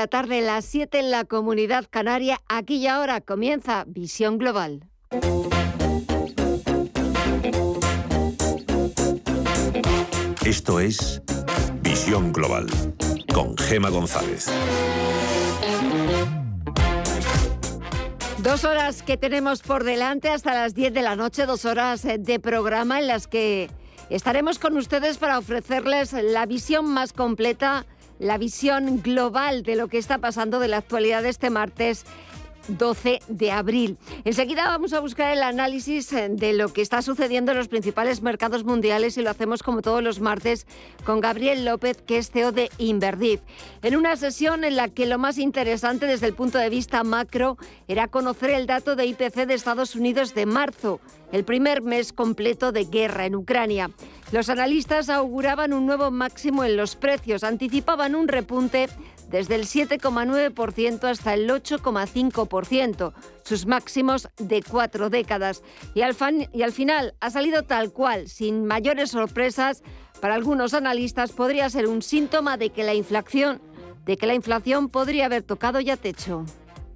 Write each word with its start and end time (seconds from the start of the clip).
La 0.00 0.06
tarde, 0.06 0.40
las 0.42 0.64
7 0.64 1.00
en 1.00 1.10
la 1.10 1.24
comunidad 1.24 1.86
canaria. 1.90 2.40
Aquí 2.48 2.76
y 2.76 2.86
ahora 2.86 3.20
comienza 3.20 3.82
Visión 3.88 4.38
Global. 4.38 4.84
Esto 10.46 10.78
es 10.78 11.20
Visión 11.82 12.32
Global 12.32 12.68
con 13.34 13.58
Gema 13.58 13.90
González. 13.90 14.46
Dos 18.38 18.62
horas 18.62 19.02
que 19.02 19.16
tenemos 19.16 19.62
por 19.62 19.82
delante 19.82 20.30
hasta 20.30 20.54
las 20.54 20.76
10 20.76 20.94
de 20.94 21.02
la 21.02 21.16
noche, 21.16 21.44
dos 21.44 21.64
horas 21.64 22.04
eh, 22.04 22.18
de 22.18 22.38
programa 22.38 23.00
en 23.00 23.08
las 23.08 23.26
que 23.26 23.68
estaremos 24.10 24.60
con 24.60 24.76
ustedes 24.76 25.18
para 25.18 25.38
ofrecerles 25.38 26.12
la 26.12 26.46
visión 26.46 26.86
más 26.86 27.12
completa 27.12 27.84
la 28.18 28.38
visión 28.38 29.02
global 29.02 29.62
de 29.62 29.76
lo 29.76 29.88
que 29.88 29.98
está 29.98 30.18
pasando 30.18 30.58
de 30.58 30.68
la 30.68 30.78
actualidad 30.78 31.22
de 31.22 31.28
este 31.28 31.50
martes 31.50 32.04
12 32.68 33.20
de 33.28 33.50
abril. 33.50 33.96
Enseguida 34.24 34.64
vamos 34.64 34.92
a 34.92 35.00
buscar 35.00 35.32
el 35.32 35.42
análisis 35.42 36.12
eh, 36.12 36.28
de 36.30 36.52
lo 36.52 36.72
que 36.72 36.82
está 36.82 37.02
sucediendo 37.02 37.52
en 37.52 37.58
los 37.58 37.68
principales 37.68 38.22
mercados 38.22 38.64
mundiales 38.64 39.16
y 39.16 39.22
lo 39.22 39.30
hacemos 39.30 39.62
como 39.62 39.82
todos 39.82 40.02
los 40.02 40.20
martes 40.20 40.66
con 41.04 41.20
Gabriel 41.20 41.64
López, 41.64 42.02
que 42.02 42.18
es 42.18 42.30
CEO 42.30 42.52
de 42.52 42.70
Inverdif. 42.78 43.40
En 43.82 43.96
una 43.96 44.16
sesión 44.16 44.64
en 44.64 44.76
la 44.76 44.88
que 44.88 45.06
lo 45.06 45.18
más 45.18 45.38
interesante 45.38 46.06
desde 46.06 46.26
el 46.26 46.34
punto 46.34 46.58
de 46.58 46.70
vista 46.70 47.04
macro 47.04 47.56
era 47.86 48.08
conocer 48.08 48.50
el 48.50 48.66
dato 48.66 48.96
de 48.96 49.06
IPC 49.06 49.46
de 49.46 49.54
Estados 49.54 49.94
Unidos 49.94 50.34
de 50.34 50.46
marzo, 50.46 51.00
el 51.32 51.44
primer 51.44 51.82
mes 51.82 52.12
completo 52.12 52.72
de 52.72 52.84
guerra 52.84 53.26
en 53.26 53.36
Ucrania. 53.36 53.90
Los 54.32 54.50
analistas 54.50 55.08
auguraban 55.08 55.72
un 55.72 55.86
nuevo 55.86 56.10
máximo 56.10 56.64
en 56.64 56.76
los 56.76 56.96
precios, 56.96 57.44
anticipaban 57.44 58.14
un 58.14 58.28
repunte 58.28 58.88
desde 59.28 59.54
el 59.54 59.66
7,9% 59.66 61.04
hasta 61.04 61.34
el 61.34 61.48
8,5%, 61.48 63.12
sus 63.44 63.66
máximos 63.66 64.28
de 64.38 64.62
cuatro 64.62 65.10
décadas. 65.10 65.62
Y 65.94 66.02
al, 66.02 66.14
final 66.14 67.14
ha 67.20 67.30
salido 67.30 67.62
tal 67.62 67.92
cual, 67.92 68.28
sin 68.28 68.64
mayores 68.66 69.10
sorpresas, 69.10 69.82
para 70.20 70.34
algunos 70.34 70.74
analistas 70.74 71.32
podría 71.32 71.70
ser 71.70 71.86
un 71.86 72.02
síntoma 72.02 72.56
de 72.56 72.70
que 72.70 72.84
la 72.84 72.94
inflación, 72.94 73.60
de 74.04 74.16
que 74.16 74.26
la 74.26 74.34
inflación 74.34 74.88
podría 74.88 75.26
haber 75.26 75.42
tocado 75.42 75.80
ya 75.80 75.96
techo. 75.96 76.44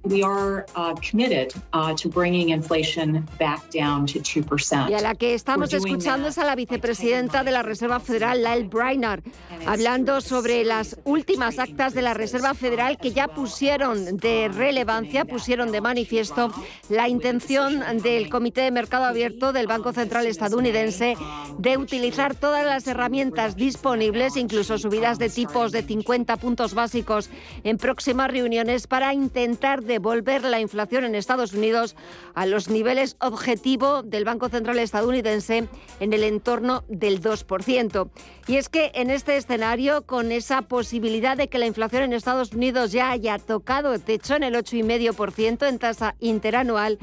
We 0.03 0.21
are 0.21 0.65
uh, 0.75 0.95
committed 0.95 1.53
uh, 1.71 1.93
to 1.95 2.09
bringing 2.09 2.49
inflation 2.49 3.25
back 3.39 3.61
down 3.71 4.05
to 4.07 4.19
2%. 4.19 4.89
Y 4.89 4.93
a 4.93 5.01
la 5.01 5.15
que 5.15 5.33
estamos 5.33 5.73
escuchando 5.73 6.27
es 6.27 6.37
a 6.37 6.43
la 6.43 6.55
vicepresidenta 6.55 7.43
de 7.45 7.51
la 7.51 7.63
Reserva 7.63 8.01
Federal, 8.01 8.43
Lyle 8.43 8.67
Brainard, 8.67 9.23
hablando 9.65 10.19
sobre 10.19 10.65
las 10.65 10.97
últimas 11.05 11.57
actas 11.57 11.93
de 11.93 12.01
la 12.01 12.13
Reserva 12.13 12.53
Federal 12.53 12.97
que 12.97 13.11
ya 13.11 13.29
pusieron 13.29 14.17
de 14.17 14.49
relevancia, 14.49 15.23
pusieron 15.23 15.71
de 15.71 15.79
manifiesto 15.79 16.51
la 16.89 17.07
intención 17.07 17.81
del 18.01 18.29
Comité 18.29 18.61
de 18.61 18.71
Mercado 18.71 19.05
Abierto 19.05 19.53
del 19.53 19.67
Banco 19.67 19.93
Central 19.93 20.27
estadounidense 20.27 21.15
de 21.57 21.77
utilizar 21.77 22.35
todas 22.35 22.65
las 22.65 22.85
herramientas 22.87 23.55
disponibles, 23.55 24.35
incluso 24.35 24.77
subidas 24.77 25.17
de 25.17 25.29
tipos 25.29 25.71
de 25.71 25.81
50 25.81 26.35
puntos 26.37 26.73
básicos 26.73 27.29
en 27.63 27.77
próximas 27.77 28.29
reuniones 28.29 28.87
para 28.87 29.13
intentar 29.13 29.81
devolver 29.93 30.43
la 30.43 30.59
inflación 30.59 31.03
en 31.03 31.13
Estados 31.13 31.53
Unidos 31.53 31.95
a 32.33 32.47
los 32.47 32.67
niveles 32.67 33.15
objetivo 33.19 34.01
del 34.01 34.25
Banco 34.25 34.49
Central 34.49 34.79
estadounidense 34.79 35.67
en 35.99 36.13
el 36.13 36.23
entorno 36.23 36.83
del 36.87 37.21
2%. 37.21 38.09
Y 38.47 38.55
es 38.57 38.69
que 38.69 38.91
en 38.95 39.11
este 39.11 39.37
escenario, 39.37 40.05
con 40.07 40.31
esa 40.31 40.63
posibilidad 40.63 41.37
de 41.37 41.47
que 41.47 41.59
la 41.59 41.67
inflación 41.67 42.03
en 42.03 42.13
Estados 42.13 42.53
Unidos 42.53 42.91
ya 42.91 43.11
haya 43.11 43.37
tocado 43.37 43.93
el 43.93 44.01
techo 44.01 44.35
en 44.35 44.43
el 44.43 44.55
8,5% 44.55 45.67
en 45.67 45.77
tasa 45.77 46.15
interanual, 46.19 46.97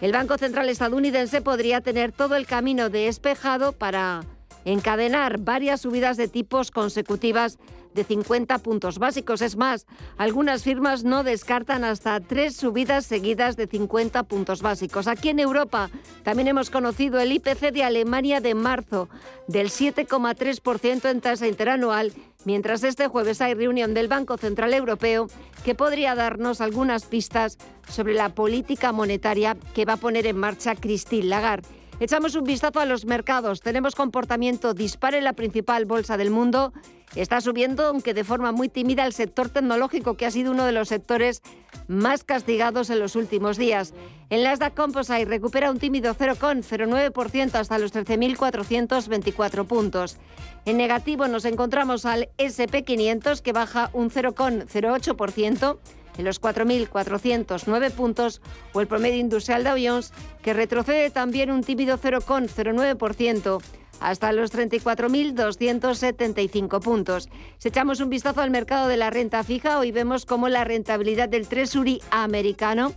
el 0.00 0.12
Banco 0.12 0.38
Central 0.38 0.70
estadounidense 0.70 1.42
podría 1.42 1.82
tener 1.82 2.10
todo 2.10 2.36
el 2.36 2.46
camino 2.46 2.88
despejado 2.88 3.72
para 3.72 4.24
encadenar 4.64 5.38
varias 5.38 5.82
subidas 5.82 6.16
de 6.16 6.28
tipos 6.28 6.70
consecutivas 6.70 7.58
de 7.94 8.04
50 8.04 8.58
puntos 8.58 8.98
básicos. 8.98 9.42
Es 9.42 9.56
más, 9.56 9.86
algunas 10.16 10.62
firmas 10.62 11.04
no 11.04 11.24
descartan 11.24 11.84
hasta 11.84 12.20
tres 12.20 12.56
subidas 12.56 13.06
seguidas 13.06 13.56
de 13.56 13.66
50 13.66 14.22
puntos 14.24 14.62
básicos. 14.62 15.06
Aquí 15.06 15.30
en 15.30 15.40
Europa 15.40 15.90
también 16.22 16.48
hemos 16.48 16.70
conocido 16.70 17.20
el 17.20 17.32
IPC 17.32 17.72
de 17.72 17.84
Alemania 17.84 18.40
de 18.40 18.54
marzo 18.54 19.08
del 19.46 19.70
7,3% 19.70 21.10
en 21.10 21.20
tasa 21.20 21.46
interanual, 21.46 22.12
mientras 22.44 22.84
este 22.84 23.08
jueves 23.08 23.40
hay 23.40 23.54
reunión 23.54 23.94
del 23.94 24.08
Banco 24.08 24.36
Central 24.36 24.74
Europeo 24.74 25.28
que 25.64 25.74
podría 25.74 26.14
darnos 26.14 26.60
algunas 26.60 27.04
pistas 27.04 27.58
sobre 27.88 28.14
la 28.14 28.30
política 28.30 28.92
monetaria 28.92 29.56
que 29.74 29.84
va 29.84 29.94
a 29.94 29.98
poner 29.98 30.26
en 30.26 30.36
marcha 30.36 30.74
Christine 30.74 31.26
Lagarde. 31.26 31.79
Echamos 32.00 32.34
un 32.34 32.44
vistazo 32.44 32.80
a 32.80 32.86
los 32.86 33.04
mercados. 33.04 33.60
Tenemos 33.60 33.94
comportamiento 33.94 34.72
dispar 34.72 35.14
en 35.14 35.22
la 35.22 35.34
principal 35.34 35.84
bolsa 35.84 36.16
del 36.16 36.30
mundo. 36.30 36.72
Está 37.14 37.42
subiendo, 37.42 37.84
aunque 37.84 38.14
de 38.14 38.24
forma 38.24 38.52
muy 38.52 38.70
tímida, 38.70 39.04
el 39.04 39.12
sector 39.12 39.50
tecnológico, 39.50 40.16
que 40.16 40.24
ha 40.24 40.30
sido 40.30 40.52
uno 40.52 40.64
de 40.64 40.72
los 40.72 40.88
sectores 40.88 41.42
más 41.88 42.24
castigados 42.24 42.88
en 42.88 43.00
los 43.00 43.16
últimos 43.16 43.58
días. 43.58 43.92
En 44.30 44.44
Nasdaq 44.44 44.74
Composite 44.74 45.26
recupera 45.26 45.70
un 45.70 45.78
tímido 45.78 46.14
0,09% 46.14 47.54
hasta 47.56 47.78
los 47.78 47.92
13.424 47.92 49.66
puntos. 49.66 50.16
En 50.64 50.78
negativo 50.78 51.28
nos 51.28 51.44
encontramos 51.44 52.06
al 52.06 52.30
SP500, 52.38 53.42
que 53.42 53.52
baja 53.52 53.90
un 53.92 54.08
0,08% 54.08 55.78
en 56.18 56.24
los 56.24 56.40
4.409 56.40 57.90
puntos, 57.92 58.40
o 58.72 58.80
el 58.80 58.86
promedio 58.86 59.18
industrial 59.18 59.64
de 59.64 59.88
Jones, 59.88 60.12
que 60.42 60.54
retrocede 60.54 61.10
también 61.10 61.50
un 61.50 61.62
tímido 61.62 61.98
0,09% 61.98 63.60
hasta 64.00 64.32
los 64.32 64.52
34.275 64.52 66.80
puntos. 66.80 67.28
Si 67.58 67.68
echamos 67.68 68.00
un 68.00 68.08
vistazo 68.08 68.40
al 68.40 68.50
mercado 68.50 68.88
de 68.88 68.96
la 68.96 69.10
renta 69.10 69.44
fija, 69.44 69.78
hoy 69.78 69.92
vemos 69.92 70.26
cómo 70.26 70.48
la 70.48 70.64
rentabilidad 70.64 71.28
del 71.28 71.46
Treasury 71.46 72.02
americano 72.10 72.92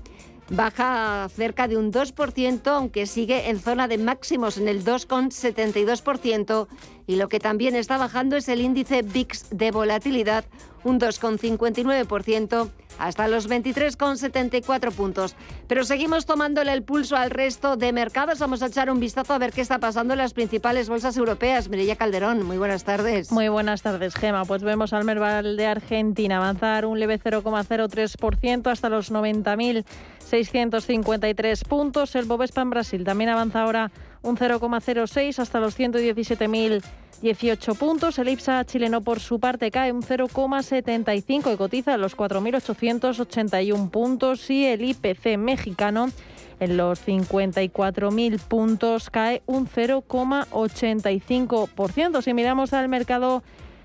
baja 0.50 1.30
cerca 1.30 1.68
de 1.68 1.78
un 1.78 1.92
2%, 1.92 2.68
aunque 2.68 3.06
sigue 3.06 3.50
en 3.50 3.60
zona 3.60 3.88
de 3.88 3.98
máximos 3.98 4.58
en 4.58 4.68
el 4.68 4.84
2,72%, 4.84 6.68
y 7.08 7.16
lo 7.18 7.30
que 7.30 7.40
también 7.40 7.76
está 7.76 7.98
bajando 7.98 8.38
es 8.38 8.48
el 8.50 8.62
índice 8.62 9.02
VIX 9.02 9.50
de 9.52 9.72
volatilidad, 9.72 10.46
un 10.84 11.00
2,59% 11.00 12.70
hasta 13.00 13.28
los 13.28 13.50
23,74 13.50 14.92
puntos. 14.92 15.36
Pero 15.68 15.84
seguimos 15.84 16.26
tomándole 16.26 16.72
el 16.74 16.84
pulso 16.84 17.16
al 17.16 17.30
resto 17.32 17.78
de 17.78 17.94
mercados. 17.94 18.40
Vamos 18.40 18.62
a 18.62 18.68
echar 18.68 18.92
un 18.92 19.00
vistazo 19.00 19.34
a 19.34 19.38
ver 19.38 19.52
qué 19.52 19.62
está 19.62 19.80
pasando 19.80 20.14
en 20.14 20.20
las 20.20 20.34
principales 20.34 20.90
bolsas 20.90 21.16
europeas. 21.18 21.70
Mireya 21.70 21.96
Calderón, 21.96 22.44
muy 22.44 22.58
buenas 22.58 22.84
tardes. 22.84 23.32
Muy 23.32 23.48
buenas 23.48 23.82
tardes, 23.82 24.14
Gema. 24.16 24.44
Pues 24.46 24.62
vemos 24.64 24.94
al 24.94 25.06
Merval 25.06 25.58
de 25.58 25.66
Argentina 25.66 26.38
avanzar 26.38 26.86
un 26.86 27.00
leve 27.00 27.20
0,03% 27.20 28.72
hasta 28.72 28.90
los 28.90 29.12
90.653 29.12 31.68
puntos. 31.68 32.16
El 32.16 32.26
Bovespa 32.26 32.62
en 32.62 32.70
Brasil 32.70 33.04
también 33.04 33.30
avanza 33.30 33.64
ahora 33.64 33.92
un 34.24 34.36
0,06 34.38 35.40
hasta 35.40 35.60
los 35.60 35.78
117.018 35.78 37.78
puntos. 37.78 38.18
El 38.18 38.30
IPSA 38.30 38.66
chileno 38.66 39.02
por 39.02 39.20
su 39.20 39.40
parte 39.40 39.70
cae 39.70 39.92
un 39.92 40.02
0,75 40.02 41.54
y 41.54 41.58
cotiza 41.58 41.94
a 41.94 41.98
los 41.98 42.18
4.881 42.18 43.92
puntos 43.92 44.50
y 44.50 44.66
el 44.66 44.84
IPC 44.84 45.38
mexicano 45.38 46.10
en 46.60 46.78
los 46.78 47.06
54.000 47.06 48.40
puntos 48.40 49.10
cae 49.10 49.42
un 49.46 49.68
0,85%. 49.68 52.22
Si 52.22 52.34
miramos 52.34 52.74
al 52.74 52.90
mercado 52.90 53.44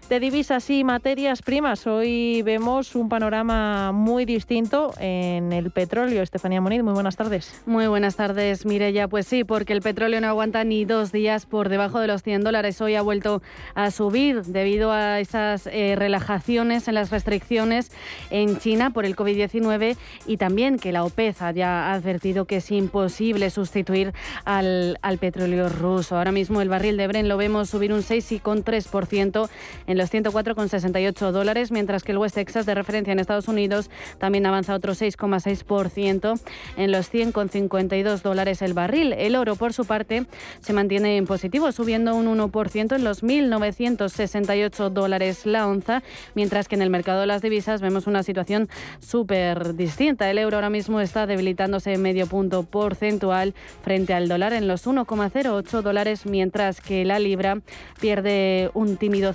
de 0.08 0.20
divisas 0.20 0.70
y 0.70 0.84
materias 0.84 1.42
primas. 1.42 1.86
Hoy 1.86 2.40
vemos 2.40 2.94
un 2.94 3.10
panorama 3.10 3.92
muy 3.92 4.24
distinto 4.24 4.94
en 4.98 5.52
el 5.52 5.70
petróleo. 5.70 6.22
Estefanía 6.22 6.62
Moniz, 6.62 6.82
muy 6.82 6.94
buenas 6.94 7.16
tardes. 7.16 7.60
Muy 7.66 7.88
buenas 7.88 8.16
tardes, 8.16 8.64
Mireya. 8.64 9.08
Pues 9.08 9.26
sí, 9.26 9.44
porque 9.44 9.74
el 9.74 9.82
petróleo 9.82 10.18
no 10.22 10.28
aguanta 10.28 10.64
ni 10.64 10.86
dos 10.86 11.12
días 11.12 11.44
por 11.44 11.68
debajo 11.68 12.00
de 12.00 12.06
los 12.06 12.22
100 12.22 12.42
dólares. 12.42 12.80
Hoy 12.80 12.94
ha 12.94 13.02
vuelto 13.02 13.42
a 13.74 13.90
subir 13.90 14.42
debido 14.44 14.92
a 14.92 15.20
esas 15.20 15.66
eh, 15.66 15.94
relajaciones 15.94 16.88
en 16.88 16.94
las 16.94 17.10
restricciones 17.10 17.90
en 18.30 18.56
China 18.58 18.90
por 18.90 19.04
el 19.04 19.14
COVID-19 19.14 19.98
y 20.26 20.36
también 20.38 20.78
que 20.78 20.90
la 20.90 21.04
OPEC 21.04 21.42
haya 21.42 21.92
advertido 21.92 22.46
que 22.46 22.56
es 22.56 22.70
imposible 22.70 23.50
sustituir 23.50 24.14
al, 24.46 24.98
al 25.02 25.18
petróleo 25.18 25.68
ruso. 25.68 26.16
Ahora 26.16 26.32
mismo 26.32 26.62
el 26.62 26.70
barril 26.70 26.96
de 26.96 27.06
Bren 27.06 27.28
lo 27.28 27.36
vemos 27.36 27.68
subir 27.68 27.92
un 27.92 28.00
6,3% 28.00 29.50
en 29.86 29.97
en 29.97 29.97
los 29.98 30.12
104,68 30.12 31.30
dólares, 31.32 31.70
mientras 31.70 32.02
que 32.02 32.12
el 32.12 32.18
West 32.18 32.36
Texas 32.36 32.64
de 32.64 32.74
referencia 32.74 33.12
en 33.12 33.18
Estados 33.18 33.48
Unidos 33.48 33.90
también 34.18 34.46
avanza 34.46 34.74
otro 34.74 34.94
6,6% 34.94 36.40
en 36.76 36.92
los 36.92 37.12
100,52 37.12 38.22
dólares 38.22 38.62
el 38.62 38.72
barril. 38.72 39.12
El 39.12 39.36
oro, 39.36 39.56
por 39.56 39.72
su 39.72 39.84
parte, 39.84 40.26
se 40.60 40.72
mantiene 40.72 41.16
en 41.16 41.26
positivo, 41.26 41.70
subiendo 41.72 42.14
un 42.14 42.26
1% 42.26 42.96
en 42.96 43.04
los 43.04 43.22
1.968 43.22 44.90
dólares 44.90 45.44
la 45.44 45.66
onza, 45.66 46.02
mientras 46.34 46.68
que 46.68 46.76
en 46.76 46.82
el 46.82 46.90
mercado 46.90 47.20
de 47.20 47.26
las 47.26 47.42
divisas 47.42 47.80
vemos 47.80 48.06
una 48.06 48.22
situación 48.22 48.68
súper 49.00 49.74
distinta. 49.74 50.30
El 50.30 50.38
euro 50.38 50.56
ahora 50.56 50.70
mismo 50.70 51.00
está 51.00 51.26
debilitándose 51.26 51.98
medio 51.98 52.26
punto 52.26 52.62
porcentual 52.62 53.54
frente 53.82 54.14
al 54.14 54.28
dólar 54.28 54.52
en 54.52 54.68
los 54.68 54.86
1,08 54.86 55.82
dólares, 55.82 56.26
mientras 56.26 56.80
que 56.80 57.04
la 57.04 57.18
libra 57.18 57.60
pierde 58.00 58.70
un 58.74 58.96
tímido 58.96 59.32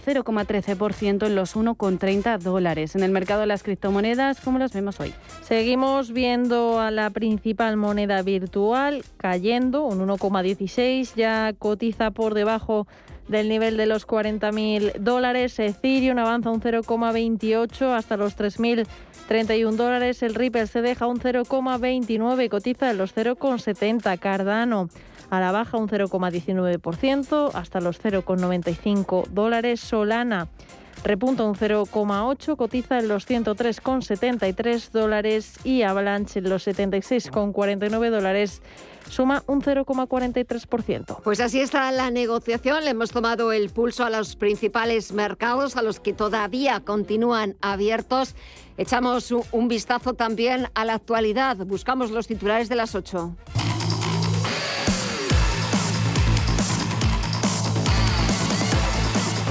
0,13% 0.61 1.25
en 1.25 1.35
los 1.35 1.55
1,30 1.55 2.38
dólares. 2.39 2.95
En 2.95 3.03
el 3.03 3.11
mercado 3.11 3.41
de 3.41 3.47
las 3.47 3.63
criptomonedas, 3.63 4.41
¿cómo 4.41 4.59
las 4.59 4.73
vemos 4.73 5.00
hoy? 5.00 5.13
Seguimos 5.41 6.11
viendo 6.11 6.79
a 6.79 6.91
la 6.91 7.09
principal 7.09 7.77
moneda 7.77 8.21
virtual 8.21 9.03
cayendo 9.17 9.83
un 9.85 10.07
1,16, 10.07 11.15
ya 11.15 11.53
cotiza 11.57 12.11
por 12.11 12.33
debajo 12.33 12.88
del 13.27 13.50
nivel 13.50 13.77
de 13.77 13.85
los 13.85 14.07
40.000 14.07 14.95
dólares. 15.00 15.57
Ethereum 15.59 16.17
avanza 16.19 16.50
un 16.50 16.61
0,28 16.61 17.95
hasta 17.95 18.17
los 18.17 18.38
3.031 18.38 19.71
dólares. 19.71 20.23
El 20.23 20.35
Ripple 20.35 20.67
se 20.67 20.81
deja 20.81 21.07
un 21.07 21.19
0,29 21.19 22.45
y 22.45 22.49
cotiza 22.49 22.91
en 22.91 22.97
los 22.97 23.15
0,70. 23.15 24.19
Cardano 24.19 24.89
a 25.33 25.39
la 25.39 25.51
baja 25.51 25.77
un 25.77 25.89
0,19% 25.89 27.51
hasta 27.56 27.81
los 27.81 28.00
0,95 28.00 29.25
dólares. 29.30 29.80
Solana 29.80 30.47
repunta 31.03 31.44
un 31.44 31.56
0,8, 31.56 32.56
cotiza 32.56 33.00
en 33.00 33.07
los 33.07 33.27
103,73 33.27 34.91
dólares 34.91 35.56
y 35.63 35.81
Avalanche 35.81 36.38
en 36.38 36.50
los 36.50 36.68
76,49 36.68 38.12
dólares 38.12 38.62
suma 39.09 39.44
un 39.47 39.63
0,43%. 39.63 41.21
Pues 41.24 41.39
así 41.39 41.59
está 41.59 41.91
la 41.91 42.12
negociación. 42.12 42.83
Le 42.85 42.91
hemos 42.91 43.09
tomado 43.09 43.51
el 43.51 43.71
pulso 43.71 44.06
a 44.06 44.12
los 44.12 44.35
principales 44.35 45.13
mercados, 45.13 45.77
a 45.77 45.81
los 45.81 46.00
que 46.00 46.13
todavía 46.13 46.80
continúan 46.81 47.56
abiertos. 47.59 48.35
Echamos 48.77 49.33
un 49.51 49.68
vistazo 49.68 50.13
también 50.13 50.68
a 50.75 50.85
la 50.85 50.94
actualidad. 50.94 51.57
Buscamos 51.65 52.12
los 52.12 52.27
titulares 52.27 52.69
de 52.69 52.75
las 52.75 52.94
8. 52.94 53.35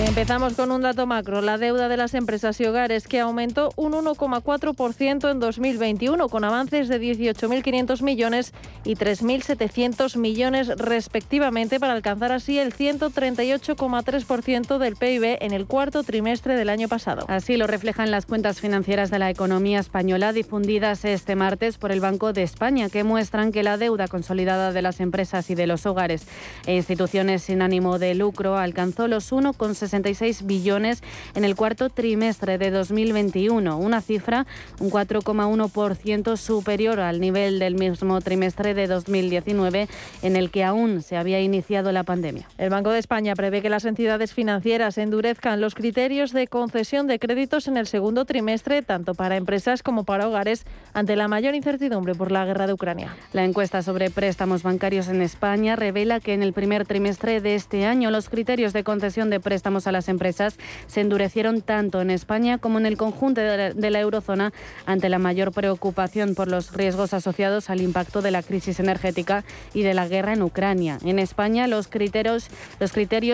Empezamos 0.04 0.54
con 0.54 0.72
un 0.72 0.82
dato 0.82 1.06
macro, 1.06 1.43
la 1.43 1.58
deuda 1.58 1.88
de 1.88 1.96
las 1.96 2.14
empresas 2.14 2.60
y 2.60 2.64
hogares 2.64 3.06
que 3.06 3.20
aumentó 3.20 3.70
un 3.76 3.93
1,4% 3.93 5.31
en 5.31 5.38
2021 5.38 6.28
con 6.28 6.43
avances 6.43 6.88
de 6.88 7.00
18.500 7.00 8.02
millones 8.02 8.52
y 8.84 8.96
3.700 8.96 10.16
millones 10.16 10.66
respectivamente 10.76 11.78
para 11.78 11.93
alcanzar 11.93 12.32
así 12.32 12.58
el 12.58 12.75
138,3% 12.75 14.78
del 14.78 14.96
PIB 14.96 15.38
en 15.40 15.52
el 15.52 15.66
cuarto 15.66 16.02
trimestre 16.02 16.56
del 16.56 16.69
año 16.69 16.88
pasado. 16.88 17.25
Así 17.28 17.56
lo 17.56 17.69
reflejan 17.69 18.10
las 18.10 18.26
cuentas 18.26 18.60
financieras 18.60 19.08
de 19.10 19.20
la 19.20 19.31
economía 19.31 19.78
española 19.78 20.32
difundidas 20.32 21.05
este 21.05 21.37
martes 21.37 21.78
por 21.78 21.93
el 21.93 22.00
Banco 22.00 22.32
de 22.32 22.43
España 22.43 22.90
que 22.90 23.05
muestran 23.05 23.52
que 23.52 23.62
la 23.62 23.76
deuda 23.76 24.08
consolidada 24.08 24.72
de 24.72 24.82
las 24.82 24.98
empresas 24.98 25.48
y 25.48 25.55
de 25.55 25.69
los 25.69 25.87
hogares 25.87 26.26
e 26.66 26.75
instituciones 26.75 27.44
sin 27.44 27.62
ánimo 27.62 28.00
de 28.00 28.16
lucro 28.16 28.58
alcanzó 28.58 29.06
los 29.06 29.31
1,60 29.32 29.92
66 29.93 30.47
billones 30.47 31.03
en 31.35 31.44
el 31.44 31.55
cuarto 31.55 31.91
trimestre 31.91 32.56
de 32.56 32.71
2021, 32.71 33.77
una 33.77 34.00
cifra 34.00 34.47
un 34.81 34.91
4,1% 34.91 36.37
superior 36.37 37.00
al 37.00 37.21
nivel 37.21 37.59
del 37.59 37.75
mismo 37.75 38.21
trimestre 38.23 38.73
de 38.73 38.87
2019 38.87 39.89
en 40.23 40.37
el 40.37 40.50
que 40.50 40.65
aún 40.65 41.03
se 41.03 41.19
había 41.19 41.41
iniciado 41.41 41.93
la 41.93 42.05
pandemia. 42.05 42.49
El 42.56 42.71
Banco 42.71 42.91
de 42.91 42.99
España 42.99 43.35
prevé 43.35 43.61
que 43.61 43.69
las 43.69 43.85
entidades 43.85 44.33
financieras 44.33 44.97
endurezcan 44.97 45.61
los 45.61 45.75
criterios 45.75 46.33
de 46.33 46.47
concesión 46.47 47.06
de 47.06 47.19
créditos 47.19 47.69
en 47.69 47.77
el 47.77 47.87
segundo 47.87 48.25
trimestre, 48.25 48.83
tanto 48.83 49.15
para 49.15 49.37
empresas 49.37 49.83
como 49.83 50.05
para 50.05 50.27
hogares, 50.27 50.65
ante 50.94 51.17
la 51.17 51.29
mayor 51.29 51.55
incertidumbre 51.55 52.15
por 52.15 52.33
la 52.33 52.47
guerra 52.47 52.67
de 52.67 52.73
Ucrania. 52.73 53.15
La 53.35 53.44
encuesta 53.44 53.83
sobre 53.83 54.09
préstamos 54.09 54.62
bancarios 54.62 55.09
en 55.09 55.21
España 55.21 55.77
revela 55.77 56.19
que 56.21 56.33
en 56.33 56.43
el 56.43 56.55
primer 56.55 56.87
trimestre 56.87 57.43
de 57.43 57.55
este 57.55 57.85
año 57.85 58.11
los 58.11 58.31
criterios 58.31 58.73
de 58.73 58.85
concesión 58.85 59.29
de 59.29 59.39
préstamos 59.39 59.81
a 59.87 59.93
las 59.93 60.08
empresas 60.08 60.56
se 60.87 61.00
endurecieron 61.00 61.62
tanto 61.62 62.00
en 62.00 62.11
España 62.11 62.58
como 62.58 62.79
en 62.79 62.87
el 62.87 62.96
conjunto 62.96 63.40
de 63.40 63.90
la, 63.90 64.00
eurozona 64.00 64.52
ante 64.87 65.08
la 65.08 65.19
mayor 65.19 65.52
preocupación 65.52 66.34
por 66.34 66.49
los 66.49 66.73
riesgos 66.73 67.14
asociados 67.14 67.70
al 67.70 67.81
impacto 67.81 68.23
de 68.23 68.31
la 68.31 68.43
crisis 68.43 68.81
energética 68.81 69.44
y 69.75 69.82
de 69.82 69.94
la 69.94 70.08
guerra 70.08 70.32
en 70.32 70.43
Ucrania. 70.43 70.99
En 71.05 71.19
España 71.19 71.67
los 71.67 71.88
criterios, 71.88 72.49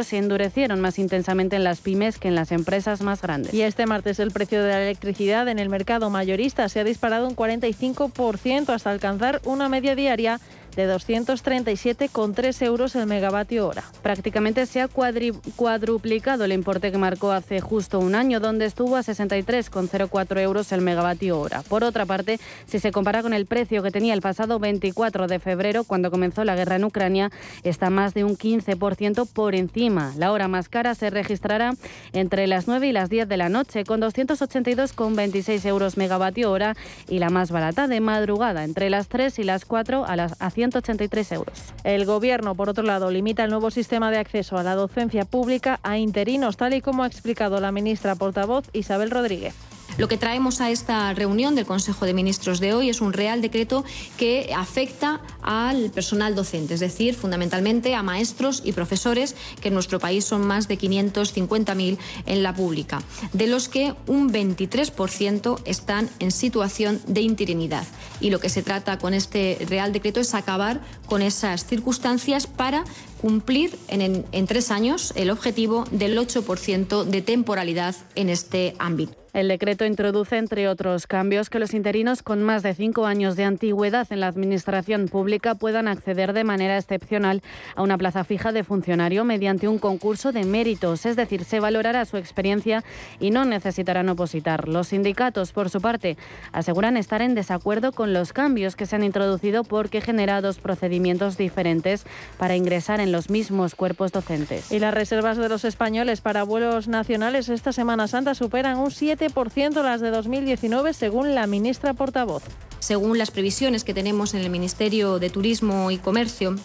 se 0.06 0.19
endurecieron 0.19 0.81
más 0.81 0.99
intensamente 0.99 1.56
en 1.56 1.65
las 1.65 1.81
pymes 1.81 2.19
que 2.19 2.29
en 2.29 2.35
las 2.35 2.53
empresas 2.53 3.00
más 3.00 3.23
grandes. 3.23 3.55
Y 3.55 3.62
este 3.62 3.87
martes 3.87 4.19
el 4.19 4.31
precio 4.31 4.62
de 4.62 4.71
la 4.71 4.83
electricidad 4.83 5.49
en 5.49 5.59
el 5.59 5.69
mercado 5.69 6.11
mayorista 6.11 6.69
se 6.69 6.81
ha 6.81 6.85
disparado 6.85 7.29
un 7.29 7.37
45% 7.37 8.71
hasta 8.71 8.91
alcanzar 8.91 9.41
una 9.45 9.69
media 9.69 9.95
diaria 9.95 10.41
de 10.76 10.88
237,3 10.93 12.62
euros 12.65 12.94
el 12.94 13.06
megavatio 13.06 13.67
hora. 13.67 13.85
Prácticamente 14.03 14.67
se 14.67 14.81
ha 14.81 14.88
cuadruplicado 14.88 16.44
el 16.44 16.53
importe 16.53 16.93
que 16.93 16.99
marcó 16.99 17.32
hace 17.32 17.61
justo 17.61 17.99
un 17.99 18.15
año, 18.15 18.41
donde 18.41 18.65
estuvo 18.67 18.97
a 18.97 19.00
63,04 19.00 20.41
euros 20.41 20.73
el 20.73 20.81
megavatio 20.81 21.41
hora. 21.41 21.62
Por 21.62 21.85
otra 21.85 22.06
parte, 22.06 22.38
si 22.67 22.79
se 22.79 22.93
compara 22.93 23.23
con 23.23 23.32
el 23.32 23.47
precio 23.47 23.82
que 23.82 23.91
tenía 23.91 24.15
el 24.15 24.20
pasado 24.20 24.59
24 24.59 25.26
de 25.26 25.38
febrero, 25.38 25.85
cuando 25.85 26.11
comenzó 26.11 26.44
la 26.44 26.56
guerra 26.56 26.76
en 26.76 26.85
Ucrania, 26.85 27.31
está 27.62 27.91
más 27.91 28.14
de 28.14 28.25
un 28.25 28.37
15% 28.37 29.26
por 29.26 29.55
encima. 29.55 30.12
La 30.17 30.32
hora 30.32 30.49
más 30.49 30.69
cara 30.69 30.94
se 30.94 31.11
registrará 31.11 31.75
entre 32.12 32.47
las 32.47 32.69
9 32.69 32.88
y 32.88 32.93
las 32.93 33.11
10 33.11 33.29
de 33.29 33.37
la 33.37 33.49
noche, 33.49 33.85
con 33.85 34.00
282,26 34.00 35.67
euros 35.67 35.97
megavatio 35.97 36.50
hora, 36.50 36.75
y 37.09 37.19
la 37.19 37.31
más 37.31 37.50
barata 37.50 37.88
de 37.88 38.00
madrugada, 38.00 38.64
entre 38.64 38.91
las 38.91 39.09
3 39.09 39.38
y 39.38 39.44
las 39.44 39.64
4 39.64 40.05
a 40.05 40.17
las 40.17 40.41
a 40.41 40.50
183 40.59 41.33
euros. 41.33 41.73
El 41.85 42.05
Gobierno, 42.05 42.57
por 42.57 42.69
otro 42.69 42.83
lado, 42.83 43.13
limita 43.13 43.45
el 43.45 43.51
nuevo 43.51 43.71
sistema 43.71 44.11
de 44.11 44.19
acceso 44.19 44.59
a 44.59 44.65
la 44.65 44.75
docencia 44.75 45.25
pública 45.25 45.79
a 45.85 45.99
interinos, 45.99 46.57
tal 46.57 46.75
y 46.75 46.81
como 46.81 47.05
ha 47.05 47.07
explicado 47.07 47.61
la 47.61 47.71
ministra 47.71 48.17
portavoz 48.17 48.69
Isabel 48.73 49.13
Rodríguez. 49.13 49.55
Lo 49.96 50.06
que 50.06 50.17
traemos 50.17 50.61
a 50.61 50.70
esta 50.70 51.12
reunión 51.14 51.55
del 51.55 51.67
Consejo 51.67 52.05
de 52.05 52.14
Ministros 52.14 52.61
de 52.61 52.75
hoy 52.75 52.88
es 52.88 53.00
un 53.00 53.12
real 53.12 53.43
decreto 53.43 53.85
que 54.17 54.52
afecta 54.56 55.20
al 55.43 55.90
personal 55.90 56.35
docente, 56.35 56.75
es 56.75 56.81
decir, 56.81 57.14
fundamentalmente 57.14 57.94
a 57.94 58.02
maestros 58.02 58.62
y 58.64 58.73
profesores, 58.73 59.35
que 59.61 59.69
en 59.69 59.75
nuestro 59.75 59.99
país 59.99 60.25
son 60.25 60.46
más 60.46 60.69
de 60.69 60.79
550.000 60.79 61.99
en 62.26 62.43
la 62.43 62.55
pública, 62.55 63.02
de 63.32 63.46
los 63.46 63.69
que 63.69 63.94
un 64.06 64.32
23% 64.32 65.62
están 65.64 66.11
en 66.19 66.31
situación 66.31 67.00
de 67.06 67.23
interinidad. 67.23 67.87
Y 68.20 68.31
lo 68.31 68.40
que 68.40 68.50
se 68.50 68.62
trata 68.62 68.99
con 68.99 69.14
este 69.14 69.59
real 69.68 69.92
decreto 69.92 70.21
es 70.21 70.35
acabar 70.35 70.80
con 71.07 71.23
esas 71.23 71.66
circunstancias 71.66 72.47
para 72.47 72.85
cumplir 73.21 73.77
en, 73.89 74.25
en 74.31 74.47
tres 74.47 74.71
años 74.71 75.13
el 75.17 75.31
objetivo 75.31 75.85
del 75.91 76.17
8% 76.19 77.05
de 77.05 77.23
temporalidad 77.23 77.95
en 78.15 78.29
este 78.29 78.75
ámbito. 78.79 79.19
El 79.35 79.49
decreto 79.49 79.85
introduce, 79.85 80.39
entre 80.39 80.69
otros 80.69 81.07
cambios, 81.07 81.51
que 81.51 81.59
los 81.59 81.75
interinos 81.75 82.23
con 82.23 82.43
más 82.43 82.63
de 82.63 82.75
cinco 82.75 83.05
años 83.05 83.37
de 83.37 83.45
antigüedad 83.45 84.07
en 84.11 84.21
la 84.21 84.27
Administración 84.27 85.07
pública 85.07 85.55
puedan 85.55 85.87
acceder 85.87 86.33
de 86.33 86.45
manera 86.45 86.79
excepcional 86.79 87.43
a 87.77 87.83
una 87.83 87.99
plaza 87.99 88.25
fija 88.25 88.53
de 88.53 88.65
funcionario 88.65 89.25
mediante 89.25 89.69
un 89.69 89.79
concurso 89.79 90.33
de 90.33 90.45
méritos, 90.45 91.05
es 91.05 91.15
decir, 91.15 91.45
se 91.45 91.61
valorará 91.61 92.07
su 92.07 92.17
experiencia 92.17 92.83
y 93.21 93.31
no 93.31 93.45
necesitarán 93.45 94.09
opositar. 94.09 94.67
Los 94.67 94.89
sindicatos, 94.89 95.53
por 95.53 95.69
su 95.69 95.81
parte, 95.81 96.17
aseguran 96.53 96.97
estar 96.97 97.21
en 97.21 97.35
desacuerdo 97.35 97.93
con 97.93 98.15
los 98.15 98.33
cambios 98.33 98.77
que 98.77 98.87
se 98.87 98.97
han 98.97 99.05
introducido 99.05 99.63
porque 99.63 100.01
genera 100.01 100.41
dos 100.41 100.59
procedimientos 100.59 101.37
diferentes 101.37 102.07
para 102.39 102.57
ingresar 102.57 102.99
en 102.99 103.08
los 103.12 103.31
mismos 103.31 103.75
cuerpos 103.75 104.12
docentes. 104.12 104.73
Y 104.73 104.79
las 104.79 104.95
reservas 104.95 105.37
de 105.37 105.49
los 105.49 105.65
españoles 105.65 106.21
para 106.21 106.43
vuelos 106.43 106.88
nacionales 106.88 107.49
esta 107.49 107.73
Semana 107.73 108.09
Santa 108.09 108.35
superan 108.35 108.79
un 108.79 108.91
7 108.91 109.29
ciento 109.50 109.83
las 109.83 110.00
de 110.00 110.11
2019, 110.11 110.93
según 110.93 111.35
la 111.35 111.47
ministra 111.47 111.95
portavoz. 111.95 112.43
Según 112.81 113.19
las 113.19 113.31
previsiones 113.31 113.85
que 113.85 113.95
tenemos 113.95 114.35
en 114.35 114.41
el 114.41 114.50
Ministerio 114.50 115.19
de 115.19 115.31
Turismo 115.31 115.91
y 115.91 115.99
Comercio, 115.99 116.57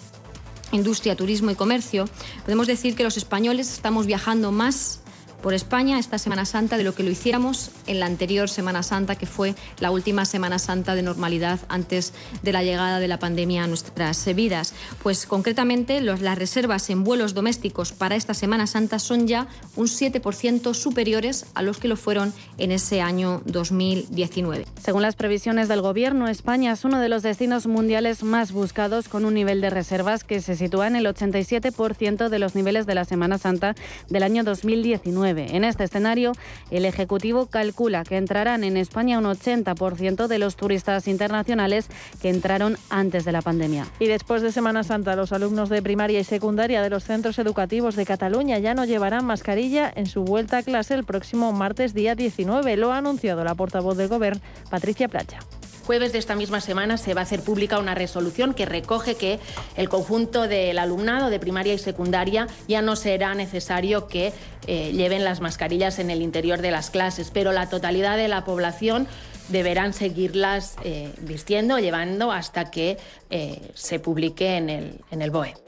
Industria, 0.72 1.16
Turismo 1.16 1.52
y 1.52 1.56
Comercio, 1.56 2.06
podemos 2.44 2.68
decir 2.68 2.96
que 2.96 3.04
los 3.04 3.18
españoles 3.18 3.72
estamos 3.72 4.06
viajando 4.06 4.52
más 4.52 5.03
por 5.44 5.54
España 5.54 6.00
esta 6.00 6.18
Semana 6.18 6.46
Santa 6.46 6.78
de 6.78 6.86
lo 6.86 6.96
que 6.96 7.04
lo 7.04 7.12
hiciéramos 7.12 7.70
en 7.86 8.00
la 8.00 8.06
anterior 8.06 8.50
Semana 8.50 8.82
Santa, 8.82 9.16
que 9.16 9.26
fue 9.26 9.56
la 9.82 9.92
última 9.92 10.24
Semana 10.24 10.58
Santa 10.58 10.96
de 10.96 11.04
normalidad 11.04 11.60
antes 11.68 12.14
de 12.42 12.54
la 12.54 12.64
llegada 12.64 13.00
de 13.00 13.10
la 13.10 13.20
pandemia 13.20 13.66
a 13.66 13.68
nuestras 13.68 14.26
vidas. 14.34 14.74
Pues 15.04 15.26
concretamente 15.26 16.00
las 16.00 16.38
reservas 16.38 16.90
en 16.90 17.04
vuelos 17.04 17.34
domésticos 17.34 17.92
para 17.92 18.16
esta 18.16 18.34
Semana 18.34 18.68
Santa 18.68 19.00
son 19.00 19.28
ya 19.28 19.48
un 19.76 19.88
7% 19.88 20.74
superiores 20.74 21.46
a 21.56 21.62
los 21.62 21.78
que 21.78 21.90
lo 21.90 21.98
fueron 21.98 22.34
en 22.58 22.72
ese 22.72 23.02
año 23.02 23.42
2019. 23.46 24.66
Según 24.82 25.02
las 25.02 25.18
previsiones 25.18 25.68
del 25.68 25.82
Gobierno, 25.82 26.30
España 26.30 26.72
es 26.72 26.86
uno 26.86 27.00
de 27.00 27.10
los 27.10 27.22
destinos 27.22 27.68
mundiales 27.68 28.24
más 28.24 28.54
buscados 28.54 29.10
con 29.10 29.26
un 29.26 29.34
nivel 29.34 29.60
de 29.60 29.70
reservas 29.70 30.24
que 30.24 30.40
se 30.40 30.56
sitúa 30.56 30.88
en 30.88 30.96
el 30.96 31.06
87% 31.06 32.30
de 32.30 32.40
los 32.40 32.56
niveles 32.56 32.86
de 32.86 32.96
la 32.96 33.04
Semana 33.04 33.38
Santa 33.38 33.76
del 34.08 34.24
año 34.24 34.46
2019. 34.46 35.33
En 35.42 35.64
este 35.64 35.84
escenario, 35.84 36.34
el 36.72 36.86
Ejecutivo 36.86 37.48
calcula 37.48 38.04
que 38.04 38.18
entrarán 38.18 38.64
en 38.64 38.78
España 38.78 39.18
un 39.18 39.26
80% 39.26 40.28
de 40.28 40.40
los 40.40 40.56
turistas 40.56 41.08
internacionales 41.08 41.88
que 42.22 42.30
entraron 42.30 42.78
antes 42.90 43.26
de 43.26 43.32
la 43.32 43.42
pandemia. 43.42 43.88
Y 44.00 44.06
después 44.06 44.42
de 44.42 44.52
Semana 44.52 44.84
Santa, 44.84 45.16
los 45.16 45.32
alumnos 45.32 45.70
de 45.70 45.82
primaria 45.82 46.20
y 46.20 46.24
secundaria 46.24 46.82
de 46.82 46.90
los 46.90 47.04
centros 47.04 47.40
educativos 47.40 47.96
de 47.96 48.06
Cataluña 48.06 48.60
ya 48.60 48.74
no 48.74 48.86
llevarán 48.86 49.26
mascarilla 49.26 49.92
en 49.96 50.06
su 50.06 50.24
vuelta 50.24 50.60
a 50.60 50.64
clase 50.64 50.94
el 50.94 51.04
próximo 51.04 51.52
martes 51.52 51.94
día 51.94 52.16
19. 52.16 52.78
Lo 52.78 52.92
ha 52.92 52.98
anunciado 52.98 53.44
la 53.44 53.56
portavoz 53.56 53.98
del 53.98 54.10
Gobierno, 54.10 54.42
Patricia 54.70 55.08
Playa 55.08 55.40
jueves 55.86 56.12
de 56.14 56.20
esta 56.20 56.36
misma 56.36 56.62
semana 56.62 56.98
se 56.98 57.14
va 57.14 57.22
a 57.22 57.24
hacer 57.24 57.42
pública 57.42 57.80
una 57.80 57.96
resolución 57.96 58.54
que 58.54 58.66
recoge 58.66 59.16
que 59.16 59.40
el 59.76 59.90
conjunto 59.90 60.48
del 60.48 60.80
alumnado 60.80 61.30
de 61.30 61.40
primaria 61.40 61.74
y 61.74 61.78
secundaria 61.78 62.48
ya 62.68 62.82
no 62.82 62.96
será 62.96 63.36
necesario 63.36 64.08
que 64.08 64.34
eh, 64.68 64.92
lleven 64.94 65.24
las 65.24 65.42
mascarillas 65.42 66.00
en 66.00 66.10
el 66.10 66.22
interior 66.22 66.62
de 66.62 66.72
las 66.72 66.90
clases, 66.90 67.32
pero 67.32 67.52
la 67.52 67.70
totalidad 67.70 68.18
de 68.18 68.28
la 68.28 68.46
población 68.46 69.08
deberán 69.50 69.94
seguirlas 69.94 70.76
eh, 70.84 71.12
vistiendo, 71.22 71.80
llevando 71.80 72.32
hasta 72.32 72.72
que 72.72 72.98
eh, 73.30 73.72
se 73.74 74.00
publique 74.00 74.58
en 74.58 74.70
el, 74.70 75.02
en 75.12 75.22
el 75.22 75.32
BOE. 75.32 75.63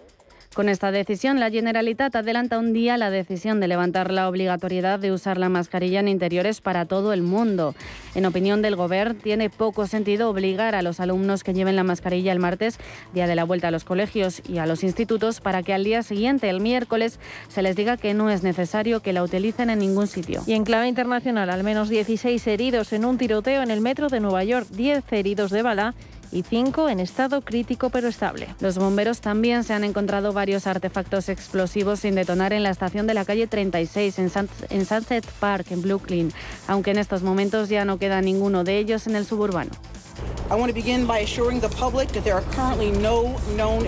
Con 0.55 0.69
esta 0.69 0.89
decisión, 0.89 1.41
la 1.41 1.51
Generalitat 1.51 2.15
adelanta 2.15 2.57
un 2.57 2.71
día 2.71 2.97
la 2.97 3.09
decisión 3.09 3.59
de 3.59 3.67
levantar 3.67 4.09
la 4.09 4.29
obligatoriedad 4.29 4.99
de 4.99 5.11
usar 5.11 5.37
la 5.37 5.49
mascarilla 5.49 5.99
en 5.99 6.07
interiores 6.07 6.61
para 6.61 6.85
todo 6.85 7.11
el 7.11 7.23
mundo. 7.23 7.75
En 8.15 8.25
opinión 8.25 8.61
del 8.61 8.77
Gobierno, 8.77 9.19
tiene 9.21 9.49
poco 9.49 9.85
sentido 9.85 10.29
obligar 10.29 10.73
a 10.73 10.81
los 10.81 11.01
alumnos 11.01 11.43
que 11.43 11.53
lleven 11.53 11.75
la 11.75 11.83
mascarilla 11.83 12.31
el 12.31 12.39
martes, 12.39 12.79
día 13.13 13.27
de 13.27 13.35
la 13.35 13.43
vuelta 13.43 13.67
a 13.67 13.71
los 13.71 13.83
colegios 13.83 14.41
y 14.47 14.59
a 14.59 14.65
los 14.65 14.85
institutos, 14.85 15.41
para 15.41 15.61
que 15.61 15.73
al 15.73 15.83
día 15.83 16.03
siguiente, 16.03 16.49
el 16.49 16.61
miércoles, 16.61 17.19
se 17.49 17.61
les 17.61 17.75
diga 17.75 17.97
que 17.97 18.13
no 18.13 18.29
es 18.29 18.41
necesario 18.41 19.01
que 19.01 19.11
la 19.11 19.23
utilicen 19.23 19.69
en 19.69 19.79
ningún 19.79 20.07
sitio. 20.07 20.41
Y 20.47 20.53
en 20.53 20.63
clave 20.63 20.87
internacional, 20.87 21.49
al 21.49 21.65
menos 21.65 21.89
16 21.89 22.47
heridos 22.47 22.93
en 22.93 23.03
un 23.03 23.17
tiroteo 23.17 23.61
en 23.61 23.71
el 23.71 23.81
metro 23.81 24.07
de 24.07 24.21
Nueva 24.21 24.45
York, 24.45 24.67
10 24.69 25.03
heridos 25.11 25.51
de 25.51 25.63
bala 25.63 25.95
y 26.31 26.43
cinco 26.43 26.89
en 26.89 26.99
estado 26.99 27.41
crítico 27.41 27.89
pero 27.89 28.07
estable. 28.07 28.47
Los 28.59 28.77
bomberos 28.77 29.21
también 29.21 29.63
se 29.63 29.73
han 29.73 29.83
encontrado 29.83 30.33
varios 30.33 30.67
artefactos 30.67 31.29
explosivos 31.29 31.99
sin 32.01 32.15
detonar 32.15 32.53
en 32.53 32.63
la 32.63 32.69
estación 32.69 33.07
de 33.07 33.13
la 33.13 33.25
calle 33.25 33.47
36 33.47 34.19
en, 34.19 34.31
en 34.69 34.85
Sunset 34.85 35.25
Park, 35.39 35.67
en 35.71 35.81
Brooklyn, 35.81 36.31
aunque 36.67 36.91
en 36.91 36.97
estos 36.97 37.23
momentos 37.23 37.69
ya 37.69 37.85
no 37.85 37.97
queda 37.97 38.21
ninguno 38.21 38.63
de 38.63 38.77
ellos 38.77 39.07
en 39.07 39.15
el 39.15 39.25
suburbano. 39.25 39.71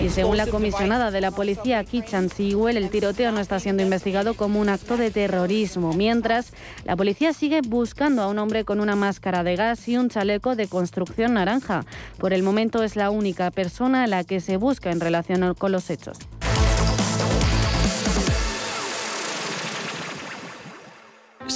Y 0.02 0.10
según 0.10 0.36
la 0.36 0.46
comisionada 0.46 1.10
de 1.10 1.20
la 1.20 1.30
policía, 1.30 1.84
Kichan 1.84 2.28
Sewell, 2.30 2.76
el 2.76 2.90
tiroteo 2.90 3.30
no 3.30 3.38
está 3.40 3.60
siendo 3.60 3.82
investigado 3.82 4.34
como 4.34 4.60
un 4.60 4.68
acto 4.68 4.96
de 4.96 5.10
terrorismo, 5.10 5.92
mientras 5.92 6.52
la 6.84 6.96
policía 6.96 7.32
sigue 7.32 7.60
buscando 7.60 8.22
a 8.22 8.28
un 8.28 8.38
hombre 8.38 8.64
con 8.64 8.80
una 8.80 8.96
máscara 8.96 9.44
de 9.44 9.56
gas 9.56 9.88
y 9.88 9.96
un 9.96 10.08
chaleco 10.08 10.56
de 10.56 10.66
construcción 10.66 11.34
naranja. 11.34 11.84
Por 12.18 12.32
el 12.32 12.42
momento 12.42 12.82
es 12.82 12.96
la 12.96 13.10
única 13.10 13.50
persona 13.50 14.04
a 14.04 14.06
la 14.06 14.24
que 14.24 14.40
se 14.40 14.56
busca 14.56 14.90
en 14.90 15.00
relación 15.00 15.54
con 15.54 15.72
los 15.72 15.90
hechos. 15.90 16.18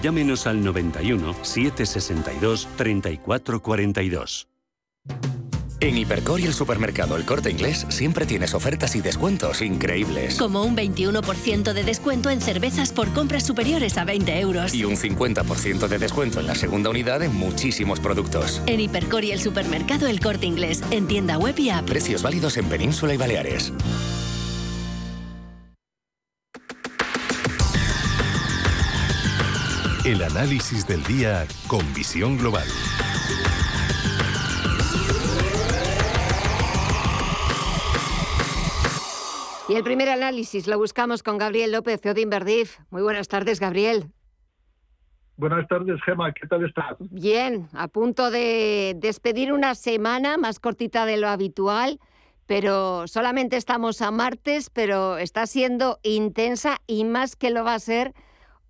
llámenos 0.00 0.46
al 0.46 0.62
91 0.62 1.34
762 1.42 2.68
3442. 2.76 4.48
En 5.80 5.96
Hipercor 5.96 6.40
y 6.40 6.44
el 6.44 6.54
supermercado 6.54 7.16
El 7.16 7.24
Corte 7.24 7.50
Inglés 7.50 7.86
siempre 7.88 8.26
tienes 8.26 8.52
ofertas 8.52 8.96
y 8.96 9.00
descuentos 9.00 9.62
increíbles. 9.62 10.36
Como 10.36 10.64
un 10.64 10.76
21% 10.76 11.72
de 11.72 11.84
descuento 11.84 12.30
en 12.30 12.40
cervezas 12.40 12.90
por 12.90 13.12
compras 13.12 13.46
superiores 13.46 13.96
a 13.96 14.04
20 14.04 14.40
euros. 14.40 14.74
Y 14.74 14.84
un 14.84 14.96
50% 14.96 15.86
de 15.86 15.98
descuento 15.98 16.40
en 16.40 16.48
la 16.48 16.56
segunda 16.56 16.90
unidad 16.90 17.22
en 17.22 17.32
muchísimos 17.32 18.00
productos. 18.00 18.60
En 18.66 18.80
Hipercor 18.80 19.22
y 19.22 19.30
el 19.30 19.40
supermercado 19.40 20.08
El 20.08 20.18
Corte 20.18 20.46
Inglés, 20.46 20.82
en 20.90 21.06
tienda 21.06 21.38
web 21.38 21.56
y 21.58 21.70
app. 21.70 21.86
Precios 21.86 22.22
válidos 22.22 22.56
en 22.56 22.64
Península 22.64 23.14
y 23.14 23.16
Baleares. 23.16 23.72
El 30.04 30.22
análisis 30.22 30.86
del 30.86 31.02
día 31.02 31.44
con 31.66 31.80
visión 31.92 32.38
global. 32.38 32.66
Y 39.68 39.74
el 39.74 39.82
primer 39.82 40.08
análisis 40.08 40.68
lo 40.68 40.78
buscamos 40.78 41.24
con 41.24 41.36
Gabriel 41.36 41.72
López, 41.72 42.00
CEO 42.00 42.14
de 42.14 42.20
Inverdif. 42.20 42.78
Muy 42.90 43.02
buenas 43.02 43.26
tardes, 43.26 43.58
Gabriel. 43.58 44.06
Buenas 45.36 45.66
tardes, 45.68 46.00
Gema. 46.04 46.32
¿Qué 46.32 46.46
tal 46.46 46.64
estás? 46.64 46.96
Bien, 47.00 47.68
a 47.72 47.88
punto 47.88 48.30
de 48.30 48.94
despedir 48.96 49.52
una 49.52 49.74
semana 49.74 50.36
más 50.36 50.60
cortita 50.60 51.06
de 51.06 51.16
lo 51.16 51.28
habitual, 51.28 51.98
pero 52.46 53.08
solamente 53.08 53.56
estamos 53.56 54.00
a 54.00 54.12
martes, 54.12 54.70
pero 54.70 55.18
está 55.18 55.46
siendo 55.46 55.98
intensa 56.04 56.78
y 56.86 57.04
más 57.04 57.34
que 57.34 57.50
lo 57.50 57.64
va 57.64 57.74
a 57.74 57.80
ser 57.80 58.14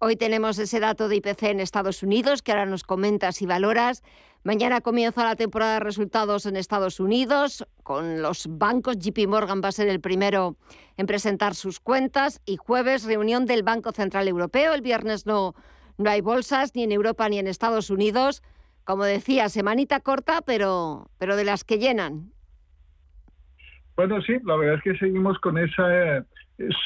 Hoy 0.00 0.14
tenemos 0.14 0.60
ese 0.60 0.78
dato 0.78 1.08
de 1.08 1.16
IPC 1.16 1.42
en 1.42 1.58
Estados 1.58 2.04
Unidos 2.04 2.40
que 2.40 2.52
ahora 2.52 2.66
nos 2.66 2.84
comentas 2.84 3.42
y 3.42 3.46
valoras. 3.46 4.04
Mañana 4.44 4.80
comienza 4.80 5.24
la 5.24 5.34
temporada 5.34 5.74
de 5.74 5.80
resultados 5.80 6.46
en 6.46 6.54
Estados 6.54 7.00
Unidos 7.00 7.66
con 7.82 8.22
los 8.22 8.46
bancos. 8.48 8.96
JP 9.00 9.26
Morgan 9.26 9.60
va 9.60 9.70
a 9.70 9.72
ser 9.72 9.88
el 9.88 10.00
primero 10.00 10.56
en 10.96 11.06
presentar 11.06 11.56
sus 11.56 11.80
cuentas 11.80 12.40
y 12.46 12.58
jueves 12.58 13.06
reunión 13.06 13.44
del 13.44 13.64
Banco 13.64 13.90
Central 13.90 14.28
Europeo. 14.28 14.72
El 14.72 14.82
viernes 14.82 15.26
no, 15.26 15.56
no 15.96 16.10
hay 16.10 16.20
bolsas 16.20 16.76
ni 16.76 16.84
en 16.84 16.92
Europa 16.92 17.28
ni 17.28 17.40
en 17.40 17.48
Estados 17.48 17.90
Unidos. 17.90 18.44
Como 18.84 19.02
decía, 19.02 19.48
semanita 19.48 19.98
corta, 19.98 20.42
pero, 20.42 21.10
pero 21.18 21.34
de 21.34 21.44
las 21.44 21.64
que 21.64 21.78
llenan. 21.78 22.30
Bueno, 23.96 24.22
sí, 24.22 24.34
la 24.44 24.54
verdad 24.54 24.76
es 24.76 24.82
que 24.84 24.96
seguimos 24.96 25.40
con 25.40 25.58
esa 25.58 26.18
eh, 26.18 26.22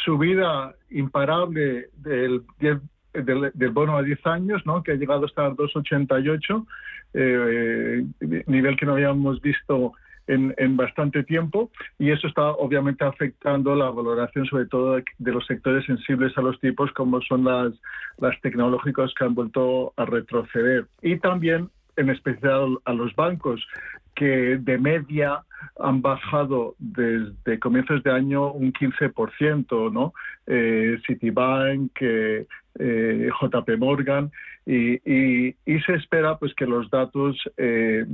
subida 0.03 0.75
imparable 0.89 1.91
del 1.99 2.43
10 2.59 2.81
del, 3.13 3.71
bono 3.71 3.97
a 3.97 4.03
10 4.03 4.27
años, 4.27 4.63
¿no? 4.65 4.83
que 4.83 4.93
ha 4.93 4.97
llegado 4.97 5.27
hasta 5.27 5.51
2,88, 5.51 6.67
eh, 7.15 8.05
nivel 8.47 8.77
que 8.77 8.87
no 8.87 8.93
habíamos 8.93 9.41
visto 9.41 9.93
en, 10.27 10.77
bastante 10.77 11.25
tiempo 11.25 11.71
y 11.99 12.11
eso 12.11 12.27
está 12.27 12.51
obviamente 12.53 13.05
afectando 13.05 13.75
la 13.75 13.91
valoración 13.91 14.47
sobre 14.47 14.67
todo 14.67 14.97
de 14.97 15.33
los 15.33 15.45
sectores 15.47 15.85
sensibles 15.85 16.37
a 16.39 16.43
los 16.43 16.59
tipos 16.61 16.93
como 16.93 17.21
son 17.23 17.45
las, 17.45 17.73
las 18.19 18.41
tecnológicas 18.41 19.13
que 19.15 19.25
han 19.25 19.35
vuelto 19.35 19.93
a 19.97 20.05
retroceder 20.05 20.87
y 21.03 21.19
también 21.19 21.71
en 21.97 22.11
especial 22.11 22.79
a 22.85 22.93
los 22.93 23.15
bancos 23.15 23.67
que 24.15 24.59
de 24.61 24.79
media 24.79 25.43
han 25.79 26.03
bajado 26.03 26.75
desde 26.79 27.59
comienzos 27.59 28.03
de 28.03 28.11
año 28.11 28.53
un 28.53 28.73
15%, 28.73 29.93
¿no? 29.93 30.13
Eh, 30.47 30.99
Citibank, 31.07 31.93
eh, 32.01 32.47
eh 32.79 33.31
JP 33.41 33.79
Morgan, 33.79 34.31
y, 34.65 35.55
se 35.65 35.95
espera 35.95 36.39
pues 36.39 36.55
que 36.55 36.67
los 36.67 36.89
datos 36.91 37.37
eh, 37.57 38.05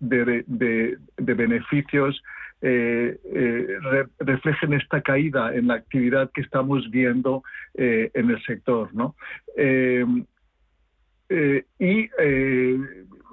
de, 0.00 0.98
beneficios 1.18 2.22
reflejen 4.20 4.72
esta 4.74 5.02
caída 5.02 5.54
en 5.54 5.66
la 5.68 5.74
actividad 5.74 6.30
que 6.32 6.40
estamos 6.40 6.90
viendo 6.90 7.42
en 7.74 8.30
el 8.30 8.42
sector. 8.44 8.94
¿no? 8.94 9.14
Y 11.78 12.10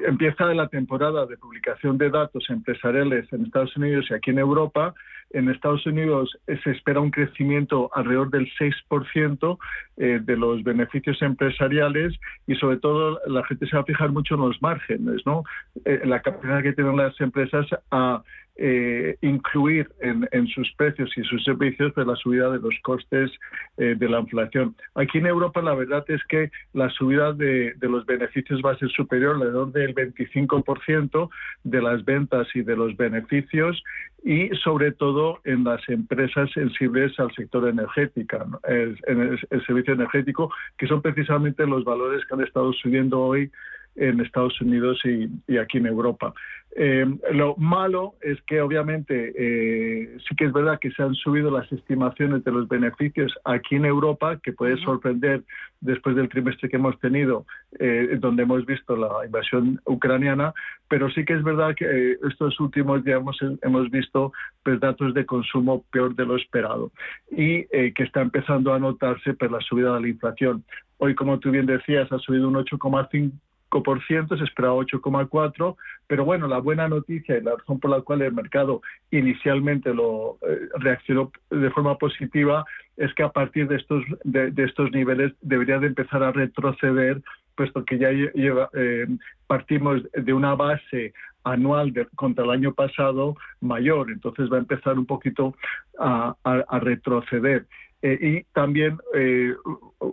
empieza 0.06 0.54
la 0.54 0.68
temporada 0.68 1.25
de 1.25 1.38
publicación 1.38 1.98
de 1.98 2.10
datos 2.10 2.46
empresariales 2.50 3.32
en 3.32 3.46
Estados 3.46 3.75
Unidos 3.77 4.06
y 4.10 4.13
aquí 4.13 4.32
en 4.32 4.39
Europa. 4.39 4.94
En 5.32 5.50
Estados 5.50 5.86
Unidos 5.86 6.38
se 6.63 6.72
espera 6.72 7.01
un 7.01 7.12
crecimiento 7.12 7.89
alrededor 7.94 8.30
del 8.30 8.50
6% 8.58 9.58
eh, 9.98 10.20
de 10.24 10.38
los 10.38 10.63
beneficios 10.63 11.22
empresariales 11.22 12.13
y 12.46 12.56
sobre 12.56 12.77
todo 12.77 13.20
la 13.27 13.44
gente 13.46 13.68
se 13.68 13.75
va 13.75 13.82
a 13.82 13.86
fijar 13.86 14.12
mucho 14.12 14.36
en 14.36 14.42
los 14.42 14.62
márgenes, 14.62 15.22
¿no? 15.25 15.44
Eh, 15.84 16.01
la 16.06 16.22
capacidad 16.22 16.63
que 16.63 16.74
tienen 16.74 16.96
las 16.96 17.20
empresas 17.20 17.66
a 17.92 18.24
eh, 18.59 19.17
incluir 19.21 19.87
en, 19.99 20.47
sus 20.47 20.71
precios 20.73 21.15
y 21.15 21.23
sus 21.23 21.43
servicios 21.43 21.93
de 21.95 22.05
la 22.05 22.15
subida 22.15 22.49
de 22.49 22.59
los 22.59 22.73
costes 22.81 23.31
eh, 23.77 23.95
de 23.97 24.09
la 24.09 24.19
inflación. 24.19 24.75
Aquí 24.95 25.19
en 25.19 25.27
Europa 25.27 25.61
la 25.61 25.75
verdad 25.75 26.03
es 26.07 26.23
que 26.25 26.49
la 26.73 26.89
subida 26.89 27.33
de, 27.33 27.75
los 27.81 28.05
beneficios 28.05 28.61
va 28.65 28.71
a 28.71 28.77
ser 28.77 28.89
superior 28.89 29.35
alrededor 29.35 29.71
del 29.71 29.93
25% 29.93 31.29
de 31.63 31.81
las 31.81 32.03
ventas 32.03 32.47
y 32.55 32.61
de 32.61 32.75
los 32.75 32.97
beneficios 32.97 33.83
y 34.23 34.49
sobre 34.63 34.91
todo 34.91 35.39
en 35.43 35.63
las 35.63 35.87
empresas 35.87 36.49
sensibles 36.51 37.17
al 37.19 37.31
sector 37.35 37.69
energético, 37.69 38.59
en 38.67 39.21
el 39.21 39.65
servicio 39.65 39.93
energético, 39.93 40.51
que 40.77 40.87
son 40.87 41.01
precisamente 41.01 41.65
los 41.67 41.83
valores 41.85 42.25
que 42.25 42.33
han 42.33 42.41
estado 42.41 42.73
subiendo 42.73 43.19
hoy 43.21 43.51
en 43.98 44.22
Estados 44.22 44.60
Unidos 44.62 45.01
y, 45.04 45.58
aquí 45.58 45.80
en 45.80 45.88
Europa. 45.88 46.34
Eh, 46.80 47.06
lo 47.32 47.56
malo 47.56 48.16
es 48.22 48.39
que 48.44 48.62
obviamente 48.62 49.34
eh, 49.36 50.18
sí 50.27 50.36
que 50.36 50.46
es 50.46 50.54
verdad 50.54 50.77
que 50.80 50.92
se 50.92 51.01
han 51.01 51.16
subido 51.16 51.50
las 51.50 51.72
estimaciones 51.72 52.44
de 52.44 52.51
los 52.51 52.68
beneficios 52.68 53.34
aquí 53.46 53.75
en 53.75 53.86
Europa, 53.86 54.38
que 54.44 54.54
puede 54.54 54.77
sorprender 54.77 55.44
después 55.82 56.16
del 56.16 56.30
trimestre 56.30 56.70
que 56.70 56.75
hemos 56.75 57.00
tenido, 57.00 57.46
eh, 57.80 58.18
donde 58.20 58.44
hemos 58.44 58.66
visto 58.66 58.96
la 58.96 59.25
invasión 59.25 59.82
ucraniana, 59.86 60.54
pero 60.88 61.10
sí 61.10 61.25
que 61.25 61.34
es 61.34 61.44
verdad 61.44 61.74
que 61.75 62.18
estos 62.27 62.60
últimos 62.60 63.04
días 63.04 63.22
hemos, 63.63 63.89
visto 63.89 64.32
pues, 64.63 64.80
datos 64.80 65.16
de 65.16 65.25
consumo 65.25 65.84
peor 65.92 66.16
de 66.16 66.25
lo 66.25 66.36
esperado 66.36 66.92
y 67.32 67.63
que 67.66 68.04
está 68.04 68.22
empezando 68.22 68.74
a 68.74 68.80
notarse 68.80 69.34
pues, 69.34 69.51
la 69.51 69.62
subida 69.62 69.96
de 69.96 70.01
la 70.01 70.08
inflación. 70.10 70.63
Hoy, 70.98 71.16
como 71.16 71.39
tú 71.39 71.51
bien 71.51 71.66
decías, 71.66 72.12
ha 72.12 72.20
subido 72.20 72.48
un 72.48 72.56
8,5 72.56 73.32
se 73.69 74.43
esperaba 74.43 74.75
8,4, 74.75 75.75
pero 76.07 76.25
bueno, 76.25 76.47
la 76.47 76.59
buena 76.59 76.88
noticia 76.88 77.38
y 77.38 77.41
la 77.41 77.55
razón 77.55 77.79
por 77.79 77.91
la 77.91 78.01
cual 78.01 78.21
el 78.21 78.33
mercado 78.33 78.81
inicialmente 79.12 79.93
lo 79.93 80.38
eh, 80.47 80.69
reaccionó 80.79 81.31
de 81.50 81.69
forma 81.71 81.97
positiva 81.97 82.65
es 82.95 83.13
que 83.13 83.24
a 83.24 83.29
partir 83.29 83.67
de 83.67 83.75
estos 83.75 84.03
de, 84.24 84.51
estos 84.57 84.91
niveles 84.91 85.33
debería 85.41 85.79
de 85.79 85.88
empezar 85.88 86.24
a 86.24 86.31
retroceder, 86.31 87.21
puesto 87.55 87.83
que 87.86 87.97
ya 88.00 88.12
lleva, 88.12 88.69
eh, 88.74 89.07
partimos 89.47 90.01
de 90.13 90.33
una 90.33 90.55
base 90.55 91.13
anual 91.43 91.93
contra 92.15 92.43
el 92.43 92.51
año 92.51 92.74
pasado 92.74 93.36
mayor, 93.62 94.12
entonces 94.12 94.51
va 94.51 94.57
a 94.57 94.59
empezar 94.59 94.97
un 94.97 95.05
poquito 95.05 95.55
a 96.00 96.79
retroceder. 96.81 97.65
Eh, 98.07 98.17
y 98.21 98.43
también 98.53 98.97
eh, 99.13 99.53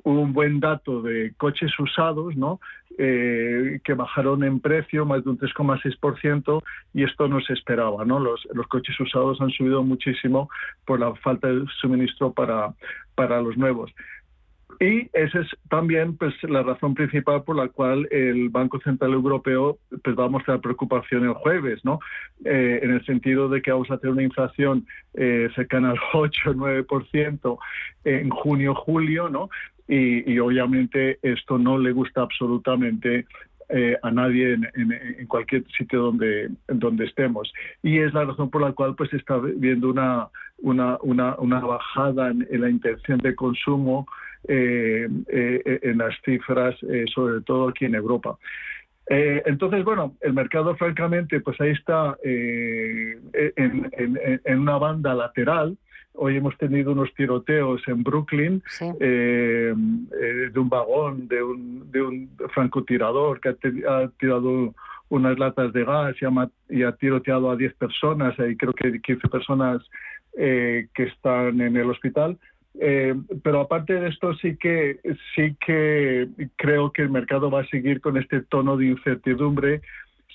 un 0.03 0.33
buen 0.33 0.59
dato 0.59 1.01
de 1.01 1.33
coches 1.37 1.71
usados, 1.79 2.35
¿no? 2.37 2.61
Eh, 2.99 3.81
que 3.85 3.95
bajaron 3.95 4.43
en 4.45 4.61
precio 4.61 5.05
más 5.05 5.23
de 5.25 5.31
un 5.31 5.39
3,6% 5.39 6.63
y 6.93 7.05
esto 7.05 7.29
no 7.29 7.41
se 7.41 7.53
esperaba, 7.53 8.05
¿no? 8.05 8.19
Los, 8.19 8.47
los 8.53 8.67
coches 8.67 8.99
usados 8.99 9.41
han 9.41 9.51
subido 9.51 9.83
muchísimo 9.85 10.49
por 10.85 10.99
la 10.99 11.15
falta 11.17 11.49
de 11.49 11.65
suministro 11.81 12.33
para, 12.33 12.75
para 13.15 13.41
los 13.41 13.57
nuevos. 13.57 13.93
Y 14.81 15.09
esa 15.13 15.41
es 15.41 15.49
también 15.69 16.17
pues, 16.17 16.35
la 16.45 16.63
razón 16.63 16.95
principal 16.95 17.43
por 17.45 17.57
la 17.57 17.69
cual 17.69 18.09
el 18.11 18.49
Banco 18.49 18.81
Central 18.81 19.13
Europeo 19.13 19.79
pues, 20.03 20.17
va 20.17 20.25
a 20.27 20.29
mostrar 20.29 20.61
preocupación 20.61 21.25
el 21.25 21.35
jueves, 21.35 21.85
¿no? 21.85 22.01
Eh, 22.45 22.81
en 22.83 22.93
el 22.93 23.05
sentido 23.05 23.49
de 23.49 23.63
que 23.63 23.73
vamos 23.73 23.91
a 23.91 23.99
tener 23.99 24.13
una 24.13 24.23
inflación 24.23 24.87
eh, 25.15 25.49
cercana 25.55 25.91
al 25.91 25.99
8 26.13 26.51
o 26.51 26.55
9% 26.55 27.59
en 28.05 28.31
junio-julio, 28.31 29.29
¿no? 29.29 29.51
Y, 29.87 30.39
obviamente 30.39 31.19
esto 31.23 31.59
no 31.59 31.79
le 31.79 31.93
gusta 31.93 32.23
absolutamente 32.23 33.27
eh, 33.69 33.97
a 34.03 34.11
nadie 34.11 34.55
en, 34.55 35.27
cualquier 35.27 35.65
sitio 35.77 36.01
donde, 36.01 36.51
donde 36.69 37.05
estemos. 37.05 37.53
Y 37.83 37.99
es 37.99 38.15
la 38.15 38.25
razón 38.25 38.49
por 38.51 38.63
la 38.63 38.73
cual 38.73 38.95
pues 38.95 39.13
está 39.13 39.37
viendo 39.39 39.91
una, 39.91 40.29
una, 40.59 40.99
una 41.03 41.61
bajada 41.61 42.31
en, 42.31 42.47
la 42.51 42.71
intención 42.71 43.19
de 43.19 43.35
consumo 43.35 44.07
eh, 44.47 45.09
eh, 45.29 45.81
en 45.83 45.97
las 45.99 46.15
cifras, 46.23 46.75
eh, 46.83 47.07
sobre 47.15 47.41
todo 47.41 47.69
aquí 47.69 47.87
en 47.87 47.95
Europa. 47.95 48.37
entonces, 49.07 49.85
bueno, 49.85 50.17
el 50.21 50.35
mercado, 50.35 50.77
francamente, 50.77 51.41
pues 51.41 51.59
ahí 51.61 51.71
está 51.71 52.17
en, 52.23 53.21
una 54.47 54.79
banda 54.79 55.15
lateral. 55.15 55.79
Hoy 56.15 56.37
hemos 56.37 56.57
tenido 56.59 56.93
unos 56.93 57.13
tiroteos 57.15 57.83
en 57.87 58.03
Brooklyn 58.03 58.63
de 58.99 59.73
un 59.75 60.69
vagón, 60.69 61.27
de 61.29 61.43
un, 61.43 61.91
de 61.91 62.03
un 62.03 62.31
francotirador 62.55 63.41
que 63.41 63.49
ha, 63.49 64.09
tirado 64.19 64.75
unas 65.09 65.39
latas 65.39 65.73
de 65.73 65.85
gas 65.85 66.17
y 66.21 66.25
ha, 66.25 66.51
y 66.69 66.83
ha 66.83 66.93
tiroteado 66.93 67.51
a 67.51 67.57
10 67.57 67.75
personas, 67.75 68.35
y 68.39 68.57
creo 68.57 68.73
que 68.75 69.01
15 69.01 69.29
personas 69.29 69.83
que 70.35 70.89
están 70.97 71.61
en 71.61 71.77
el 71.77 71.91
hospital. 71.91 72.39
Eh, 72.81 73.15
pero 73.43 73.61
aparte 73.61 73.95
de 73.95 74.09
esto 74.09 74.35
sí 74.35 74.57
que 74.57 74.99
sí 75.35 75.57
que 75.65 76.29
creo 76.57 76.91
que 76.91 77.03
el 77.03 77.11
mercado 77.11 77.51
va 77.51 77.61
a 77.61 77.67
seguir 77.67 78.01
con 78.01 78.17
este 78.17 78.41
tono 78.41 78.77
de 78.77 78.87
incertidumbre 78.87 79.81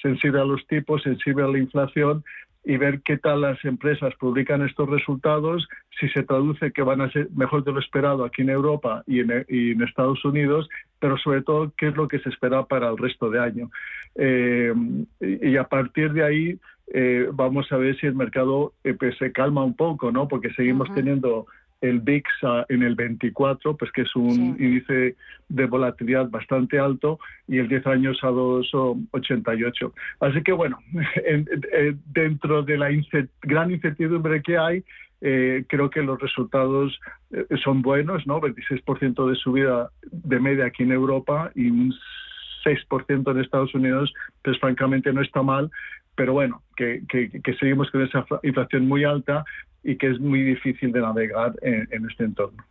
sensible 0.01 0.39
a 0.39 0.45
los 0.45 0.65
tipos, 0.67 1.03
sensible 1.03 1.43
a 1.43 1.47
la 1.47 1.57
inflación 1.57 2.23
y 2.63 2.77
ver 2.77 3.01
qué 3.01 3.17
tal 3.17 3.41
las 3.41 3.63
empresas 3.63 4.13
publican 4.15 4.61
estos 4.61 4.89
resultados, 4.89 5.67
si 5.99 6.09
se 6.09 6.23
traduce 6.23 6.71
que 6.71 6.81
van 6.81 7.01
a 7.01 7.11
ser 7.11 7.29
mejor 7.31 7.63
de 7.63 7.71
lo 7.71 7.79
esperado 7.79 8.23
aquí 8.23 8.41
en 8.41 8.49
Europa 8.49 9.03
y 9.07 9.21
en, 9.21 9.81
Estados 9.81 10.23
Unidos, 10.25 10.69
pero 10.99 11.17
sobre 11.17 11.41
todo 11.41 11.73
qué 11.77 11.87
es 11.87 11.95
lo 11.95 12.07
que 12.07 12.19
se 12.19 12.29
espera 12.29 12.65
para 12.65 12.89
el 12.89 12.97
resto 12.97 13.29
de 13.29 13.39
año. 13.39 13.71
Eh, 14.15 14.73
y, 15.21 15.55
a 15.55 15.63
partir 15.63 16.11
de 16.11 16.23
ahí 16.23 16.59
eh, 16.93 17.27
vamos 17.31 17.71
a 17.71 17.77
ver 17.77 17.97
si 17.99 18.07
el 18.07 18.15
mercado 18.15 18.73
pues, 18.99 19.17
se 19.17 19.31
calma 19.31 19.63
un 19.63 19.75
poco, 19.75 20.11
¿no? 20.11 20.27
Porque 20.27 20.53
seguimos 20.53 20.93
teniendo 20.93 21.47
el 21.81 21.99
VIX 22.01 22.29
en 22.69 22.83
el 22.83 22.95
24, 22.95 23.77
pues 23.77 23.91
que 23.91 24.01
es 24.01 24.15
un 24.15 24.57
índice 24.59 25.15
de 25.47 25.65
volatilidad 25.65 26.29
bastante 26.29 26.79
alto, 26.79 27.19
y 27.47 27.57
el 27.57 27.67
10 27.67 27.87
años 27.87 28.19
a 28.21 28.29
2,88. 28.29 29.93
Así 30.19 30.43
que 30.43 30.51
bueno, 30.51 30.79
dentro 32.05 32.63
de 32.63 32.77
la 32.77 32.89
gran 33.41 33.71
incertidumbre 33.71 34.41
que 34.41 34.57
hay, 34.57 34.83
eh, 35.21 35.65
creo 35.67 35.89
que 35.89 36.01
los 36.01 36.19
resultados 36.19 36.97
eh, 37.31 37.45
son 37.63 37.81
buenos, 37.81 38.25
¿no? 38.25 38.39
26% 38.39 39.29
de 39.29 39.35
subida 39.35 39.89
de 40.11 40.39
media 40.39 40.65
aquí 40.65 40.83
en 40.83 40.91
Europa 40.91 41.51
y 41.55 41.69
un 41.69 41.93
6% 42.63 43.31
en 43.31 43.39
Estados 43.39 43.73
Unidos, 43.73 44.13
pues 44.43 44.57
francamente 44.59 45.11
no 45.11 45.21
está 45.21 45.41
mal, 45.41 45.69
pero 46.15 46.33
bueno, 46.33 46.61
que, 46.75 47.03
que, 47.07 47.53
seguimos 47.55 47.89
con 47.91 48.01
esa 48.01 48.25
inflación 48.43 48.87
muy 48.87 49.05
alta 49.05 49.45
y 49.83 49.97
que 49.97 50.07
es 50.07 50.19
muy 50.19 50.41
difícil 50.41 50.91
de 50.91 51.01
navegar 51.01 51.53
en, 51.61 51.87
este 52.09 52.25
entorno. 52.25 52.63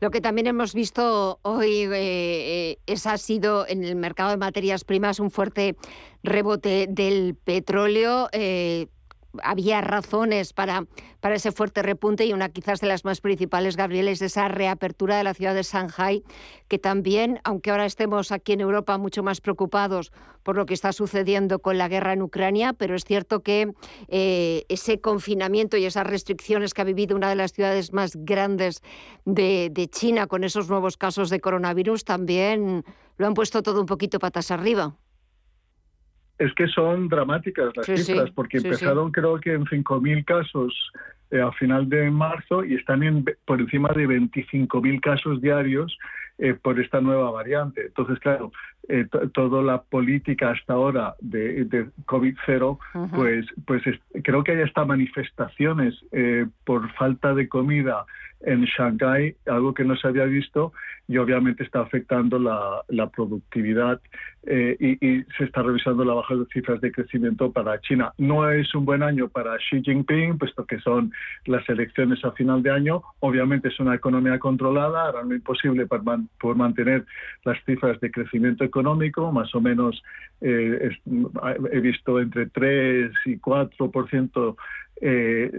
Lo 0.00 0.10
que 0.10 0.20
también 0.20 0.46
hemos 0.46 0.74
visto 0.74 1.38
hoy 1.42 1.88
eh, 1.92 2.78
es, 2.86 3.06
ha 3.06 3.16
sido 3.18 3.66
en 3.66 3.84
el 3.84 3.96
mercado 3.96 4.30
de 4.30 4.36
materias 4.36 4.84
primas 4.84 5.20
un 5.20 5.30
fuerte 5.30 5.76
rebote 6.22 6.86
del 6.88 7.34
petróleo. 7.34 8.28
Eh, 8.32 8.88
había 9.42 9.80
razones 9.80 10.52
para, 10.52 10.86
para 11.20 11.34
ese 11.36 11.52
fuerte 11.52 11.82
repunte 11.82 12.24
y 12.26 12.32
una 12.32 12.48
quizás 12.48 12.80
de 12.80 12.86
las 12.86 13.04
más 13.04 13.20
principales, 13.20 13.76
Gabriel, 13.76 14.08
es 14.08 14.22
esa 14.22 14.48
reapertura 14.48 15.16
de 15.16 15.24
la 15.24 15.34
ciudad 15.34 15.54
de 15.54 15.62
Shanghai, 15.62 16.22
que 16.68 16.78
también, 16.78 17.40
aunque 17.44 17.70
ahora 17.70 17.86
estemos 17.86 18.32
aquí 18.32 18.52
en 18.52 18.60
Europa 18.60 18.98
mucho 18.98 19.22
más 19.22 19.40
preocupados 19.40 20.12
por 20.42 20.56
lo 20.56 20.66
que 20.66 20.74
está 20.74 20.92
sucediendo 20.92 21.58
con 21.58 21.78
la 21.78 21.88
guerra 21.88 22.12
en 22.12 22.22
Ucrania, 22.22 22.74
pero 22.74 22.94
es 22.94 23.04
cierto 23.04 23.40
que 23.42 23.72
eh, 24.08 24.64
ese 24.68 25.00
confinamiento 25.00 25.76
y 25.76 25.86
esas 25.86 26.06
restricciones 26.06 26.74
que 26.74 26.82
ha 26.82 26.84
vivido 26.84 27.16
una 27.16 27.30
de 27.30 27.36
las 27.36 27.52
ciudades 27.52 27.92
más 27.92 28.16
grandes 28.16 28.82
de, 29.24 29.70
de 29.72 29.88
China 29.88 30.26
con 30.26 30.44
esos 30.44 30.68
nuevos 30.68 30.96
casos 30.96 31.30
de 31.30 31.40
coronavirus 31.40 32.04
también 32.04 32.84
lo 33.16 33.26
han 33.26 33.34
puesto 33.34 33.62
todo 33.62 33.80
un 33.80 33.86
poquito 33.86 34.18
patas 34.18 34.50
arriba 34.50 34.96
es 36.38 36.52
que 36.54 36.66
son 36.68 37.08
dramáticas 37.08 37.76
las 37.76 37.86
cifras, 37.86 38.30
porque 38.30 38.58
empezaron 38.58 39.12
creo 39.12 39.38
que 39.38 39.52
en 39.52 39.64
5.000 39.64 40.24
casos 40.24 40.92
eh, 41.30 41.40
a 41.40 41.52
final 41.52 41.88
de 41.88 42.10
marzo 42.10 42.64
y 42.64 42.74
están 42.74 43.02
en, 43.02 43.24
por 43.44 43.60
encima 43.60 43.88
de 43.94 44.06
25.000 44.06 45.00
casos 45.00 45.40
diarios 45.40 45.96
eh, 46.38 46.54
por 46.54 46.80
esta 46.80 47.00
nueva 47.00 47.30
variante. 47.30 47.86
Entonces, 47.86 48.18
claro, 48.18 48.52
eh, 48.88 49.06
toda 49.32 49.62
la 49.62 49.82
política 49.82 50.50
hasta 50.50 50.74
ahora 50.74 51.14
de, 51.20 51.64
de 51.64 51.86
COVID-0, 52.06 52.78
pues, 53.14 53.46
pues 53.66 53.82
creo 54.22 54.44
que 54.44 54.52
hay 54.52 54.62
hasta 54.62 54.84
manifestaciones 54.84 55.94
eh, 56.12 56.46
por 56.64 56.92
falta 56.92 57.34
de 57.34 57.48
comida 57.48 58.04
en 58.42 58.64
Shanghái, 58.64 59.36
algo 59.46 59.72
que 59.72 59.84
no 59.84 59.96
se 59.96 60.08
había 60.08 60.24
visto 60.24 60.72
y 61.06 61.18
obviamente 61.18 61.64
está 61.64 61.80
afectando 61.80 62.38
la, 62.38 63.10
productividad 63.10 64.00
eh, 64.46 64.76
y, 64.80 65.22
se 65.36 65.44
está 65.44 65.62
revisando 65.62 66.04
la 66.04 66.14
baja 66.14 66.34
de 66.34 66.46
cifras 66.46 66.80
de 66.80 66.90
crecimiento 66.90 67.52
para 67.52 67.80
China. 67.80 68.12
No 68.18 68.50
es 68.50 68.74
un 68.74 68.84
buen 68.84 69.02
año 69.02 69.28
para 69.28 69.56
Xi 69.58 69.82
Jinping, 69.82 70.38
puesto 70.38 70.64
que 70.64 70.80
son 70.80 71.12
las 71.46 71.68
elecciones 71.68 72.24
a 72.24 72.32
final 72.32 72.62
de 72.62 72.70
año. 72.70 73.02
Obviamente 73.20 73.68
es 73.68 73.78
una 73.80 73.94
economía 73.94 74.38
controlada, 74.38 75.08
hará 75.08 75.22
lo 75.22 75.34
imposible 75.34 75.86
para 75.86 76.02
por 76.40 76.56
mantener 76.56 77.04
las 77.44 77.62
cifras 77.64 78.00
de 78.00 78.10
crecimiento 78.10 78.64
económico, 78.74 79.30
más 79.30 79.54
o 79.54 79.60
menos 79.60 80.02
eh, 80.40 80.90
he 81.72 81.80
visto 81.80 82.20
entre 82.20 82.46
3 82.46 83.12
y 83.26 83.38
4% 83.38 84.56
eh, 85.06 85.50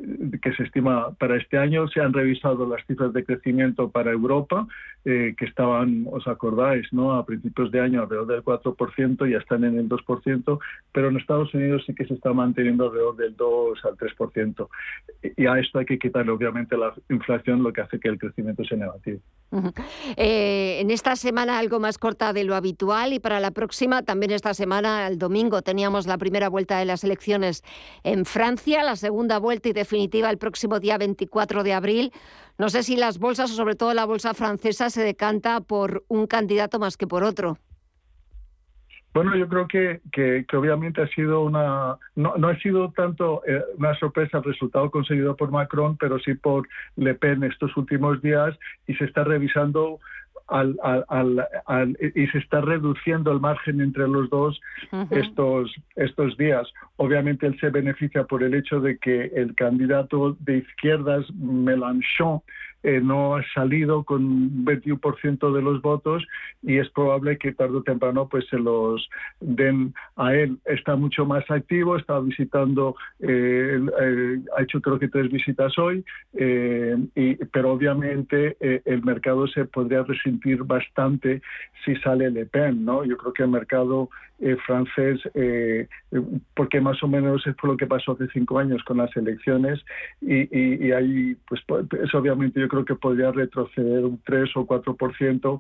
que 0.42 0.54
se 0.54 0.64
estima 0.64 1.12
para 1.20 1.38
este 1.38 1.60
año. 1.60 1.88
Se 1.88 2.02
han 2.02 2.14
revisado 2.14 2.68
las 2.68 2.84
cifras 2.88 3.14
de 3.14 3.24
crecimiento 3.24 3.92
para 3.92 4.12
Europa, 4.12 4.66
eh, 5.06 5.36
que 5.38 5.46
estaban, 5.46 6.08
os 6.12 6.28
acordáis, 6.28 6.92
¿no? 6.92 7.14
a 7.14 7.24
principios 7.28 7.70
de 7.70 7.80
año 7.80 8.02
alrededor 8.02 8.26
del 8.26 8.44
4%, 8.44 9.32
ya 9.32 9.38
están 9.38 9.64
en 9.64 9.78
el 9.78 9.88
2%, 9.88 10.60
pero 10.92 11.10
en 11.10 11.18
Estados 11.18 11.54
Unidos 11.54 11.84
sí 11.86 11.94
que 11.94 12.08
se 12.08 12.16
está 12.16 12.34
manteniendo 12.34 12.86
alrededor 12.86 13.18
del 13.18 13.36
2 13.36 13.86
al 13.86 13.96
3%. 13.96 14.68
Y 15.38 15.46
a 15.46 15.60
esto 15.60 15.78
hay 15.78 15.86
que 15.86 16.00
quitarle, 16.00 16.32
obviamente, 16.32 16.76
la 16.76 16.96
inflación, 17.12 17.62
lo 17.62 17.72
que 17.72 17.82
hace 17.82 18.00
que 18.00 18.10
el 18.10 18.18
crecimiento 18.18 18.64
sea 18.64 18.80
negativo. 18.80 19.20
Eh, 20.18 20.80
en 20.82 20.90
esta 20.90 21.16
semana 21.16 21.60
algo 21.60 21.80
más 21.80 22.00
corta 22.00 22.34
de 22.34 22.44
lo 22.44 22.56
habitual 22.56 23.14
y 23.14 23.20
para 23.20 23.40
la 23.40 23.52
próxima, 23.52 24.02
también 24.02 24.32
esta 24.32 24.56
semana, 24.56 25.08
el 25.08 25.20
domingo, 25.20 25.62
teníamos 25.62 26.08
la 26.08 26.18
primera 26.18 26.50
vuelta 26.50 26.80
de 26.80 26.86
las 26.86 27.04
elecciones 27.04 27.64
en 28.04 28.26
Francia, 28.26 28.84
la 28.84 28.96
segunda 28.96 29.35
vuelta 29.40 29.70
y 29.70 29.74
definitiva 29.74 30.30
el 30.30 30.38
próximo 30.38 30.80
día 30.80 30.98
24 30.98 31.64
de 31.64 31.74
abril. 31.74 32.12
No 32.58 32.70
sé 32.70 32.84
si 32.84 32.96
las 32.96 33.20
bolsas, 33.20 33.52
o 33.52 33.56
sobre 33.56 33.76
todo 33.76 33.94
la 33.94 34.06
bolsa 34.06 34.34
francesa, 34.34 34.90
se 34.90 35.02
decanta 35.04 35.62
por 35.62 36.04
un 36.08 36.28
candidato 36.28 36.80
más 36.80 36.98
que 36.98 37.08
por 37.08 37.24
otro. 37.24 37.58
Bueno, 39.16 39.34
yo 39.38 39.48
creo 39.48 39.66
que, 39.66 40.02
que, 40.12 40.46
obviamente 40.58 41.02
ha 41.02 41.08
sido 41.08 41.42
una, 41.44 41.96
no, 42.16 42.36
no 42.36 42.50
ha 42.50 42.60
sido 42.60 42.92
tanto 42.92 43.44
eh, 43.48 43.64
una 43.78 43.98
sorpresa 43.98 44.40
el 44.40 44.44
resultado 44.44 44.92
conseguido 44.92 45.38
por 45.38 45.52
Macron, 45.52 45.96
pero 45.96 46.20
sí 46.20 46.34
por 46.34 46.68
Le 46.98 47.16
Pen 47.16 47.42
estos 47.46 47.78
últimos 47.78 48.22
días 48.22 48.54
y 48.88 48.94
se 48.96 49.06
está 49.06 49.24
revisando 49.24 50.02
al, 50.48 50.78
al, 51.08 51.98
y 52.16 52.28
se 52.28 52.38
está 52.38 52.62
reduciendo 52.62 53.32
el 53.32 53.40
margen 53.40 53.82
entre 53.82 54.08
los 54.08 54.30
dos 54.30 54.60
estos, 55.10 55.74
estos 55.96 56.38
días. 56.38 56.68
Obviamente 56.98 57.48
él 57.48 57.60
se 57.60 57.70
beneficia 57.70 58.24
por 58.26 58.44
el 58.44 58.54
hecho 58.54 58.80
de 58.80 58.98
que 58.98 59.32
el 59.36 59.56
candidato 59.56 60.38
de 60.40 60.58
izquierdas, 60.60 61.26
Mélenchon, 61.34 62.42
eh, 62.86 63.02
no 63.02 63.36
ha 63.36 63.44
salido 63.56 64.04
con 64.04 64.24
un 64.24 64.64
21% 64.64 65.52
de 65.52 65.62
los 65.64 65.82
votos 65.82 66.24
y 66.62 66.78
es 66.78 66.88
probable 66.92 67.40
que 67.40 67.52
tarde 67.52 67.78
o 67.78 67.82
temprano 67.82 68.30
pues 68.30 68.46
se 68.48 68.60
los 68.60 69.10
den 69.40 69.96
a 70.16 70.36
él. 70.36 70.60
Está 70.66 70.96
mucho 70.96 71.26
más 71.26 71.50
activo, 71.50 71.98
está 71.98 72.20
visitando, 72.20 72.96
eh, 73.22 73.80
eh, 74.02 74.40
ha 74.56 74.62
hecho 74.62 74.82
creo 74.82 75.00
que 75.00 75.08
tres 75.08 75.32
visitas 75.32 75.76
hoy, 75.80 76.06
y, 76.36 77.36
pero 77.46 77.72
obviamente 77.72 78.56
el 78.86 79.04
mercado 79.04 79.48
se 79.48 79.66
podría 79.66 80.04
resentir 80.04 80.64
bastante 80.64 81.42
si 81.84 81.96
sale 81.96 82.30
Le 82.30 82.46
Pen, 82.46 82.86
¿no? 82.86 83.04
Yo 83.04 83.18
creo 83.18 83.34
que 83.34 83.44
el 83.44 83.50
mercado 83.50 84.10
francés, 84.66 85.22
porque 86.56 86.82
más 86.82 87.02
o 87.02 87.08
menos 87.08 87.44
fue 87.58 87.70
lo 87.70 87.78
que 87.78 87.88
pasó 87.88 88.14
hace 88.14 88.28
cinco 88.34 88.60
años 88.60 88.84
con 88.84 88.98
las 88.98 89.16
elecciones 89.16 89.80
y, 90.22 90.42
y, 90.58 90.88
y 90.88 90.92
ahí 90.92 91.38
pues, 91.48 91.62
pues 91.68 92.14
obviamente 92.14 92.60
yo 92.60 92.68
creo 92.68 92.86
que 92.86 92.96
podría 92.96 93.32
retroceder 93.32 94.04
un 94.04 94.22
3 94.26 94.50
o 94.56 94.68
4% 94.68 95.60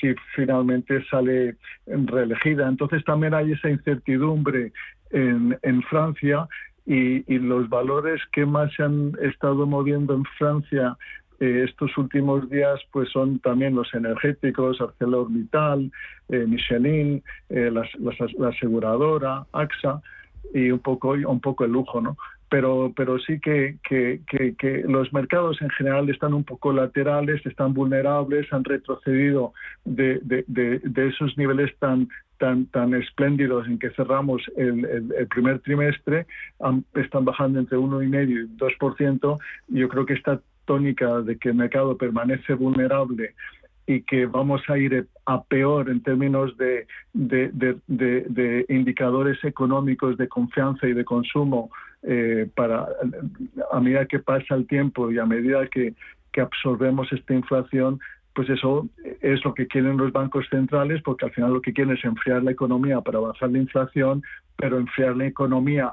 si 0.00 0.14
finalmente 0.34 1.04
sale 1.10 1.56
reelegida. 1.86 2.68
Entonces 2.68 3.04
también 3.04 3.34
hay 3.34 3.52
esa 3.52 3.70
incertidumbre 3.70 4.72
en, 5.10 5.58
en 5.62 5.82
Francia 5.82 6.46
y, 6.84 7.38
los 7.38 7.68
valores 7.68 8.20
que 8.32 8.44
más 8.44 8.72
se 8.74 8.82
han 8.82 9.12
estado 9.22 9.66
moviendo 9.66 10.14
en 10.14 10.24
Francia 10.38 10.96
eh, 11.42 11.64
estos 11.68 11.98
últimos 11.98 12.48
días 12.48 12.78
pues 12.92 13.10
son 13.10 13.40
también 13.40 13.74
los 13.74 13.92
energéticos, 13.94 14.80
ArcelorMittal, 14.80 15.90
eh, 16.28 16.44
Michelin, 16.46 17.20
eh, 17.48 17.68
la 17.68 18.48
aseguradora, 18.48 19.44
AXA 19.52 20.00
y 20.54 20.70
un 20.70 20.78
poco 20.78 21.10
un 21.10 21.40
poco 21.40 21.64
el 21.64 21.72
lujo, 21.72 22.00
¿no? 22.00 22.16
pero, 22.48 22.92
pero 22.94 23.18
sí 23.18 23.40
que, 23.40 23.78
que, 23.82 24.20
que, 24.28 24.84
los 24.86 25.12
mercados 25.12 25.60
en 25.62 25.70
general 25.70 26.08
están 26.10 26.32
un 26.32 26.44
poco 26.44 26.72
laterales, 26.72 27.44
están 27.46 27.72
vulnerables, 27.74 28.52
han 28.52 28.62
retrocedido 28.62 29.52
de, 29.86 30.20
de, 30.22 30.44
de, 30.46 31.08
esos 31.08 31.36
niveles 31.38 31.74
tan, 31.78 32.08
tan, 32.36 32.66
tan 32.66 32.92
espléndidos 32.92 33.66
en 33.66 33.78
que 33.78 33.88
cerramos 33.90 34.42
el, 34.54 34.84
el, 34.84 35.26
primer 35.28 35.60
trimestre, 35.60 36.26
están 36.94 37.24
bajando 37.24 37.58
entre 37.58 37.78
1,5 37.78 38.28
y 38.28 38.56
2%. 38.58 39.38
Y 39.68 39.78
yo 39.78 39.88
creo 39.88 40.04
que 40.04 40.12
esta 40.12 40.38
tónica 40.64 41.20
de 41.20 41.36
que 41.38 41.50
el 41.50 41.54
mercado 41.54 41.96
permanece 41.96 42.54
vulnerable 42.54 43.34
y 43.86 44.02
que 44.02 44.26
vamos 44.26 44.62
a 44.68 44.78
ir 44.78 45.08
a 45.26 45.42
peor 45.42 45.90
en 45.90 46.02
términos 46.02 46.56
de, 46.56 46.86
indicadores 48.68 49.42
económicos 49.44 50.16
de 50.16 50.28
confianza 50.28 50.86
y 50.86 50.92
de 50.92 51.04
consumo 51.04 51.70
eh, 52.02 52.48
para 52.54 52.86
a 53.70 53.80
medida 53.80 54.06
que 54.06 54.18
pasa 54.18 54.54
el 54.54 54.66
tiempo 54.66 55.10
y 55.10 55.18
a 55.18 55.26
medida 55.26 55.66
que, 55.66 55.94
absorbemos 56.40 57.12
esta 57.12 57.34
inflación, 57.34 58.00
pues 58.34 58.48
eso 58.48 58.88
es 59.20 59.44
lo 59.44 59.52
que 59.52 59.66
quieren 59.66 59.98
los 59.98 60.12
bancos 60.12 60.46
centrales, 60.48 61.02
porque 61.02 61.26
al 61.26 61.32
final 61.32 61.52
lo 61.52 61.60
que 61.60 61.74
quieren 61.74 61.94
es 61.94 62.02
enfriar 62.06 62.42
la 62.42 62.52
economía 62.52 63.02
para 63.02 63.18
bajar 63.18 63.50
la 63.50 63.58
inflación, 63.58 64.22
pero 64.56 64.78
enfriar 64.78 65.14
la 65.14 65.26
economía 65.26 65.92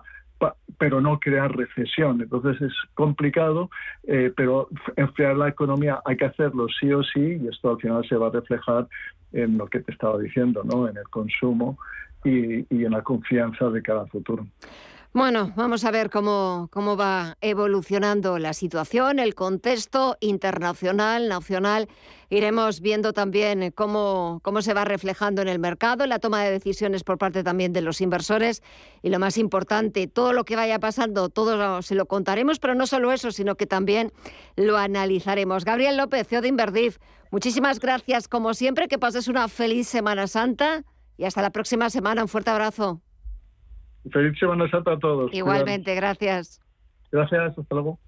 pero 0.79 1.01
no 1.01 1.19
crear 1.19 1.55
recesión. 1.55 2.21
Entonces 2.21 2.59
es 2.61 2.73
complicado, 2.95 3.69
eh, 4.07 4.33
pero 4.35 4.69
enfriar 4.95 5.35
la 5.35 5.49
economía 5.49 6.01
hay 6.05 6.17
que 6.17 6.25
hacerlo 6.25 6.67
sí 6.79 6.91
o 6.91 7.03
sí 7.03 7.37
y 7.41 7.47
esto 7.47 7.71
al 7.71 7.77
final 7.77 8.07
se 8.07 8.15
va 8.15 8.27
a 8.27 8.31
reflejar 8.31 8.87
en 9.33 9.57
lo 9.57 9.67
que 9.67 9.81
te 9.81 9.91
estaba 9.91 10.17
diciendo, 10.17 10.63
¿no? 10.63 10.87
en 10.87 10.97
el 10.97 11.07
consumo 11.09 11.77
y, 12.23 12.65
y 12.73 12.85
en 12.85 12.91
la 12.91 13.03
confianza 13.03 13.69
de 13.69 13.81
cada 13.83 14.07
futuro. 14.07 14.47
Bueno, 15.11 15.51
vamos 15.55 15.85
a 15.85 15.91
ver 15.91 16.11
cómo, 16.11 16.69
cómo 16.71 16.95
va 16.95 17.35
evolucionando 17.41 18.37
la 18.37 18.53
situación, 18.53 19.17
el 19.17 19.33
contexto 19.33 20.17
internacional, 20.19 21.27
nacional. 21.27 21.89
Iremos 22.29 22.79
viendo 22.79 23.11
también 23.11 23.71
cómo, 23.71 24.39
cómo 24.43 24.61
se 24.61 24.75
va 24.75 24.85
reflejando 24.85 25.41
en 25.41 25.47
el 25.47 25.57
mercado, 25.57 26.05
la 26.05 26.19
toma 26.19 26.43
de 26.43 26.51
decisiones 26.51 27.03
por 27.03 27.17
parte 27.17 27.43
también 27.43 27.73
de 27.73 27.81
los 27.81 28.01
inversores. 28.01 28.61
Y 29.01 29.09
lo 29.09 29.17
más 29.17 29.39
importante, 29.39 30.05
todo 30.05 30.31
lo 30.31 30.45
que 30.45 30.55
vaya 30.55 30.77
pasando, 30.77 31.29
todo 31.29 31.81
se 31.81 31.95
lo 31.95 32.05
contaremos, 32.05 32.59
pero 32.59 32.75
no 32.75 32.85
solo 32.85 33.11
eso, 33.11 33.31
sino 33.31 33.55
que 33.55 33.65
también 33.65 34.13
lo 34.55 34.77
analizaremos. 34.77 35.65
Gabriel 35.65 35.97
López, 35.97 36.27
CEO 36.27 36.41
de 36.41 36.49
Inverdif, 36.49 36.99
muchísimas 37.31 37.79
gracias. 37.79 38.27
Como 38.27 38.53
siempre, 38.53 38.87
que 38.87 38.99
pases 38.99 39.27
una 39.27 39.47
feliz 39.47 39.87
Semana 39.87 40.27
Santa 40.27 40.83
y 41.17 41.23
hasta 41.23 41.41
la 41.41 41.49
próxima 41.49 41.89
semana. 41.89 42.21
Un 42.21 42.27
fuerte 42.27 42.51
abrazo. 42.51 43.01
Feliz 44.11 44.37
Semana 44.39 44.69
Santa 44.69 44.93
a 44.93 44.99
todos. 44.99 45.33
Igualmente, 45.33 45.93
gracias. 45.95 46.61
Gracias, 47.11 47.57
hasta 47.57 47.75
luego. 47.75 47.99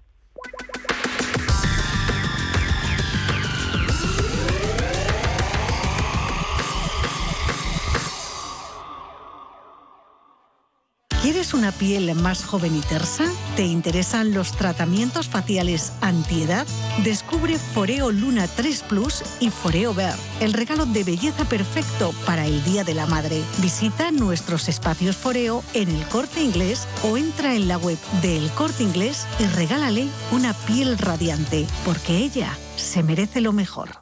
¿Quieres 11.22 11.54
una 11.54 11.70
piel 11.70 12.12
más 12.16 12.44
joven 12.44 12.74
y 12.74 12.80
tersa? 12.80 13.22
¿Te 13.54 13.64
interesan 13.64 14.34
los 14.34 14.50
tratamientos 14.56 15.28
faciales 15.28 15.92
antiedad? 16.00 16.66
Descubre 17.04 17.58
Foreo 17.58 18.10
Luna 18.10 18.48
3 18.48 18.82
Plus 18.88 19.22
y 19.38 19.50
Foreo 19.50 19.94
Ver, 19.94 20.16
el 20.40 20.52
regalo 20.52 20.84
de 20.84 21.04
belleza 21.04 21.44
perfecto 21.44 22.12
para 22.26 22.44
el 22.44 22.64
Día 22.64 22.82
de 22.82 22.94
la 22.94 23.06
Madre. 23.06 23.40
Visita 23.58 24.10
nuestros 24.10 24.68
espacios 24.68 25.16
Foreo 25.16 25.62
en 25.74 25.90
el 25.90 26.04
Corte 26.08 26.42
Inglés 26.42 26.88
o 27.04 27.16
entra 27.16 27.54
en 27.54 27.68
la 27.68 27.78
web 27.78 27.98
de 28.20 28.38
El 28.38 28.50
Corte 28.50 28.82
Inglés 28.82 29.24
y 29.38 29.44
regálale 29.44 30.08
una 30.32 30.54
piel 30.54 30.98
radiante, 30.98 31.68
porque 31.84 32.16
ella 32.16 32.58
se 32.74 33.04
merece 33.04 33.40
lo 33.40 33.52
mejor. 33.52 34.01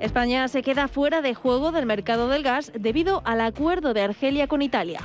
España 0.00 0.46
se 0.46 0.62
queda 0.62 0.86
fuera 0.86 1.22
de 1.22 1.34
juego 1.34 1.72
del 1.72 1.84
mercado 1.84 2.28
del 2.28 2.44
gas 2.44 2.70
debido 2.78 3.20
al 3.24 3.40
acuerdo 3.40 3.94
de 3.94 4.02
Argelia 4.02 4.46
con 4.46 4.62
Italia. 4.62 5.00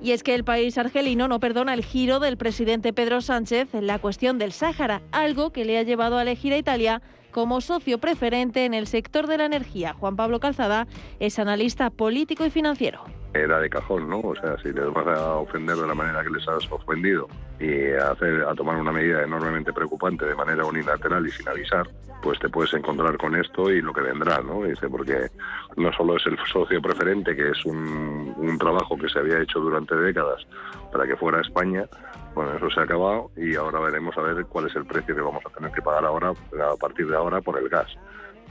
Y 0.00 0.12
es 0.12 0.22
que 0.22 0.34
el 0.34 0.44
país 0.44 0.78
argelino 0.78 1.28
no 1.28 1.38
perdona 1.38 1.74
el 1.74 1.84
giro 1.84 2.18
del 2.18 2.36
presidente 2.36 2.92
Pedro 2.92 3.20
Sánchez 3.20 3.74
en 3.74 3.86
la 3.86 3.98
cuestión 3.98 4.38
del 4.38 4.52
Sáhara, 4.52 5.02
algo 5.12 5.50
que 5.50 5.64
le 5.64 5.78
ha 5.78 5.82
llevado 5.82 6.18
a 6.18 6.22
elegir 6.22 6.52
a 6.52 6.58
Italia 6.58 7.02
como 7.32 7.60
socio 7.60 7.98
preferente 7.98 8.64
en 8.64 8.74
el 8.74 8.86
sector 8.86 9.26
de 9.26 9.38
la 9.38 9.46
energía. 9.46 9.94
Juan 9.94 10.16
Pablo 10.16 10.38
Calzada 10.38 10.86
es 11.18 11.38
analista 11.38 11.90
político 11.90 12.44
y 12.44 12.50
financiero 12.50 13.04
era 13.34 13.60
de 13.60 13.70
cajón, 13.70 14.08
¿no? 14.08 14.20
O 14.20 14.34
sea, 14.34 14.56
si 14.58 14.72
les 14.72 14.92
vas 14.92 15.06
a 15.06 15.36
ofender 15.36 15.76
de 15.76 15.86
la 15.86 15.94
manera 15.94 16.22
que 16.22 16.30
les 16.30 16.46
has 16.48 16.70
ofendido 16.70 17.28
y 17.58 17.92
a, 17.92 18.10
hacer, 18.10 18.42
a 18.42 18.54
tomar 18.54 18.76
una 18.76 18.92
medida 18.92 19.22
enormemente 19.22 19.72
preocupante 19.72 20.26
de 20.26 20.34
manera 20.34 20.64
unilateral 20.64 21.26
y 21.26 21.30
sin 21.30 21.48
avisar, 21.48 21.88
pues 22.22 22.38
te 22.38 22.48
puedes 22.48 22.72
encontrar 22.74 23.16
con 23.16 23.34
esto 23.34 23.70
y 23.70 23.80
lo 23.80 23.92
que 23.92 24.02
vendrá, 24.02 24.40
¿no? 24.42 24.64
Dice, 24.64 24.88
porque 24.88 25.30
no 25.76 25.92
solo 25.92 26.16
es 26.16 26.26
el 26.26 26.36
socio 26.52 26.80
preferente, 26.82 27.34
que 27.34 27.50
es 27.50 27.64
un, 27.64 28.34
un 28.36 28.58
trabajo 28.58 28.96
que 28.96 29.08
se 29.08 29.18
había 29.18 29.40
hecho 29.40 29.60
durante 29.60 29.96
décadas 29.96 30.46
para 30.92 31.06
que 31.06 31.16
fuera 31.16 31.40
España, 31.40 31.86
bueno, 32.34 32.54
eso 32.56 32.70
se 32.70 32.80
ha 32.80 32.84
acabado 32.84 33.30
y 33.36 33.54
ahora 33.54 33.80
veremos 33.80 34.16
a 34.16 34.22
ver 34.22 34.44
cuál 34.46 34.66
es 34.66 34.76
el 34.76 34.84
precio 34.84 35.14
que 35.14 35.20
vamos 35.20 35.42
a 35.44 35.50
tener 35.50 35.70
que 35.72 35.82
pagar 35.82 36.04
ahora, 36.04 36.30
a 36.30 36.76
partir 36.76 37.06
de 37.08 37.16
ahora, 37.16 37.40
por 37.40 37.58
el 37.58 37.68
gas. 37.68 37.88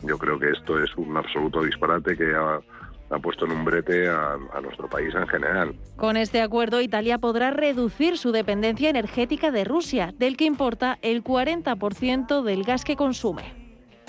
Yo 0.04 0.18
creo 0.18 0.40
que 0.40 0.50
esto 0.50 0.80
es 0.80 0.96
un 0.98 1.16
absoluto 1.16 1.64
disparate 1.64 2.18
que 2.18 2.34
ha 2.36 3.20
puesto 3.20 3.46
en 3.46 3.52
un 3.52 3.66
brete 3.66 4.10
a, 4.10 4.38
nuestro 4.62 4.90
país 4.90 5.14
en 5.14 5.28
general. 5.28 5.76
Con 5.98 6.18
este 6.18 6.42
acuerdo, 6.42 6.82
Italia 6.82 7.18
podrá 7.18 7.52
reducir 7.52 8.18
su 8.18 8.32
dependencia 8.32 8.90
energética 8.90 9.52
de 9.52 9.64
Rusia, 9.64 10.14
del 10.18 10.38
que 10.38 10.46
importa 10.46 10.98
el 11.02 11.24
40% 11.24 12.42
del 12.42 12.64
gas 12.64 12.84
que 12.84 12.96
consume. 12.96 13.61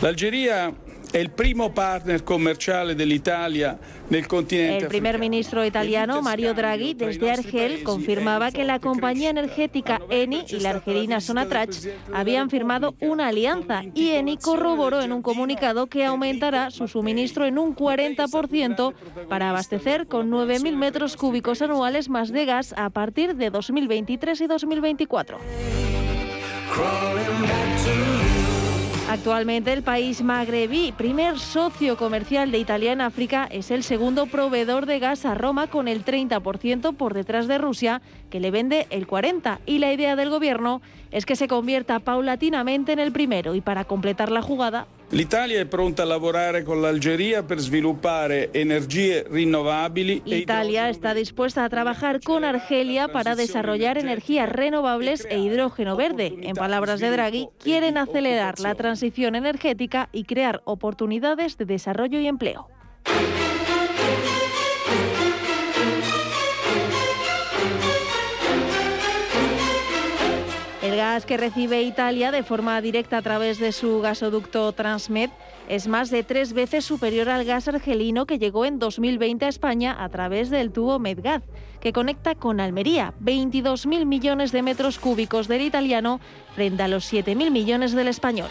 L'Algeria 0.02 0.74
è 1.12 1.18
il 1.18 1.30
primo 1.30 1.70
partner 1.70 2.24
commerciale 2.24 2.96
dell'Italia 2.96 3.78
nel 4.08 4.26
continente. 4.26 4.82
El 4.82 4.88
primer 4.88 5.16
ministro 5.16 5.62
italiano 5.62 6.20
Mario 6.20 6.54
Draghi 6.54 6.94
desde 6.94 7.30
Argel 7.30 7.84
confirmaba 7.84 8.50
que 8.50 8.64
la 8.64 8.80
compañía 8.80 9.30
energética 9.30 10.00
Eni 10.10 10.42
y 10.48 10.58
la 10.58 10.70
argelina 10.70 11.20
Sonatrach 11.20 11.86
habían 12.12 12.50
firmado 12.50 12.96
una 12.98 13.28
alianza 13.28 13.82
y 13.94 14.10
Eni 14.10 14.38
corroboró 14.38 15.02
en 15.02 15.12
un 15.12 15.22
comunicado 15.22 15.86
que 15.86 16.04
aumentará 16.04 16.72
su 16.72 16.88
suministro 16.88 17.46
en 17.46 17.56
un 17.56 17.76
40% 17.76 18.94
para 19.28 19.50
abastecer 19.50 20.08
con 20.08 20.32
9.000 20.32 20.74
metros 20.74 21.16
cúbicos 21.16 21.62
anuales 21.62 22.08
más 22.08 22.32
de 22.32 22.44
gas 22.44 22.74
a 22.76 22.90
partir 22.90 23.36
de 23.36 23.50
2023 23.50 24.40
y 24.40 24.46
2024. 24.48 25.38
Actualmente 29.12 29.74
el 29.74 29.82
país 29.82 30.22
magrebí, 30.22 30.90
primer 30.92 31.38
socio 31.38 31.98
comercial 31.98 32.50
de 32.50 32.56
Italia 32.56 32.92
en 32.92 33.02
África, 33.02 33.46
es 33.50 33.70
el 33.70 33.82
segundo 33.82 34.24
proveedor 34.24 34.86
de 34.86 35.00
gas 35.00 35.26
a 35.26 35.34
Roma 35.34 35.66
con 35.66 35.86
el 35.86 36.02
30% 36.02 36.96
por 36.96 37.12
detrás 37.12 37.46
de 37.46 37.58
Rusia, 37.58 38.00
que 38.30 38.40
le 38.40 38.50
vende 38.50 38.86
el 38.88 39.06
40%. 39.06 39.58
Y 39.66 39.80
la 39.80 39.92
idea 39.92 40.16
del 40.16 40.30
gobierno 40.30 40.80
es 41.12 41.26
que 41.26 41.36
se 41.36 41.46
convierta 41.46 42.00
paulatinamente 42.00 42.92
en 42.92 42.98
el 42.98 43.12
primero 43.12 43.54
y 43.54 43.60
para 43.60 43.84
completar 43.84 44.30
la 44.30 44.42
jugada 44.42 44.86
L'Italia 45.12 45.60
è 45.60 45.66
pronta 45.66 46.04
a 46.04 46.06
lavorare 46.06 46.62
con 46.62 46.80
l'Algeria 46.80 47.42
per 47.42 47.58
sviluppare 47.58 48.50
energie 48.50 49.22
rinnovabili. 49.28 50.22
E 50.24 50.38
Italia 50.38 50.88
está 50.88 51.12
dispuesta 51.12 51.64
a 51.64 51.68
trabajar 51.68 52.20
con 52.22 52.44
Argelia 52.44 53.08
para 53.08 53.34
desarrollar 53.34 53.98
energías 53.98 54.48
renovables 54.48 55.26
e 55.28 55.38
hidrógeno 55.38 55.96
verde. 55.96 56.32
En 56.40 56.54
palabras 56.54 56.98
de 57.00 57.10
Draghi, 57.10 57.48
quieren 57.58 57.98
acelerar 57.98 58.58
la 58.58 58.74
transición 58.74 59.34
energética 59.34 60.08
y 60.12 60.24
crear 60.24 60.62
oportunidades 60.64 61.58
de 61.58 61.66
desarrollo 61.66 62.18
y 62.18 62.26
empleo. 62.26 62.68
Gas 71.02 71.26
que 71.26 71.36
recibe 71.36 71.82
Italia 71.82 72.30
de 72.30 72.44
forma 72.44 72.80
directa 72.80 73.16
a 73.16 73.22
través 73.22 73.58
de 73.58 73.72
su 73.72 74.00
gasoducto 74.00 74.70
Transmed 74.72 75.30
es 75.68 75.88
más 75.88 76.10
de 76.10 76.22
tres 76.22 76.52
veces 76.52 76.84
superior 76.84 77.28
al 77.28 77.44
gas 77.44 77.66
argelino 77.66 78.24
que 78.24 78.38
llegó 78.38 78.64
en 78.66 78.78
2020 78.78 79.44
a 79.44 79.48
España 79.48 79.96
a 79.98 80.08
través 80.10 80.48
del 80.48 80.70
tubo 80.70 81.00
Medgaz, 81.00 81.42
que 81.80 81.92
conecta 81.92 82.36
con 82.36 82.60
Almería, 82.60 83.14
22.000 83.20 84.06
millones 84.06 84.52
de 84.52 84.62
metros 84.62 85.00
cúbicos 85.00 85.48
del 85.48 85.62
italiano 85.62 86.20
frente 86.54 86.84
a 86.84 86.88
los 86.88 87.12
7.000 87.12 87.50
millones 87.50 87.90
del 87.94 88.06
español. 88.06 88.50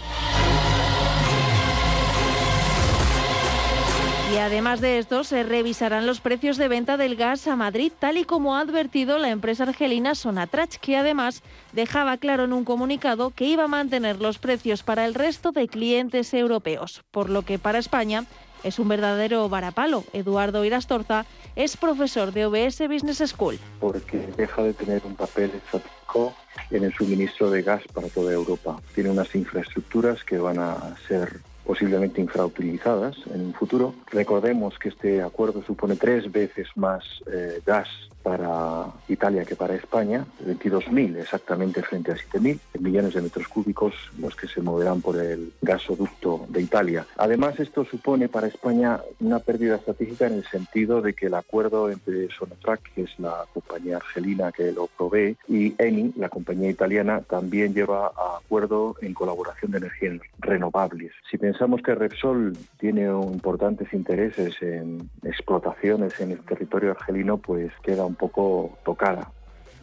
Y 4.32 4.38
además 4.38 4.80
de 4.80 4.98
esto, 4.98 5.26
se 5.26 5.44
revisarán 5.44 6.08
los 6.08 6.22
precios 6.22 6.56
de 6.56 6.70
venta 6.70 6.96
del 6.96 7.18
gas 7.18 7.48
a 7.48 7.58
Madrid, 7.58 7.92
tal 8.00 8.16
y 8.16 8.24
como 8.24 8.56
ha 8.56 8.62
advertido 8.62 9.18
la 9.18 9.28
empresa 9.28 9.64
argelina 9.64 10.16
Sonatrach, 10.16 10.78
que 10.78 10.96
además 10.96 11.44
dejaba 11.74 12.16
claro 12.16 12.46
en 12.46 12.54
un 12.54 12.64
comunicado 12.64 13.32
que 13.32 13.44
iba 13.44 13.66
a 13.66 13.68
mantener 13.68 14.22
los 14.22 14.40
precios 14.40 14.84
para 14.84 15.04
el 15.04 15.16
resto 15.16 15.52
de 15.52 15.68
clientes 15.68 16.34
europeos, 16.34 17.04
por 17.12 17.30
lo 17.30 17.42
que 17.42 17.60
para 17.60 17.80
España 17.80 18.24
es 18.64 18.80
un 18.80 18.88
verdadero 18.88 19.50
varapalo. 19.50 20.06
Eduardo 20.14 20.64
Irastorza 20.64 21.26
es 21.58 21.76
profesor 21.76 22.32
de 22.32 22.46
OBS 22.46 22.88
Business 22.88 23.22
School. 23.32 23.60
Porque 23.82 24.30
deja 24.38 24.64
de 24.64 24.74
tener 24.74 25.02
un 25.04 25.16
papel 25.16 25.52
estratégico 25.54 26.34
en 26.70 26.86
el 26.86 26.94
suministro 26.94 27.50
de 27.50 27.64
gas 27.64 27.82
para 27.94 28.08
toda 28.08 28.32
Europa. 28.32 28.80
Tiene 28.96 29.10
unas 29.10 29.36
infraestructuras 29.36 30.24
que 30.24 30.38
van 30.38 30.60
a 30.60 30.96
ser 31.10 31.42
posiblemente 31.66 32.22
infrautilizadas 32.22 33.16
en 33.34 33.42
un 33.42 33.54
futuro. 33.54 33.94
Recordemos 34.12 34.78
que 34.80 34.90
este 34.90 35.22
acuerdo 35.22 35.64
supone 35.64 35.96
tres 35.96 36.32
veces 36.32 36.68
más 36.76 37.04
eh, 37.32 37.62
gas 37.66 37.88
para 38.24 38.86
Italia 39.08 39.46
que 39.46 39.56
para 39.56 39.76
España, 39.76 40.26
22.000 40.46 41.18
exactamente 41.18 41.82
frente 41.82 42.12
a 42.12 42.16
7.000 42.16 42.60
millones 42.80 43.14
de 43.14 43.22
metros 43.22 43.48
cúbicos 43.48 43.94
los 44.20 44.36
que 44.36 44.48
se 44.48 44.62
moverán 44.62 45.02
por 45.02 45.18
el 45.18 45.54
gasoducto 45.62 46.46
de 46.50 46.62
Italia. 46.62 47.06
Además, 47.18 47.60
esto 47.60 47.86
supone 47.86 48.30
para 48.30 48.48
España 48.48 49.00
una 49.20 49.40
pérdida 49.40 49.76
estratégica 49.76 50.28
en 50.28 50.34
el 50.34 50.46
sentido 50.46 51.02
de 51.02 51.14
que 51.14 51.28
el 51.28 51.34
acuerdo 51.34 51.90
entre 51.90 52.30
Sonatrach, 52.30 52.82
que 52.96 53.04
es 53.04 53.20
la 53.20 53.46
compañía 53.54 53.98
argelina 53.98 54.52
que 54.52 54.72
lo 54.72 54.88
provee, 54.88 55.38
y 55.48 55.74
Eni, 55.78 56.14
la 56.16 56.30
compañía 56.30 56.70
italiana, 56.70 57.22
también 57.22 57.74
lleva 57.74 58.08
a 58.08 58.38
acuerdo 58.38 58.96
en 59.02 59.14
colaboración 59.14 59.72
de 59.72 59.80
energías 59.80 60.20
renovables. 60.40 61.12
Si 61.30 61.38
pensamos 61.38 61.82
que 61.82 61.96
Repsol 61.96 62.58
tiene 62.80 63.06
importantes 63.06 63.94
intereses 63.94 64.56
en 64.62 65.10
explotaciones 65.24 66.20
en 66.20 66.32
el 66.32 66.40
territorio 66.40 66.92
argelino, 66.92 67.38
pues 67.38 67.72
queda 67.84 68.06
un 68.06 68.11
poco 68.16 68.78
tocada. 68.84 69.32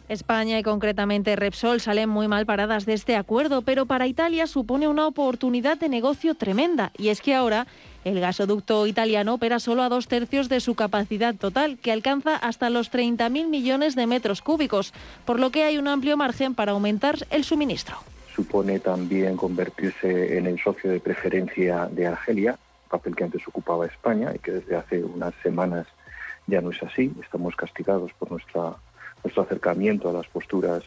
España 0.09 0.57
y 0.57 0.63
concretamente 0.63 1.35
Repsol 1.35 1.79
salen 1.81 2.09
muy 2.09 2.27
mal 2.27 2.47
paradas 2.47 2.87
de 2.87 2.93
este 2.93 3.15
acuerdo, 3.15 3.61
pero 3.61 3.85
para 3.85 4.07
Italia 4.07 4.47
supone 4.47 4.87
una 4.87 5.05
oportunidad 5.05 5.77
de 5.77 5.87
negocio 5.87 6.33
tremenda. 6.33 6.91
Y 6.97 7.09
es 7.09 7.21
que 7.21 7.35
ahora 7.35 7.67
el 8.03 8.19
gasoducto 8.19 8.87
italiano 8.87 9.35
opera 9.35 9.59
solo 9.59 9.83
a 9.83 9.89
dos 9.89 10.07
tercios 10.07 10.49
de 10.49 10.61
su 10.61 10.73
capacidad 10.73 11.35
total, 11.35 11.77
que 11.77 11.91
alcanza 11.91 12.35
hasta 12.35 12.71
los 12.71 12.91
30.000 12.91 13.49
millones 13.49 13.95
de 13.95 14.07
metros 14.07 14.41
cúbicos, 14.41 14.93
por 15.25 15.39
lo 15.39 15.51
que 15.51 15.63
hay 15.63 15.77
un 15.77 15.87
amplio 15.87 16.17
margen 16.17 16.55
para 16.55 16.71
aumentar 16.71 17.27
el 17.29 17.43
suministro. 17.43 17.97
Supone 18.35 18.79
también 18.79 19.37
convertirse 19.37 20.39
en 20.39 20.47
el 20.47 20.59
socio 20.59 20.89
de 20.89 20.99
preferencia 20.99 21.87
de 21.91 22.07
Argelia, 22.07 22.57
papel 22.89 23.15
que 23.15 23.25
antes 23.25 23.47
ocupaba 23.47 23.85
España 23.85 24.31
y 24.33 24.39
que 24.39 24.53
desde 24.53 24.75
hace 24.75 25.03
unas 25.03 25.35
semanas 25.43 25.85
ya 26.49 26.61
no 26.61 26.71
es 26.71 26.81
así. 26.83 27.11
Estamos 27.23 27.55
castigados 27.55 28.11
por 28.13 28.31
nuestra, 28.31 28.75
nuestro 29.23 29.43
acercamiento 29.43 30.09
a 30.09 30.13
las 30.13 30.27
posturas 30.27 30.83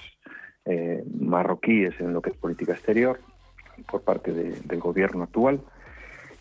eh, 0.65 1.05
marroquíes 1.19 1.99
en 2.01 2.13
lo 2.13 2.23
que 2.23 2.31
es 2.31 2.37
política 2.37 2.73
exterior 2.73 3.21
por 3.91 4.03
parte 4.03 4.33
del 4.33 4.81
gobierno 4.81 5.25
actual. 5.25 5.61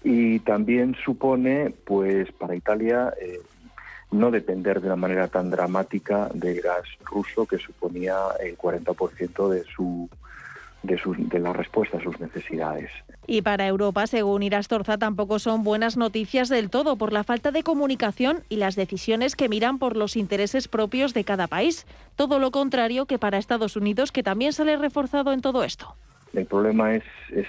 Y 0.03 0.39
también 0.39 0.95
supone, 0.95 1.73
pues, 1.85 2.31
para 2.31 2.55
Italia 2.55 3.13
eh, 3.21 3.39
no 4.11 4.31
depender 4.31 4.81
de 4.81 4.87
una 4.87 4.95
manera 4.95 5.27
tan 5.27 5.49
dramática 5.49 6.29
del 6.33 6.61
gas 6.61 6.83
ruso 7.05 7.45
que 7.45 7.57
suponía 7.57 8.17
el 8.39 8.57
40% 8.57 9.49
de 9.49 9.63
su 9.63 10.09
de, 10.83 10.99
de 11.17 11.39
la 11.39 11.53
respuesta 11.53 11.97
a 11.97 12.01
sus 12.01 12.19
necesidades. 12.19 12.89
Y 13.27 13.43
para 13.43 13.67
Europa, 13.67 14.07
según 14.07 14.43
Irastorza, 14.43 14.97
tampoco 14.97 15.39
son 15.39 15.63
buenas 15.63 15.95
noticias 15.95 16.49
del 16.49 16.69
todo 16.69 16.95
por 16.95 17.13
la 17.13 17.23
falta 17.23 17.51
de 17.51 17.63
comunicación 17.63 18.43
y 18.49 18.55
las 18.55 18.75
decisiones 18.75 19.35
que 19.35 19.49
miran 19.49 19.79
por 19.79 19.95
los 19.95 20.15
intereses 20.15 20.67
propios 20.67 21.13
de 21.13 21.23
cada 21.23 21.47
país. 21.47 21.85
Todo 22.15 22.39
lo 22.39 22.51
contrario 22.51 23.05
que 23.05 23.19
para 23.19 23.37
Estados 23.37 23.75
Unidos, 23.75 24.11
que 24.11 24.23
también 24.23 24.53
sale 24.53 24.75
reforzado 24.77 25.33
en 25.33 25.41
todo 25.41 25.63
esto. 25.63 25.95
El 26.33 26.45
problema 26.45 26.95
es, 26.95 27.03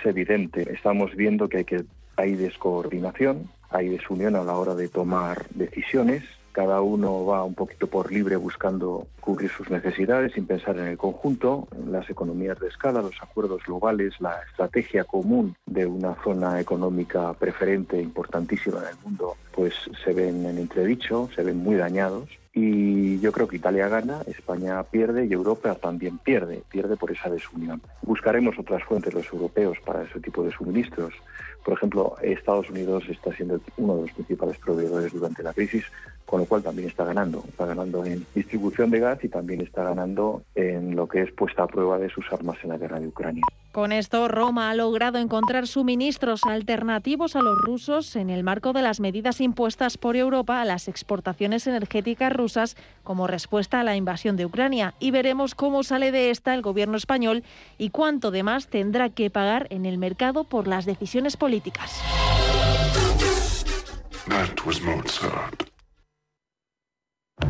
evidente. 0.04 0.72
Estamos 0.72 1.14
viendo 1.14 1.48
que 1.48 1.64
que 1.64 1.84
hay 2.16 2.34
descoordinación, 2.34 3.48
hay 3.70 3.88
desunión 3.88 4.36
a 4.36 4.44
la 4.44 4.54
hora 4.54 4.74
de 4.74 4.88
tomar 4.88 5.46
decisiones 5.50 6.24
cada 6.52 6.80
uno 6.82 7.24
va 7.24 7.44
un 7.44 7.54
poquito 7.54 7.86
por 7.86 8.12
libre 8.12 8.36
buscando 8.36 9.06
cubrir 9.20 9.50
sus 9.50 9.70
necesidades 9.70 10.32
sin 10.32 10.46
pensar 10.46 10.78
en 10.78 10.86
el 10.86 10.98
conjunto, 10.98 11.68
las 11.86 12.08
economías 12.10 12.58
de 12.60 12.68
escala, 12.68 13.02
los 13.02 13.20
acuerdos 13.22 13.62
globales, 13.64 14.14
la 14.20 14.40
estrategia 14.50 15.04
común 15.04 15.56
de 15.66 15.86
una 15.86 16.14
zona 16.22 16.60
económica 16.60 17.32
preferente 17.34 18.00
importantísima 18.00 18.80
en 18.80 18.88
el 18.88 18.96
mundo, 19.04 19.36
pues 19.54 19.74
se 20.04 20.12
ven 20.12 20.44
en 20.46 20.58
entredicho, 20.58 21.28
se 21.34 21.42
ven 21.42 21.58
muy 21.58 21.76
dañados. 21.76 22.28
Y 22.54 23.18
yo 23.20 23.32
creo 23.32 23.48
que 23.48 23.56
Italia 23.56 23.88
gana, 23.88 24.20
España 24.26 24.82
pierde 24.82 25.24
y 25.24 25.32
Europa 25.32 25.74
también 25.74 26.18
pierde, 26.18 26.62
pierde 26.68 26.96
por 26.96 27.10
esa 27.10 27.30
desunión. 27.30 27.80
Buscaremos 28.02 28.58
otras 28.58 28.84
fuentes 28.84 29.14
los 29.14 29.26
europeos 29.32 29.78
para 29.86 30.02
ese 30.02 30.20
tipo 30.20 30.42
de 30.42 30.52
suministros. 30.52 31.14
Por 31.64 31.74
ejemplo, 31.74 32.16
Estados 32.22 32.68
Unidos 32.70 33.04
está 33.08 33.32
siendo 33.34 33.60
uno 33.76 33.96
de 33.96 34.02
los 34.02 34.12
principales 34.12 34.58
proveedores 34.58 35.12
durante 35.12 35.42
la 35.42 35.52
crisis, 35.52 35.84
con 36.26 36.40
lo 36.40 36.46
cual 36.46 36.62
también 36.62 36.88
está 36.88 37.04
ganando. 37.04 37.44
Está 37.48 37.66
ganando 37.66 38.04
en 38.04 38.26
distribución 38.34 38.90
de 38.90 39.00
gas 39.00 39.22
y 39.22 39.28
también 39.28 39.60
está 39.60 39.84
ganando 39.84 40.42
en 40.54 40.96
lo 40.96 41.06
que 41.06 41.22
es 41.22 41.32
puesta 41.32 41.64
a 41.64 41.66
prueba 41.66 41.98
de 41.98 42.08
sus 42.08 42.24
armas 42.32 42.56
en 42.62 42.70
la 42.70 42.78
guerra 42.78 43.00
de 43.00 43.08
Ucrania. 43.08 43.42
Con 43.72 43.90
esto, 43.90 44.28
Roma 44.28 44.68
ha 44.68 44.74
logrado 44.74 45.18
encontrar 45.18 45.66
suministros 45.66 46.42
alternativos 46.44 47.36
a 47.36 47.40
los 47.40 47.58
rusos 47.58 48.16
en 48.16 48.28
el 48.28 48.44
marco 48.44 48.74
de 48.74 48.82
las 48.82 49.00
medidas 49.00 49.40
impuestas 49.40 49.96
por 49.96 50.14
Europa 50.14 50.60
a 50.60 50.66
las 50.66 50.88
exportaciones 50.88 51.66
energéticas 51.66 52.32
rusas 52.34 52.76
como 53.02 53.26
respuesta 53.26 53.80
a 53.80 53.82
la 53.82 53.96
invasión 53.96 54.36
de 54.36 54.44
Ucrania. 54.44 54.92
Y 55.00 55.10
veremos 55.10 55.54
cómo 55.54 55.84
sale 55.84 56.12
de 56.12 56.28
esta 56.28 56.54
el 56.54 56.60
gobierno 56.60 56.98
español 56.98 57.44
y 57.78 57.88
cuánto 57.88 58.30
de 58.30 58.42
más 58.42 58.68
tendrá 58.68 59.08
que 59.08 59.30
pagar 59.30 59.68
en 59.70 59.86
el 59.86 59.96
mercado 59.96 60.44
por 60.44 60.66
las 60.66 60.84
decisiones 60.84 61.38
políticas. 61.38 61.51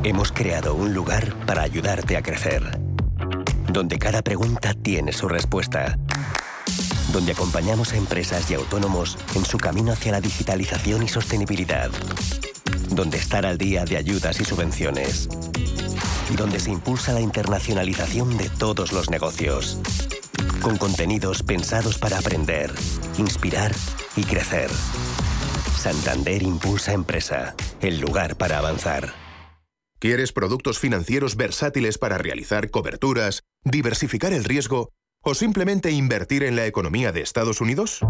Hemos 0.03 0.33
creado 0.33 0.75
un 0.75 0.93
lugar 0.93 1.35
para 1.47 1.63
ayudarte 1.63 2.17
a 2.17 2.23
crecer, 2.23 2.81
donde 3.69 3.99
cada 3.99 4.23
pregunta 4.23 4.75
tiene 4.75 5.13
su 5.13 5.29
respuesta, 5.29 5.97
donde 7.13 7.33
acompañamos 7.33 7.93
a 7.93 7.97
empresas 7.97 8.51
y 8.51 8.55
autónomos 8.55 9.17
en 9.37 9.45
su 9.45 9.59
camino 9.59 9.93
hacia 9.93 10.13
la 10.13 10.21
digitalización 10.21 11.03
y 11.03 11.09
sostenibilidad, 11.09 11.91
donde 12.91 13.19
estar 13.19 13.47
al 13.47 13.59
día 13.59 13.85
de 13.85 13.97
ayudas 13.97 14.41
y 14.41 14.45
subvenciones, 14.45 15.29
y 16.33 16.37
donde 16.37 16.59
se 16.59 16.71
impulsa 16.71 17.13
la 17.13 17.21
internacionalización 17.21 18.37
de 18.37 18.49
todos 18.49 18.93
los 18.93 19.11
negocios, 19.11 19.79
con 20.61 20.77
contenidos 20.77 21.43
pensados 21.43 21.99
para 21.99 22.19
aprender, 22.19 22.73
inspirar 23.19 23.73
y 24.17 24.25
crecer. 24.25 24.71
Santander 25.77 26.43
Impulsa 26.43 26.93
Empresa, 26.93 27.55
el 27.81 28.01
lugar 28.01 28.37
para 28.37 28.59
avanzar. 28.59 29.13
¿Quieres 29.99 30.33
productos 30.33 30.79
financieros 30.79 31.37
versátiles 31.37 31.99
para 31.99 32.19
realizar 32.19 32.71
coberturas, 32.71 33.43
diversificar 33.65 34.33
el 34.33 34.45
riesgo 34.45 34.91
o 35.23 35.35
simplemente 35.35 35.91
invertir 35.93 36.43
en 36.43 36.57
la 36.57 36.67
economía 36.67 37.13
de 37.13 37.21
Estados 37.21 37.61
Unidos? 37.61 38.01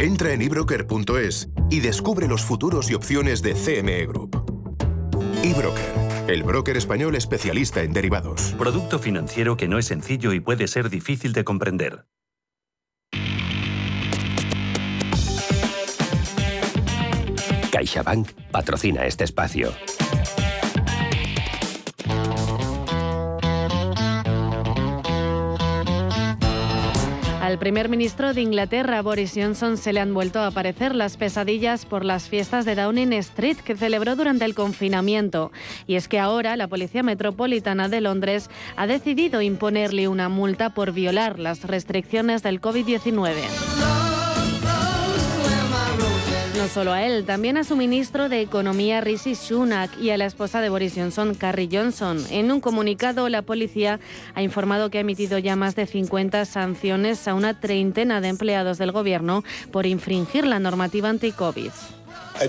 Entra 0.00 0.32
en 0.32 0.42
ebroker.es 0.42 1.48
y 1.70 1.80
descubre 1.80 2.28
los 2.28 2.42
futuros 2.44 2.90
y 2.90 2.94
opciones 2.94 3.42
de 3.42 3.54
CME 3.54 4.06
Group. 4.06 4.58
eBroker, 5.42 6.07
el 6.28 6.42
broker 6.42 6.76
español 6.76 7.14
especialista 7.14 7.82
en 7.82 7.92
derivados. 7.92 8.54
Producto 8.58 8.98
financiero 8.98 9.56
que 9.56 9.66
no 9.66 9.78
es 9.78 9.86
sencillo 9.86 10.32
y 10.34 10.40
puede 10.40 10.68
ser 10.68 10.90
difícil 10.90 11.32
de 11.32 11.44
comprender. 11.44 12.04
CaixaBank 17.72 18.32
patrocina 18.50 19.06
este 19.06 19.24
espacio. 19.24 19.72
Al 27.48 27.58
primer 27.58 27.88
ministro 27.88 28.34
de 28.34 28.42
Inglaterra, 28.42 29.00
Boris 29.00 29.32
Johnson, 29.34 29.78
se 29.78 29.94
le 29.94 30.00
han 30.00 30.12
vuelto 30.12 30.38
a 30.38 30.48
aparecer 30.48 30.94
las 30.94 31.16
pesadillas 31.16 31.86
por 31.86 32.04
las 32.04 32.28
fiestas 32.28 32.66
de 32.66 32.74
Downing 32.74 33.14
Street 33.14 33.56
que 33.56 33.74
celebró 33.74 34.16
durante 34.16 34.44
el 34.44 34.54
confinamiento. 34.54 35.50
Y 35.86 35.94
es 35.94 36.08
que 36.08 36.18
ahora 36.18 36.58
la 36.58 36.68
Policía 36.68 37.02
Metropolitana 37.02 37.88
de 37.88 38.02
Londres 38.02 38.50
ha 38.76 38.86
decidido 38.86 39.40
imponerle 39.40 40.08
una 40.08 40.28
multa 40.28 40.74
por 40.74 40.92
violar 40.92 41.38
las 41.38 41.64
restricciones 41.64 42.42
del 42.42 42.60
COVID-19. 42.60 44.07
No 46.58 46.66
solo 46.66 46.92
a 46.92 47.06
él, 47.06 47.24
también 47.24 47.56
a 47.56 47.62
su 47.62 47.76
ministro 47.76 48.28
de 48.28 48.40
Economía 48.40 49.00
Rishi 49.00 49.36
Sunak 49.36 49.96
y 50.00 50.10
a 50.10 50.16
la 50.16 50.26
esposa 50.26 50.60
de 50.60 50.68
Boris 50.68 50.94
Johnson, 50.96 51.36
Carrie 51.36 51.68
Johnson. 51.70 52.20
En 52.30 52.50
un 52.50 52.60
comunicado, 52.60 53.28
la 53.28 53.42
policía 53.42 54.00
ha 54.34 54.42
informado 54.42 54.90
que 54.90 54.98
ha 54.98 55.02
emitido 55.02 55.38
ya 55.38 55.54
más 55.54 55.76
de 55.76 55.86
50 55.86 56.44
sanciones 56.46 57.28
a 57.28 57.34
una 57.34 57.60
treintena 57.60 58.20
de 58.20 58.26
empleados 58.26 58.76
del 58.78 58.90
gobierno 58.90 59.44
por 59.70 59.86
infringir 59.86 60.48
la 60.48 60.58
normativa 60.58 61.08
anti-COVID. 61.08 61.70
Uh, 61.70 62.48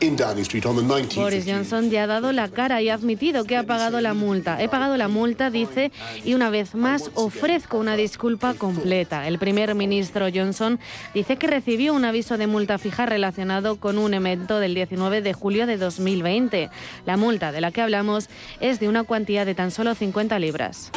fixed 0.00 0.18
penalty 0.18 0.60
notice 0.60 0.60
from 0.60 0.76
the 0.76 0.82
Metropolitan 0.82 0.90
Police 0.90 0.90
relating 0.90 0.90
to 0.90 0.90
an 0.90 0.90
event 0.90 1.14
Boris 1.14 1.46
Johnson 1.46 1.90
ya 1.90 2.04
ha 2.04 2.06
dado 2.06 2.32
la 2.32 2.48
cara 2.48 2.82
y 2.82 2.88
ha 2.88 2.94
admitido 2.94 3.44
que 3.44 3.56
ha 3.56 3.64
pagado 3.64 4.00
la 4.00 4.14
multa. 4.14 4.60
He 4.62 4.68
pagado 4.68 4.96
la 4.96 5.08
multa, 5.08 5.50
dice, 5.50 5.92
y 6.24 6.34
una 6.34 6.50
vez 6.50 6.74
más 6.74 7.10
ofrezco 7.14 7.78
una 7.78 7.96
disculpa 7.96 8.54
completa. 8.54 9.26
El 9.26 9.38
primer 9.38 9.74
ministro 9.74 10.26
Johnson 10.32 10.78
dice 11.14 11.36
que 11.36 11.46
recibió 11.46 11.94
un 11.94 12.04
aviso 12.04 12.38
de 12.38 12.46
multa 12.46 12.78
fija 12.78 13.06
relacionado 13.06 13.76
con 13.76 13.98
un 13.98 14.14
evento 14.14 14.58
del 14.60 14.74
19 14.74 15.22
de 15.22 15.32
julio 15.32 15.66
de 15.66 15.76
2020. 15.76 16.70
La 17.06 17.16
multa 17.16 17.52
de 17.52 17.60
la 17.60 17.70
que 17.70 17.82
hablamos 17.82 18.28
es 18.60 18.80
de 18.80 18.88
una 18.88 19.04
cuantía 19.04 19.44
de 19.44 19.54
tan 19.54 19.70
solo 19.70 19.94
50 19.94 20.38
libras. 20.38 20.90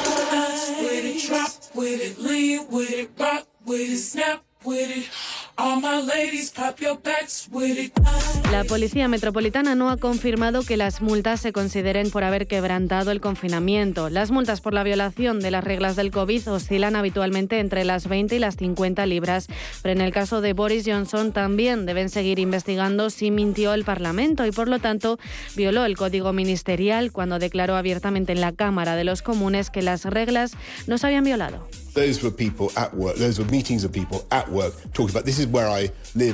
La 8.50 8.64
Policía 8.64 9.06
Metropolitana 9.06 9.74
no 9.74 9.88
ha 9.88 9.96
confirmado 9.96 10.64
que 10.64 10.76
las 10.76 11.00
multas 11.00 11.40
se 11.40 11.52
consideren 11.52 12.10
por 12.10 12.24
haber 12.24 12.48
quebrantado 12.48 13.12
el 13.12 13.20
confinamiento. 13.20 14.10
Las 14.10 14.32
multas 14.32 14.60
por 14.60 14.74
la 14.74 14.82
violación 14.82 15.38
de 15.38 15.52
las 15.52 15.62
reglas 15.62 15.94
del 15.94 16.10
COVID 16.10 16.50
oscilan 16.52 16.96
habitualmente 16.96 17.60
entre 17.60 17.84
las 17.84 18.08
20 18.08 18.34
y 18.34 18.38
las 18.40 18.56
50 18.56 19.06
libras, 19.06 19.46
pero 19.82 19.92
en 19.92 20.00
el 20.00 20.12
caso 20.12 20.40
de 20.40 20.54
Boris 20.54 20.84
Johnson 20.86 21.32
también 21.32 21.86
deben 21.86 22.10
seguir 22.10 22.40
investigando 22.40 23.10
si 23.10 23.30
mintió 23.30 23.74
el 23.74 23.84
Parlamento 23.84 24.46
y 24.46 24.50
por 24.50 24.68
lo 24.68 24.80
tanto 24.80 25.18
violó 25.54 25.84
el 25.84 25.96
código 25.96 26.32
ministerial 26.32 27.12
cuando 27.12 27.38
declaró 27.38 27.76
abiertamente 27.76 28.32
en 28.32 28.40
la 28.40 28.52
Cámara 28.52 28.96
de 28.96 29.04
los 29.04 29.22
Comunes 29.22 29.70
que 29.70 29.82
las 29.82 30.04
reglas 30.04 30.52
no 30.86 30.98
se 30.98 31.06
habían 31.06 31.24
violado. 31.24 31.68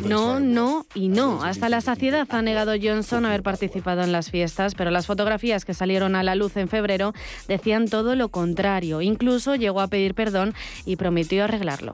No, 0.09 0.41
no 0.41 0.87
y 0.95 1.09
no. 1.09 1.45
Hasta 1.45 1.69
la 1.69 1.81
saciedad 1.81 2.27
ha 2.31 2.43
negado 2.43 2.73
Johnson 2.81 3.27
haber 3.27 3.43
participado 3.43 4.03
en 4.03 4.13
las 4.13 4.31
fiestas, 4.31 4.75
pero 4.75 4.91
las 4.91 5.07
fotografías 5.07 5.65
que 5.65 5.75
salieron 5.75 6.17
a 6.17 6.23
la 6.23 6.35
luz 6.35 6.57
en 6.57 6.69
febrero 6.69 7.13
decían 7.47 7.89
todo 7.89 8.15
lo 8.15 8.31
contrario. 8.31 9.03
Incluso 9.03 9.55
llegó 9.55 9.81
a 9.81 9.89
pedir 9.89 10.15
perdón 10.15 10.55
y 10.87 10.97
prometió 10.97 11.45
arreglarlo. 11.45 11.93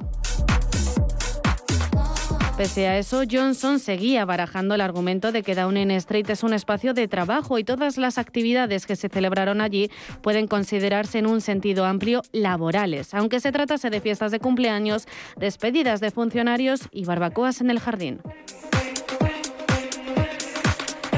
Pese 2.56 2.86
a 2.86 2.96
eso, 2.96 3.22
Johnson 3.30 3.78
seguía 3.78 4.24
barajando 4.24 4.74
el 4.74 4.80
argumento 4.80 5.30
de 5.30 5.42
que 5.42 5.54
Downing 5.54 5.90
Street 5.90 6.30
es 6.30 6.42
un 6.42 6.54
espacio 6.54 6.94
de 6.94 7.06
trabajo 7.06 7.58
y 7.58 7.64
todas 7.64 7.98
las 7.98 8.16
actividades 8.16 8.86
que 8.86 8.96
se 8.96 9.10
celebraron 9.10 9.60
allí 9.60 9.90
pueden 10.22 10.46
considerarse 10.46 11.18
en 11.18 11.26
un 11.26 11.42
sentido 11.42 11.84
amplio 11.84 12.22
laborales, 12.32 13.12
aunque 13.12 13.40
se 13.40 13.52
tratase 13.52 13.90
de 13.90 14.00
fiestas 14.00 14.32
de 14.32 14.40
cumpleaños, 14.40 15.06
despedidas 15.36 16.00
de 16.00 16.10
funcionarios 16.10 16.88
y 16.92 17.04
barbacoas 17.04 17.60
en 17.60 17.68
el 17.68 17.78
jardín. 17.78 18.20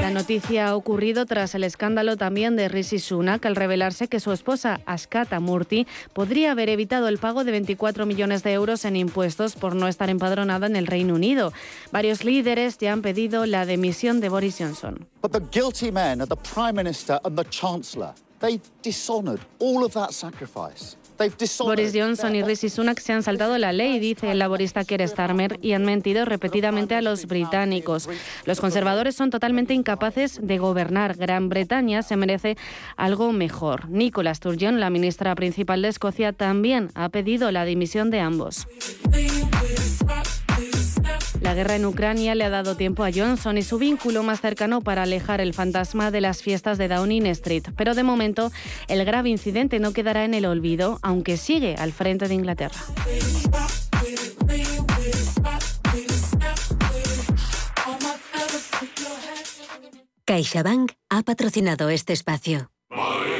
La 0.09 0.15
noticia 0.15 0.69
ha 0.69 0.75
ocurrido 0.75 1.27
tras 1.27 1.53
el 1.53 1.63
escándalo 1.63 2.17
también 2.17 2.55
de 2.55 2.67
Rishi 2.67 2.97
Sunak 2.97 3.45
al 3.45 3.55
revelarse 3.55 4.07
que 4.07 4.19
su 4.19 4.31
esposa 4.31 4.81
Askata 4.87 5.39
Murti 5.39 5.85
podría 6.13 6.53
haber 6.53 6.69
evitado 6.69 7.07
el 7.09 7.19
pago 7.19 7.43
de 7.43 7.51
24 7.51 8.07
millones 8.07 8.41
de 8.41 8.53
euros 8.53 8.85
en 8.85 8.95
impuestos 8.95 9.53
por 9.53 9.75
no 9.75 9.87
estar 9.87 10.09
empadronada 10.09 10.65
en 10.65 10.75
el 10.75 10.87
Reino 10.87 11.13
Unido. 11.13 11.53
Varios 11.91 12.23
líderes 12.23 12.79
ya 12.79 12.91
han 12.91 13.03
pedido 13.03 13.45
la 13.45 13.67
demisión 13.67 14.19
de 14.19 14.29
Boris 14.29 14.55
Johnson. 14.57 15.07
But 15.21 15.31
the 15.31 15.41
guilty 15.51 15.91
men 15.91 16.21
are 16.21 16.27
the 16.27 16.37
Prime 16.37 16.73
Minister 16.73 17.19
and 17.23 17.37
the 17.37 17.47
Chancellor. 17.51 18.15
They've 18.39 18.63
dishonoured 18.81 19.41
all 19.59 19.83
of 19.83 19.93
that 19.93 20.09
sacrifice. 20.13 20.97
Boris 21.59 21.93
Johnson 21.93 22.35
y 22.35 22.43
Rishi 22.43 22.69
Sunak 22.69 22.99
se 22.99 23.13
han 23.13 23.23
saltado 23.23 23.57
la 23.57 23.73
ley, 23.73 23.99
dice 23.99 24.31
el 24.31 24.39
laborista 24.39 24.85
Keir 24.85 25.07
Starmer, 25.07 25.59
y 25.61 25.73
han 25.73 25.83
mentido 25.83 26.25
repetidamente 26.25 26.95
a 26.95 27.01
los 27.01 27.25
británicos. 27.25 28.09
Los 28.45 28.59
conservadores 28.59 29.15
son 29.15 29.29
totalmente 29.29 29.73
incapaces 29.73 30.39
de 30.41 30.57
gobernar. 30.57 31.15
Gran 31.17 31.49
Bretaña 31.49 32.03
se 32.03 32.15
merece 32.15 32.57
algo 32.95 33.31
mejor. 33.33 33.89
Nicola 33.89 34.33
Sturgeon, 34.33 34.79
la 34.79 34.89
ministra 34.89 35.35
principal 35.35 35.81
de 35.81 35.89
Escocia, 35.89 36.33
también 36.33 36.89
ha 36.95 37.09
pedido 37.09 37.51
la 37.51 37.65
dimisión 37.65 38.09
de 38.09 38.19
ambos. 38.21 38.67
La 41.41 41.53
guerra 41.53 41.75
en 41.75 41.85
Ucrania 41.85 42.35
le 42.35 42.43
ha 42.43 42.49
dado 42.49 42.75
tiempo 42.75 43.03
a 43.03 43.11
Johnson 43.13 43.57
y 43.57 43.63
su 43.63 43.77
vínculo 43.77 44.23
más 44.23 44.41
cercano 44.41 44.81
para 44.81 45.03
alejar 45.03 45.41
el 45.41 45.53
fantasma 45.53 46.11
de 46.11 46.21
las 46.21 46.41
fiestas 46.41 46.77
de 46.77 46.87
Downing 46.87 47.27
Street. 47.27 47.63
Pero 47.75 47.95
de 47.95 48.03
momento, 48.03 48.51
el 48.87 49.05
grave 49.05 49.29
incidente 49.29 49.79
no 49.79 49.93
quedará 49.93 50.25
en 50.25 50.33
el 50.33 50.45
olvido, 50.45 50.99
aunque 51.01 51.37
sigue 51.37 51.75
al 51.75 51.93
frente 51.93 52.27
de 52.27 52.33
Inglaterra. 52.33 52.79
CaixaBank 60.25 60.91
ha 61.09 61.23
patrocinado 61.23 61.89
este 61.89 62.13
espacio. 62.13 62.69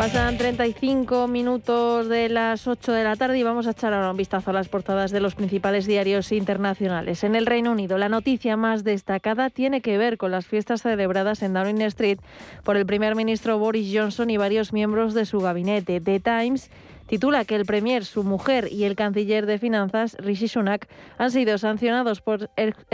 Pasan 0.00 0.38
35 0.38 1.28
minutos 1.28 2.08
de 2.08 2.30
las 2.30 2.66
8 2.66 2.90
de 2.90 3.04
la 3.04 3.16
tarde 3.16 3.38
y 3.38 3.42
vamos 3.42 3.66
a 3.66 3.72
echar 3.72 3.92
ahora 3.92 4.12
un 4.12 4.16
vistazo 4.16 4.48
a 4.48 4.54
las 4.54 4.66
portadas 4.66 5.10
de 5.10 5.20
los 5.20 5.34
principales 5.34 5.84
diarios 5.84 6.32
internacionales. 6.32 7.22
En 7.22 7.36
el 7.36 7.44
Reino 7.44 7.72
Unido, 7.72 7.98
la 7.98 8.08
noticia 8.08 8.56
más 8.56 8.82
destacada 8.82 9.50
tiene 9.50 9.82
que 9.82 9.98
ver 9.98 10.16
con 10.16 10.30
las 10.30 10.46
fiestas 10.46 10.80
celebradas 10.80 11.42
en 11.42 11.52
Downing 11.52 11.82
Street 11.82 12.18
por 12.64 12.78
el 12.78 12.86
primer 12.86 13.14
ministro 13.14 13.58
Boris 13.58 13.94
Johnson 13.94 14.30
y 14.30 14.38
varios 14.38 14.72
miembros 14.72 15.12
de 15.12 15.26
su 15.26 15.38
gabinete. 15.40 16.00
The 16.00 16.18
Times 16.18 16.70
titula 17.06 17.44
que 17.44 17.56
el 17.56 17.66
Premier, 17.66 18.06
su 18.06 18.24
mujer 18.24 18.72
y 18.72 18.84
el 18.84 18.96
canciller 18.96 19.44
de 19.44 19.58
finanzas, 19.58 20.16
Rishi 20.18 20.48
Sunak, 20.48 20.88
han 21.18 21.30
sido 21.30 21.58
sancionados 21.58 22.22
por 22.22 22.48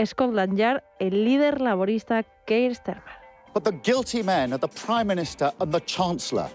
Scotland 0.05 0.57
Yard, 0.57 0.83
el 0.99 1.23
líder 1.23 1.61
laborista 1.61 2.23
Keir 2.45 2.75
Starmer. 2.75 3.15
But 3.53 3.63
the 3.63 3.71
guilty 3.71 4.23
men 4.23 4.51
are 4.51 4.59
the 4.59 4.67
Prime 4.67 5.05
Minister 5.05 5.53
and 5.61 5.73
Chancellor. 5.85 6.49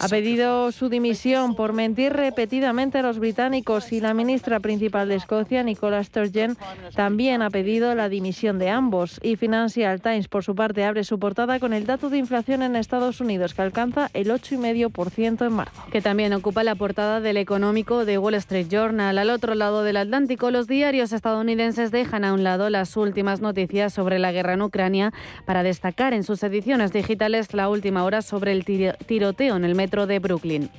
Ha 0.00 0.08
pedido 0.08 0.70
su 0.72 0.88
dimisión 0.88 1.56
por 1.56 1.72
mentir 1.72 2.12
repetidamente 2.12 2.98
a 2.98 3.02
los 3.02 3.18
británicos 3.18 3.92
y 3.92 4.00
la 4.00 4.14
ministra 4.14 4.60
principal 4.60 5.08
de 5.08 5.16
Escocia, 5.16 5.62
Nicola 5.62 6.02
Sturgeon, 6.04 6.56
también 6.94 7.42
ha 7.42 7.50
pedido 7.50 7.94
la 7.94 8.08
dimisión 8.08 8.58
de 8.58 8.70
ambos. 8.70 9.18
Y 9.22 9.36
Financial 9.36 10.00
Times, 10.00 10.28
por 10.28 10.44
su 10.44 10.54
parte, 10.54 10.84
abre 10.84 11.02
su 11.02 11.18
portada 11.18 11.58
con 11.58 11.72
el 11.72 11.86
dato 11.86 12.08
de 12.08 12.18
inflación 12.18 12.62
en 12.62 12.76
Estados 12.76 13.20
Unidos, 13.20 13.54
que 13.54 13.62
alcanza 13.62 14.10
el 14.14 14.30
8,5% 14.30 15.46
en 15.46 15.52
marzo. 15.52 15.82
Que 15.90 16.00
también 16.00 16.32
ocupa 16.32 16.62
la 16.62 16.76
portada 16.76 17.20
del 17.20 17.36
económico 17.36 18.04
de 18.04 18.18
Wall 18.18 18.34
Street 18.34 18.68
Journal. 18.70 19.18
Al 19.18 19.30
otro 19.30 19.54
lado 19.56 19.82
del 19.82 19.96
Atlántico, 19.96 20.50
los 20.52 20.68
diarios 20.68 21.12
estadounidenses 21.12 21.90
dejan 21.90 22.24
a 22.24 22.32
un 22.32 22.44
lado 22.44 22.70
las 22.70 22.96
últimas 22.96 23.40
noticias 23.40 23.92
sobre 23.92 24.18
la 24.18 24.30
guerra 24.30 24.54
en 24.54 24.62
Ucrania 24.62 25.12
para 25.44 25.62
destacar 25.64 26.14
en 26.14 26.22
sus 26.22 26.42
ediciones 26.44 26.92
digitales 26.92 27.54
la 27.54 27.68
última 27.68 28.04
hora 28.04 28.19
sobre 28.22 28.52
el 28.52 28.64
tiroteo 28.64 29.56
en 29.56 29.64
el 29.64 29.74
metro 29.74 30.06
de 30.06 30.18
Brooklyn. 30.18 30.70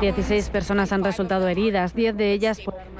16 0.00 0.50
personas 0.50 0.92
han 0.92 1.04
resultado 1.04 1.48
heridas, 1.48 1.94
10 1.94 2.16
de 2.16 2.32
ellas 2.32 2.60
por 2.60 2.74
armas 2.78 2.99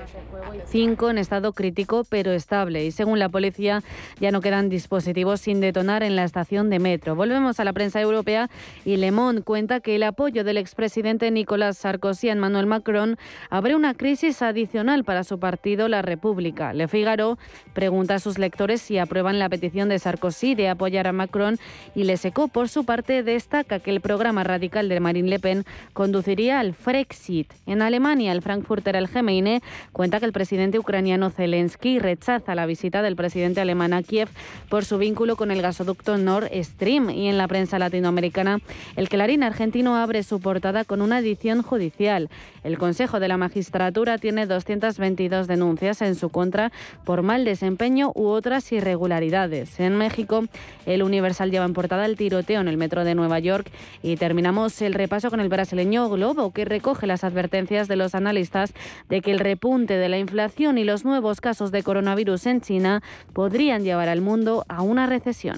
5 0.67 1.11
en 1.11 1.19
estado 1.19 1.53
crítico 1.53 2.05
pero 2.09 2.33
estable. 2.33 2.85
Y 2.85 2.91
según 2.91 3.19
la 3.19 3.29
policía, 3.29 3.83
ya 4.21 4.31
no 4.31 4.41
quedan 4.41 4.69
dispositivos 4.69 5.41
sin 5.41 5.61
detonar 5.61 6.03
en 6.03 6.17
la 6.17 6.25
estación 6.25 6.71
de 6.71 6.79
metro. 6.79 7.15
Volvemos 7.15 7.61
a 7.61 7.65
la 7.65 7.73
prensa 7.73 8.01
europea 8.01 8.51
y 8.85 8.97
Le 8.97 9.11
Monde 9.11 9.43
cuenta 9.43 9.81
que 9.81 9.97
el 9.97 10.03
apoyo 10.03 10.45
del 10.45 10.57
expresidente 10.57 11.31
Nicolás 11.31 11.79
Sarkozy 11.79 12.29
a 12.29 12.33
Emmanuel 12.33 12.67
Macron 12.67 13.17
abre 13.51 13.75
una 13.75 13.95
crisis 13.95 14.43
adicional 14.43 15.05
para 15.05 15.25
su 15.25 15.39
partido, 15.39 15.89
La 15.89 16.03
República. 16.03 16.73
Le 16.73 16.89
Figaro 16.89 17.39
pregunta 17.73 18.17
a 18.17 18.19
sus 18.19 18.39
lectores 18.39 18.81
si 18.81 18.99
aprueban 18.99 19.39
la 19.39 19.49
petición 19.49 19.89
de 19.89 19.99
Sarkozy 19.99 20.55
de 20.55 20.69
apoyar 20.69 21.07
a 21.07 21.13
Macron 21.13 21.59
y 21.95 22.05
Le 22.05 22.17
Secó, 22.17 22.49
por 22.49 22.69
su 22.69 22.85
parte, 22.85 23.23
destaca 23.23 23.81
que 23.81 23.91
el 23.91 24.01
programa 24.01 24.45
radical 24.45 24.89
de 24.89 25.01
Marine 25.01 25.29
Le 25.29 25.39
Pen 25.39 25.65
conduciría 25.93 26.61
al 26.61 26.75
Frexit. 26.75 27.53
En 27.67 27.83
Alemania, 27.83 28.33
el 28.33 28.43
Frankfurter 28.43 28.97
Allgemeine 28.97 29.63
cuenta 29.93 30.21
que 30.21 30.27
el 30.27 30.33
presidente 30.33 30.79
ucraniano 30.79 31.31
Zelensky 31.31 31.99
rechaza 31.99 32.55
la 32.55 32.67
visita 32.67 33.03
del 33.03 33.17
presidente 33.17 33.61
alemán 33.61 33.93
a 33.93 34.03
Kiev 34.03 34.29
por 34.69 34.85
su 34.85 34.99
vínculo 34.99 35.37
con 35.37 35.51
el 35.51 35.63
gasoducto 35.63 36.17
Nord 36.19 36.49
Stream. 36.63 37.11
Y 37.11 37.29
en 37.29 37.39
la 37.39 37.49
prensa 37.49 37.79
latinoamericana, 37.79 38.61
el 38.97 39.09
Clarín 39.09 39.43
argentino 39.43 39.97
abre 39.97 40.23
su 40.23 40.41
portada 40.41 40.85
con 40.85 41.03
una 41.03 41.19
edición 41.19 41.63
judicial. 41.63 42.31
El 42.63 42.79
Consejo 42.79 43.21
de 43.21 43.29
la 43.29 43.37
Magistratura 43.37 44.19
tiene 44.19 44.47
222 44.47 45.47
denuncias 45.47 46.03
en 46.03 46.15
su 46.15 46.29
contra 46.29 46.73
por 47.05 47.23
mal 47.23 47.45
desempeño 47.45 48.13
u 48.15 48.27
otras 48.27 48.71
irregularidades. 48.73 49.81
En 49.81 49.97
México, 49.97 50.45
el 50.87 51.03
Universal 51.03 51.51
lleva 51.51 51.65
en 51.65 51.73
portada 51.73 52.07
el 52.07 52.17
tiroteo 52.17 52.61
en 52.61 52.69
el 52.69 52.77
metro 52.77 53.05
de 53.05 53.15
Nueva 53.15 53.39
York 53.39 53.71
y 54.03 54.17
terminamos 54.17 54.81
el 54.83 54.95
repaso 54.95 55.31
con 55.31 55.41
el 55.41 55.49
brasileño 55.49 56.09
Globo, 56.11 56.53
que 56.53 56.65
recoge 56.65 57.07
las 57.07 57.25
advertencias 57.25 57.89
de 57.89 57.97
los 57.97 58.15
analistas 58.15 58.75
de 59.09 59.21
que 59.21 59.31
el 59.31 59.39
repunte 59.39 59.97
de 59.97 60.09
la 60.09 60.19
inflación 60.19 60.79
y 60.79 60.85
los 60.85 61.05
nuevos 61.05 61.41
casos 61.41 61.73
de 61.73 61.83
coronavirus 61.83 62.47
en 62.47 62.61
China 62.61 63.03
podrían 63.33 63.85
llevar 63.85 64.09
al 64.09 64.21
mundo 64.21 64.65
a 64.69 64.83
una 64.83 65.07
recesión. 65.07 65.57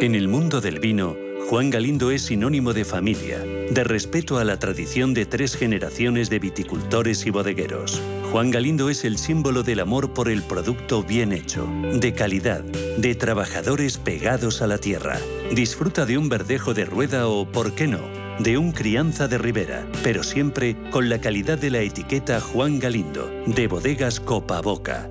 En 0.00 0.14
el 0.14 0.28
mundo 0.28 0.60
del 0.60 0.78
vino, 0.78 1.16
Juan 1.48 1.70
Galindo 1.70 2.12
es 2.12 2.22
sinónimo 2.22 2.72
de 2.72 2.84
familia, 2.84 3.40
de 3.40 3.82
respeto 3.82 4.38
a 4.38 4.44
la 4.44 4.56
tradición 4.56 5.12
de 5.12 5.26
tres 5.26 5.56
generaciones 5.56 6.30
de 6.30 6.38
viticultores 6.38 7.26
y 7.26 7.30
bodegueros. 7.30 8.00
Juan 8.30 8.52
Galindo 8.52 8.90
es 8.90 9.04
el 9.04 9.18
símbolo 9.18 9.64
del 9.64 9.80
amor 9.80 10.14
por 10.14 10.28
el 10.28 10.42
producto 10.42 11.02
bien 11.02 11.32
hecho, 11.32 11.66
de 11.94 12.12
calidad, 12.14 12.62
de 12.62 13.16
trabajadores 13.16 13.98
pegados 13.98 14.62
a 14.62 14.68
la 14.68 14.78
tierra. 14.78 15.18
Disfruta 15.52 16.06
de 16.06 16.16
un 16.16 16.28
verdejo 16.28 16.74
de 16.74 16.84
rueda 16.84 17.26
o, 17.26 17.50
por 17.50 17.72
qué 17.72 17.88
no, 17.88 18.02
de 18.38 18.56
un 18.56 18.70
crianza 18.70 19.26
de 19.26 19.38
ribera, 19.38 19.84
pero 20.04 20.22
siempre 20.22 20.76
con 20.92 21.08
la 21.08 21.20
calidad 21.20 21.58
de 21.58 21.70
la 21.70 21.80
etiqueta 21.80 22.40
Juan 22.40 22.78
Galindo, 22.78 23.28
de 23.46 23.66
bodegas 23.66 24.20
Copa 24.20 24.60
Boca. 24.60 25.10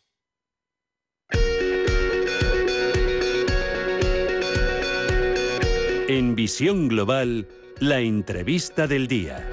En 6.13 6.35
Visión 6.35 6.89
Global, 6.89 7.47
La 7.79 8.01
entrevista 8.01 8.85
del 8.85 9.07
día. 9.07 9.47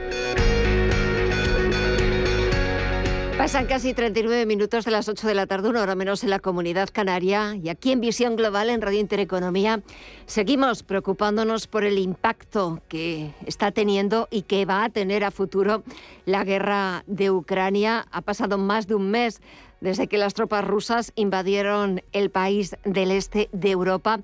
Pasan 3.39 3.67
casi 3.67 3.95
39 3.95 4.45
minutos 4.45 4.85
de 4.85 4.91
las 4.91 5.09
8 5.09 5.29
de 5.29 5.35
la 5.37 5.47
tarde, 5.47 5.69
una 5.69 5.83
hora 5.83 5.95
menos 5.95 6.25
en 6.25 6.31
la 6.31 6.41
comunidad 6.41 6.89
canaria. 6.93 7.55
Y 7.55 7.69
aquí 7.69 7.93
en 7.93 8.01
Visión 8.01 8.35
Global, 8.35 8.71
en 8.71 8.83
Radio 8.83 8.99
Intereconomía, 8.99 9.83
seguimos 10.27 10.83
preocupándonos 10.83 11.69
por 11.69 11.85
el 11.85 11.97
impacto 11.97 12.83
que 12.89 13.31
está 13.47 13.71
teniendo 13.71 14.27
y 14.29 14.43
que 14.43 14.65
va 14.65 14.83
a 14.83 14.91
tener 14.91 15.23
a 15.23 15.31
futuro 15.31 15.85
la 16.27 16.43
guerra 16.43 17.05
de 17.07 17.31
Ucrania. 17.31 18.05
Ha 18.11 18.23
pasado 18.23 18.59
más 18.59 18.89
de 18.89 18.97
un 18.97 19.13
mes 19.13 19.41
desde 19.81 20.09
que 20.09 20.19
las 20.19 20.35
tropas 20.35 20.67
rusas 20.67 21.13
invadieron 21.15 22.03
el 22.13 22.31
país 22.31 22.77
del 22.85 23.13
este 23.13 23.49
de 23.53 23.71
Europa 23.71 24.21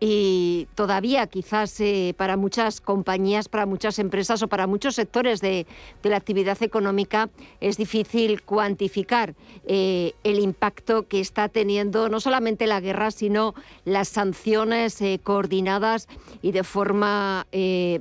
y 0.00 0.68
todavía 0.74 1.26
quizás 1.26 1.80
eh, 1.80 2.14
para 2.16 2.36
muchas 2.36 2.80
compañías, 2.80 3.48
para 3.48 3.66
muchas 3.66 3.98
empresas 3.98 4.42
o 4.42 4.48
para 4.48 4.66
muchos 4.66 4.94
sectores 4.94 5.40
de, 5.40 5.66
la 6.02 6.16
actividad 6.16 6.62
económica 6.62 7.28
es 7.60 7.76
difícil 7.76 8.42
cuantificar 8.42 9.34
eh, 9.66 10.14
el 10.24 10.38
impacto 10.38 11.06
que 11.06 11.20
está 11.20 11.48
teniendo 11.48 12.08
no 12.08 12.20
solamente 12.20 12.66
la 12.66 12.80
guerra, 12.80 13.10
sino 13.10 13.54
las 13.84 14.08
sanciones 14.08 15.00
eh, 15.02 15.20
coordinadas 15.22 16.08
y 16.40 16.52
de 16.52 16.64
forma 16.64 17.46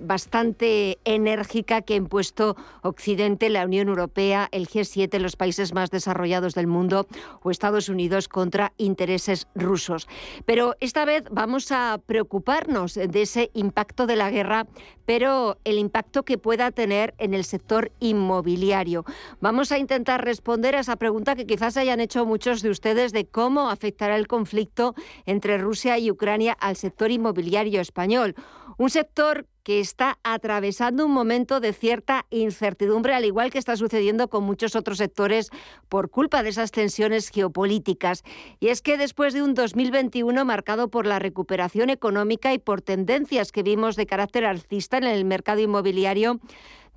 bastante 0.02 1.00
enérgica 1.04 1.82
que 1.82 1.94
ha 1.94 1.98
impuesto 1.98 2.56
Occidente, 2.82 3.50
la 3.50 3.66
Unión 3.66 3.88
Europea, 3.88 4.48
el 4.52 4.68
G7, 4.68 5.20
los 5.20 5.36
países 5.36 5.74
más 5.74 5.90
desarrollados 5.90 6.54
del 6.54 6.68
mundo 6.68 7.08
o 7.42 7.52
Estados 7.52 7.90
Unidos 7.90 8.28
contra 8.28 8.74
intereses 8.78 9.48
rusos. 9.56 10.08
Pero 10.46 10.76
esta 10.80 11.06
vez 11.06 11.24
vamos 11.32 11.72
a 11.72 11.87
preocuparnos 11.98 12.94
de 12.96 13.22
ese 13.22 13.50
impacto 13.54 14.06
de 14.08 14.16
la 14.16 14.30
guerra, 14.30 14.68
pero 15.06 15.58
el 15.64 15.78
impacto 15.78 16.24
que 16.24 16.38
pueda 16.38 16.72
tener 16.72 17.16
en 17.18 17.34
el 17.34 17.44
sector 17.44 17.92
inmobiliario. 18.00 19.06
Vamos 19.40 19.72
a 19.72 19.78
intentar 19.78 20.26
responder 20.26 20.76
a 20.76 20.80
esa 20.80 20.98
pregunta 20.98 21.36
que 21.36 21.48
quizás 21.48 21.78
hayan 21.78 22.00
hecho 22.00 22.26
muchos 22.26 22.62
de 22.62 22.70
ustedes 22.70 23.14
de 23.14 23.26
cómo 23.26 23.70
afectará 23.70 24.18
el 24.18 24.28
conflicto 24.28 24.96
entre 25.26 25.58
Rusia 25.58 25.98
y 25.98 26.12
Ucrania 26.12 26.54
al 26.60 26.76
sector 26.76 27.12
inmobiliario 27.12 27.80
español. 27.80 28.36
Un 28.78 28.90
sector 28.90 29.48
que 29.68 29.82
está 29.82 30.18
atravesando 30.24 31.06
un 31.06 31.12
momento 31.12 31.60
de 31.60 31.74
cierta 31.74 32.26
incertidumbre, 32.30 33.14
al 33.14 33.26
igual 33.26 33.52
que 33.52 33.58
está 33.58 33.76
sucediendo 33.76 34.30
con 34.30 34.46
muchos 34.46 34.78
otros 34.78 34.98
sectores 34.98 35.50
por 35.90 36.10
culpa 36.10 36.42
de 36.42 36.52
esas 36.52 36.72
tensiones 36.72 37.28
geopolíticas. 37.28 38.24
Y 38.62 38.70
es 38.70 38.82
que 38.82 38.98
después 38.98 39.34
de 39.34 39.42
un 39.42 39.56
2021 39.56 40.46
marcado 40.46 40.88
por 40.88 41.06
la 41.06 41.20
recuperación 41.20 41.90
económica 41.90 42.54
y 42.54 42.60
por 42.60 42.82
tendencias 42.82 43.52
que 43.52 43.62
vimos 43.62 43.98
de 43.98 44.06
carácter 44.06 44.46
alcista 44.46 45.00
en 45.00 45.04
el 45.04 45.26
mercado 45.26 45.60
inmobiliario, 45.60 46.40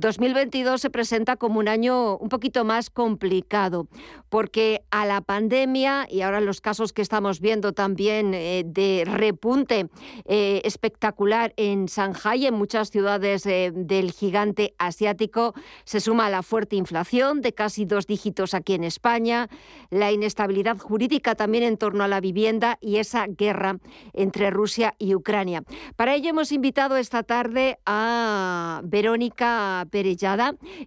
2022 0.00 0.80
se 0.80 0.90
presenta 0.90 1.36
como 1.36 1.58
un 1.58 1.68
año 1.68 2.16
un 2.16 2.30
poquito 2.30 2.64
más 2.64 2.88
complicado, 2.88 3.86
porque 4.30 4.82
a 4.90 5.04
la 5.04 5.20
pandemia 5.20 6.06
y 6.10 6.22
ahora 6.22 6.40
los 6.40 6.60
casos 6.60 6.92
que 6.92 7.02
estamos 7.02 7.40
viendo 7.40 7.72
también 7.72 8.32
eh, 8.32 8.62
de 8.64 9.04
repunte 9.06 9.88
eh, 10.24 10.62
espectacular 10.64 11.52
en 11.56 11.86
Shanghai, 11.86 12.46
en 12.46 12.54
muchas 12.54 12.90
ciudades 12.90 13.44
eh, 13.44 13.72
del 13.74 14.12
gigante 14.12 14.74
asiático, 14.78 15.54
se 15.84 16.00
suma 16.00 16.30
la 16.30 16.42
fuerte 16.42 16.76
inflación 16.76 17.42
de 17.42 17.52
casi 17.52 17.84
dos 17.84 18.06
dígitos 18.06 18.54
aquí 18.54 18.74
en 18.74 18.84
España, 18.84 19.48
la 19.90 20.12
inestabilidad 20.12 20.78
jurídica 20.78 21.34
también 21.34 21.64
en 21.64 21.76
torno 21.76 22.04
a 22.04 22.08
la 22.08 22.20
vivienda 22.20 22.78
y 22.80 22.96
esa 22.96 23.26
guerra 23.26 23.78
entre 24.14 24.50
Rusia 24.50 24.94
y 24.98 25.14
Ucrania. 25.14 25.62
Para 25.96 26.14
ello 26.14 26.30
hemos 26.30 26.52
invitado 26.52 26.96
esta 26.96 27.22
tarde 27.22 27.78
a 27.84 28.80
Verónica 28.84 29.86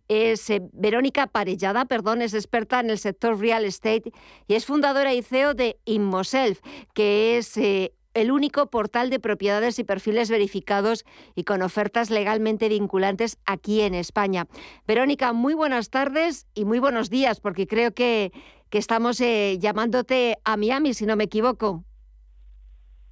Es 0.08 0.50
eh, 0.50 0.62
Verónica 0.74 1.28
Parellada, 1.28 1.86
perdón, 1.86 2.22
es 2.22 2.34
experta 2.34 2.80
en 2.80 2.90
el 2.90 2.98
sector 2.98 3.40
real 3.40 3.66
estate 3.66 4.12
y 4.48 4.56
es 4.56 4.66
fundadora 4.66 5.14
y 5.14 5.22
CEO 5.22 5.54
de 5.54 5.78
Inmoself, 5.86 6.62
que 6.94 7.38
es 7.38 7.56
eh, 7.58 7.94
el 8.14 8.32
único 8.32 8.70
portal 8.70 9.10
de 9.10 9.20
propiedades 9.20 9.80
y 9.80 9.84
perfiles 9.84 10.30
verificados 10.30 11.06
y 11.36 11.44
con 11.44 11.62
ofertas 11.62 12.10
legalmente 12.10 12.70
vinculantes 12.70 13.38
aquí 13.46 13.82
en 13.82 13.96
España. 13.96 14.48
Verónica, 14.88 15.34
muy 15.34 15.54
buenas 15.54 15.90
tardes 15.90 16.48
y 16.54 16.66
muy 16.66 16.80
buenos 16.80 17.10
días, 17.10 17.40
porque 17.40 17.68
creo 17.68 17.94
que, 17.94 18.32
que 18.70 18.78
estamos 18.78 19.20
eh, 19.22 19.58
llamándote 19.60 20.38
a 20.44 20.58
Miami, 20.58 20.94
si 20.94 21.06
no 21.06 21.16
me 21.16 21.26
equivoco. 21.26 21.84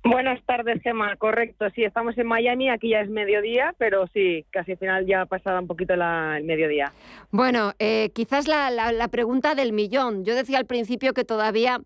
Buenas 0.04 0.43
tardes, 0.45 0.82
Gemma. 0.82 1.16
Correcto, 1.18 1.70
sí, 1.76 1.84
estamos 1.84 2.18
en 2.18 2.26
Miami, 2.26 2.70
aquí 2.70 2.89
ya 2.89 3.02
es 3.02 3.10
mediodía, 3.10 3.76
pero 3.78 4.08
sí, 4.08 4.45
casi 4.49 4.72
al 4.72 4.78
final 4.78 5.06
ya 5.06 5.22
ha 5.22 5.26
pasado 5.28 5.60
un 5.60 5.68
poquito 5.68 5.93
el 5.93 6.43
mediodía. 6.43 6.91
Bueno, 7.30 7.74
eh, 7.78 8.10
quizás 8.14 8.47
la, 8.47 8.72
la, 8.72 9.08
pregunta 9.10 9.54
del 9.54 9.74
millón. 9.74 10.26
Yo 10.26 10.34
decía 10.34 10.58
al 10.58 10.66
principio 10.66 11.14
que 11.14 11.24
todavía 11.24 11.82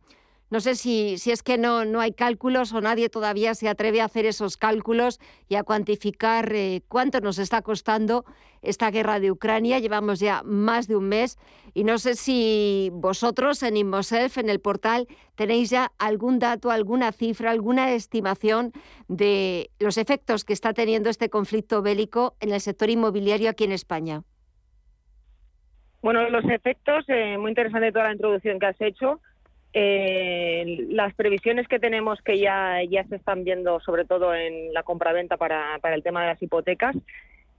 no 0.52 0.60
sé 0.60 0.76
si, 0.76 1.18
si 1.18 1.32
es 1.32 1.42
que 1.42 1.58
no, 1.58 1.86
no 1.86 2.00
hay 2.00 2.14
cálculos 2.14 2.72
o 2.74 2.82
nadie 2.82 3.10
todavía 3.10 3.56
se 3.56 3.68
atreve 3.68 4.02
a 4.02 4.06
hacer 4.06 4.26
esos 4.26 4.58
cálculos 4.58 5.20
y 5.50 5.56
a 5.56 5.64
cuantificar 5.64 6.54
eh, 6.54 6.82
cuánto 6.88 7.20
nos 7.20 7.40
está 7.40 7.62
costando 7.62 8.26
esta 8.62 8.92
guerra 8.92 9.20
de 9.20 9.32
Ucrania. 9.32 9.80
Llevamos 9.80 10.20
ya 10.20 10.44
más 10.44 10.88
de 10.88 10.96
un 10.96 11.10
mes 11.10 11.38
y 11.74 11.84
no 11.84 11.98
sé 11.98 12.16
si 12.16 12.90
vosotros 12.94 13.64
en 13.64 13.78
Inmoself, 13.78 14.38
en 14.38 14.50
el 14.50 14.60
portal, 14.60 15.08
tenéis 15.36 15.70
ya 15.72 15.92
algún 15.98 16.40
dato, 16.40 16.70
alguna 16.70 17.12
cifra, 17.12 17.52
alguna 17.52 17.92
estimación 17.92 18.72
de 19.08 19.72
los 19.80 19.98
efectos 19.98 20.46
que 20.46 20.54
está 20.54 20.74
teniendo 20.74 21.10
este 21.10 21.30
conflicto 21.30 21.82
bélico 21.82 22.36
en 22.40 22.54
el 22.54 22.62
sector 22.62 22.90
inmobiliario 22.90 23.50
aquí 23.50 23.64
en 23.64 23.72
España. 23.72 24.24
Bueno, 26.02 26.30
los 26.30 26.46
efectos, 26.46 27.04
eh, 27.08 27.36
muy 27.40 27.50
interesante 27.50 27.92
toda 27.92 28.06
la 28.06 28.14
introducción 28.14 28.60
que 28.60 28.68
has 28.68 28.80
hecho. 28.80 29.22
Eh, 29.78 30.86
las 30.88 31.14
previsiones 31.16 31.68
que 31.68 31.80
tenemos 31.80 32.22
que 32.22 32.40
ya, 32.40 32.82
ya 32.90 33.04
se 33.08 33.18
están 33.18 33.44
viendo, 33.44 33.82
sobre 33.82 34.06
todo 34.06 34.34
en 34.34 34.74
la 34.74 34.84
compraventa 34.84 35.36
para, 35.36 35.80
para 35.82 35.96
el 35.96 36.02
tema 36.02 36.22
de 36.22 36.28
las 36.28 36.42
hipotecas, 36.42 36.96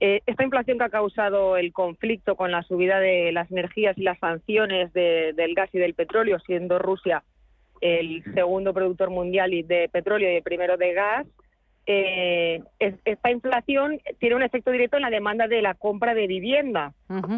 eh, 0.00 0.22
esta 0.24 0.42
inflación 0.42 0.78
que 0.78 0.84
ha 0.84 0.88
causado 0.88 1.58
el 1.58 1.74
conflicto 1.74 2.34
con 2.34 2.50
la 2.50 2.62
subida 2.62 3.00
de 3.00 3.32
las 3.32 3.50
energías 3.50 3.98
y 3.98 4.02
las 4.02 4.18
sanciones 4.18 4.94
del 4.94 5.54
gas 5.54 5.68
y 5.74 5.78
del 5.78 5.92
petróleo, 5.92 6.38
siendo 6.40 6.78
Rusia 6.78 7.22
el 7.82 8.24
segundo 8.32 8.72
productor 8.72 9.10
mundial 9.10 9.50
de 9.50 9.90
petróleo 9.92 10.32
y 10.32 10.36
el 10.36 10.42
primero 10.42 10.78
de 10.78 10.94
gas, 10.94 11.26
eh, 11.88 12.62
esta 12.80 13.30
inflación 13.30 14.00
tiene 14.18 14.34
un 14.34 14.42
efecto 14.42 14.72
directo 14.72 14.96
en 14.96 15.04
la 15.04 15.10
demanda 15.10 15.46
de 15.46 15.62
la 15.62 15.74
compra 15.74 16.14
de 16.14 16.26
vivienda, 16.26 16.92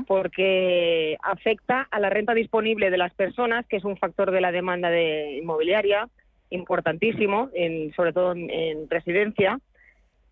porque 0.06 1.18
afecta 1.22 1.86
a 1.90 2.00
la 2.00 2.08
renta 2.08 2.32
disponible 2.32 2.90
de 2.90 2.96
las 2.96 3.12
personas, 3.12 3.66
que 3.66 3.76
es 3.76 3.84
un 3.84 3.98
factor 3.98 4.30
de 4.30 4.40
la 4.40 4.50
demanda 4.50 4.88
de 4.88 5.36
inmobiliaria 5.42 6.08
importantísimo, 6.48 7.50
en, 7.52 7.92
sobre 7.92 8.14
todo 8.14 8.32
en, 8.32 8.88
residencia. 8.88 9.60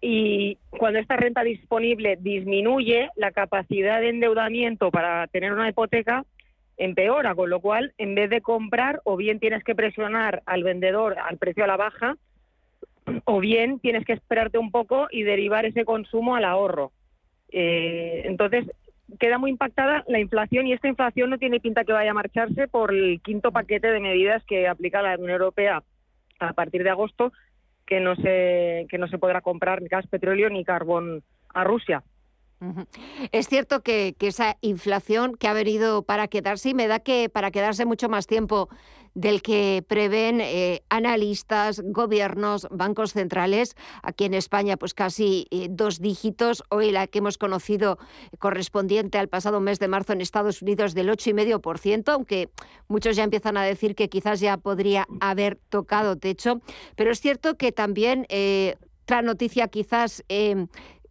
Y 0.00 0.56
cuando 0.70 0.98
esta 0.98 1.16
renta 1.16 1.42
disponible 1.42 2.16
disminuye, 2.18 3.10
la 3.16 3.32
capacidad 3.32 4.00
de 4.00 4.08
endeudamiento 4.08 4.90
para 4.90 5.26
tener 5.26 5.52
una 5.52 5.68
hipoteca 5.68 6.24
empeora, 6.78 7.34
con 7.34 7.50
lo 7.50 7.60
cual, 7.60 7.92
en 7.98 8.14
vez 8.14 8.30
de 8.30 8.40
comprar, 8.40 9.00
o 9.04 9.16
bien 9.16 9.40
tienes 9.40 9.62
que 9.62 9.74
presionar 9.74 10.42
al 10.46 10.62
vendedor 10.62 11.18
al 11.18 11.36
precio 11.36 11.64
a 11.64 11.66
la 11.66 11.76
baja, 11.76 12.16
o 13.24 13.40
bien 13.40 13.78
tienes 13.80 14.04
que 14.04 14.12
esperarte 14.12 14.58
un 14.58 14.70
poco 14.70 15.08
y 15.10 15.22
derivar 15.22 15.64
ese 15.64 15.84
consumo 15.84 16.36
al 16.36 16.44
ahorro. 16.44 16.92
Eh, 17.50 18.22
entonces, 18.24 18.66
queda 19.18 19.38
muy 19.38 19.50
impactada 19.50 20.04
la 20.08 20.18
inflación 20.18 20.66
y 20.66 20.72
esta 20.72 20.88
inflación 20.88 21.30
no 21.30 21.38
tiene 21.38 21.60
pinta 21.60 21.84
que 21.84 21.92
vaya 21.92 22.10
a 22.10 22.14
marcharse 22.14 22.68
por 22.68 22.92
el 22.92 23.20
quinto 23.22 23.52
paquete 23.52 23.88
de 23.88 24.00
medidas 24.00 24.44
que 24.44 24.66
aplica 24.66 25.02
la 25.02 25.14
Unión 25.14 25.30
Europea 25.30 25.82
a 26.40 26.52
partir 26.52 26.82
de 26.82 26.90
agosto, 26.90 27.32
que 27.86 28.00
no 28.00 28.16
se, 28.16 28.86
que 28.90 28.98
no 28.98 29.08
se 29.08 29.18
podrá 29.18 29.40
comprar 29.40 29.80
ni 29.80 29.88
gas, 29.88 30.06
petróleo 30.08 30.50
ni 30.50 30.64
carbón 30.64 31.22
a 31.54 31.64
Rusia. 31.64 32.02
Es 33.32 33.48
cierto 33.48 33.82
que, 33.82 34.14
que, 34.18 34.28
esa 34.28 34.56
inflación 34.62 35.36
que 35.36 35.46
ha 35.46 35.52
venido 35.52 36.02
para 36.02 36.26
quedarse 36.26 36.70
y 36.70 36.74
me 36.74 36.88
da 36.88 37.00
que 37.00 37.28
para 37.28 37.50
quedarse 37.50 37.84
mucho 37.84 38.08
más 38.08 38.26
tiempo 38.26 38.70
del 39.16 39.40
que 39.40 39.82
prevén 39.88 40.40
eh, 40.42 40.82
analistas, 40.90 41.80
gobiernos, 41.82 42.68
bancos 42.70 43.14
centrales. 43.14 43.74
Aquí 44.02 44.26
en 44.26 44.34
España, 44.34 44.76
pues 44.76 44.92
casi 44.92 45.48
eh, 45.50 45.68
dos 45.70 46.00
dígitos. 46.00 46.62
Hoy 46.68 46.92
la 46.92 47.06
que 47.06 47.18
hemos 47.18 47.38
conocido 47.38 47.98
correspondiente 48.38 49.16
al 49.18 49.28
pasado 49.28 49.58
mes 49.58 49.78
de 49.78 49.88
marzo 49.88 50.12
en 50.12 50.20
Estados 50.20 50.60
Unidos 50.60 50.92
del 50.94 51.08
8,5%, 51.08 52.12
aunque 52.12 52.50
muchos 52.88 53.16
ya 53.16 53.24
empiezan 53.24 53.56
a 53.56 53.64
decir 53.64 53.94
que 53.94 54.10
quizás 54.10 54.38
ya 54.38 54.58
podría 54.58 55.08
haber 55.20 55.58
tocado 55.70 56.16
techo. 56.16 56.60
Pero 56.94 57.10
es 57.10 57.20
cierto 57.20 57.56
que 57.56 57.72
también... 57.72 58.26
Eh, 58.28 58.76
otra 59.06 59.22
noticia 59.22 59.68
quizás 59.68 60.24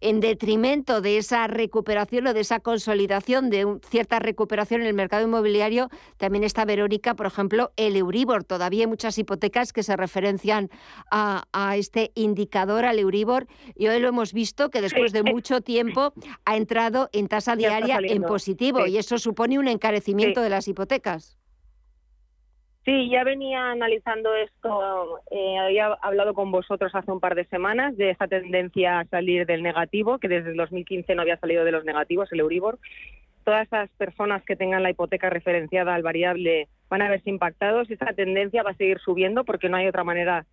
en 0.02 0.20
detrimento 0.20 1.02
de 1.02 1.18
esa 1.18 1.48
recuperación 1.48 2.28
o 2.28 2.34
de 2.34 2.42
esa 2.42 2.60
consolidación 2.60 3.50
de 3.50 3.80
cierta 3.90 4.20
recuperación 4.20 4.82
en 4.82 4.88
el 4.88 4.94
mercado 4.94 5.26
inmobiliario, 5.26 5.90
también 6.18 6.44
está 6.44 6.66
Verónica, 6.66 7.16
por 7.16 7.26
ejemplo, 7.26 7.72
el 7.76 7.96
Euribor. 7.96 8.44
Todavía 8.44 8.84
hay 8.84 8.88
muchas 8.88 9.18
hipotecas 9.18 9.74
que 9.74 9.84
se 9.84 9.96
referencian 9.96 10.70
a, 11.12 11.44
este 11.76 12.12
indicador, 12.16 12.86
al 12.86 13.00
Euribor, 13.00 13.48
y 13.76 13.88
hoy 13.88 14.00
lo 14.00 14.08
hemos 14.08 14.34
visto 14.34 14.70
que 14.70 14.82
después 14.82 15.12
de 15.12 15.24
mucho 15.24 15.62
tiempo 15.62 16.14
ha 16.46 16.58
entrado 16.58 17.10
en 17.12 17.28
tasa 17.28 17.56
diaria 17.56 18.00
en 18.02 18.22
positivo 18.24 18.88
y 18.88 18.98
eso 18.98 19.18
supone 19.18 19.60
un 19.60 19.68
encarecimiento 19.68 20.42
de 20.42 20.50
las 20.50 20.68
hipotecas. 20.68 21.38
Sí, 22.86 23.10
ya 23.10 23.24
venía 23.24 23.72
analizando 23.72 24.36
esto, 24.36 25.20
eh, 25.32 25.58
había 25.58 25.88
hablado 26.04 26.36
con 26.36 26.52
vosotros 26.52 26.94
hace 26.94 27.12
un 27.12 27.20
par 27.20 27.34
de 27.34 27.46
semanas 27.46 27.98
de 27.98 28.12
esa 28.12 28.28
tendencia 28.28 29.00
a 29.00 29.06
salir 29.06 29.48
del 29.48 29.64
negativo, 29.64 30.20
que 30.20 30.28
desde 30.28 30.52
el 30.52 30.58
2015 30.58 31.16
no 31.16 31.24
había 31.24 31.38
salido 31.38 31.66
de 31.66 31.72
los 31.72 31.84
negativos, 31.84 32.32
el 32.32 32.42
Euribor. 32.42 32.78
Todas 33.44 33.66
esas 33.66 33.90
personas 33.98 34.44
que 34.44 34.56
tengan 34.56 34.84
la 34.84 34.92
hipoteca 34.92 35.32
referenciada 35.32 35.96
al 35.96 36.04
variable 36.04 36.68
van 36.88 37.02
a 37.02 37.10
verse 37.10 37.32
impactados 37.32 37.90
y 37.90 37.94
esa 37.94 38.14
tendencia 38.14 38.62
va 38.62 38.72
a 38.72 38.76
seguir 38.76 39.00
subiendo 39.00 39.46
porque 39.46 39.68
no 39.68 39.78
hay 39.78 39.88
otra 39.88 40.04
manera 40.04 40.46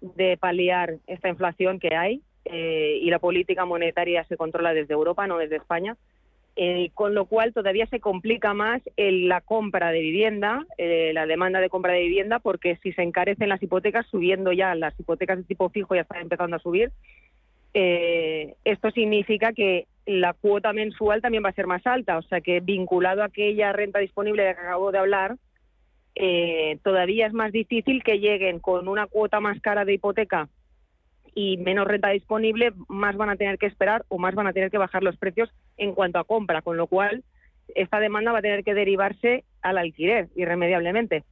de 0.00 0.38
paliar 0.38 0.94
esta 1.06 1.28
inflación 1.28 1.78
que 1.78 1.94
hay 1.94 2.22
eh, 2.46 3.00
y 3.02 3.10
la 3.10 3.18
política 3.18 3.66
monetaria 3.66 4.24
se 4.24 4.38
controla 4.38 4.72
desde 4.72 4.94
Europa, 4.94 5.26
no 5.26 5.36
desde 5.36 5.56
España. 5.56 5.94
Eh, 6.58 6.90
con 6.94 7.14
lo 7.14 7.26
cual 7.26 7.52
todavía 7.52 7.84
se 7.88 8.00
complica 8.00 8.54
más 8.54 8.80
la 8.96 9.42
compra 9.42 9.90
de 9.90 10.00
vivienda, 10.00 10.64
eh, 10.78 11.10
la 11.12 11.26
demanda 11.26 11.60
de 11.60 11.68
compra 11.68 11.92
de 11.92 12.00
vivienda, 12.00 12.38
porque 12.38 12.78
si 12.82 12.94
se 12.94 13.02
encarecen 13.02 13.50
las 13.50 13.62
hipotecas, 13.62 14.06
subiendo 14.06 14.54
ya 14.54 14.74
las 14.74 14.98
hipotecas 14.98 15.36
de 15.36 15.44
tipo 15.44 15.68
fijo 15.68 15.94
ya 15.94 16.00
están 16.00 16.22
empezando 16.22 16.56
a 16.56 16.60
subir, 16.60 16.92
eh, 17.74 18.54
esto 18.64 18.90
significa 18.90 19.52
que 19.52 19.86
la 20.06 20.32
cuota 20.32 20.72
mensual 20.72 21.20
también 21.20 21.44
va 21.44 21.50
a 21.50 21.52
ser 21.52 21.66
más 21.66 21.86
alta, 21.86 22.16
o 22.16 22.22
sea 22.22 22.40
que 22.40 22.60
vinculado 22.60 23.20
a 23.20 23.26
aquella 23.26 23.74
renta 23.74 23.98
disponible 23.98 24.42
de 24.42 24.54
que 24.54 24.60
acabo 24.60 24.92
de 24.92 24.98
hablar, 24.98 25.36
todavía 26.82 27.26
es 27.26 27.34
más 27.34 27.52
difícil 27.52 28.02
que 28.02 28.18
lleguen 28.18 28.60
con 28.60 28.88
una 28.88 29.06
cuota 29.06 29.40
más 29.40 29.60
cara 29.60 29.84
de 29.84 29.92
hipoteca 29.92 30.48
y 31.36 31.58
menos 31.58 31.86
renta 31.86 32.08
disponible, 32.08 32.72
más 32.88 33.14
van 33.14 33.28
a 33.28 33.36
tener 33.36 33.58
que 33.58 33.66
esperar 33.66 34.06
o 34.08 34.16
más 34.16 34.34
van 34.34 34.46
a 34.46 34.54
tener 34.54 34.70
que 34.70 34.78
bajar 34.78 35.02
los 35.02 35.18
precios 35.18 35.50
en 35.76 35.92
cuanto 35.92 36.18
a 36.18 36.24
compra, 36.24 36.62
con 36.62 36.78
lo 36.78 36.86
cual 36.86 37.24
esta 37.74 38.00
demanda 38.00 38.32
va 38.32 38.38
a 38.38 38.42
tener 38.42 38.64
que 38.64 38.72
derivarse 38.72 39.44
al 39.60 39.76
alquiler 39.76 40.30
irremediablemente. 40.34 41.24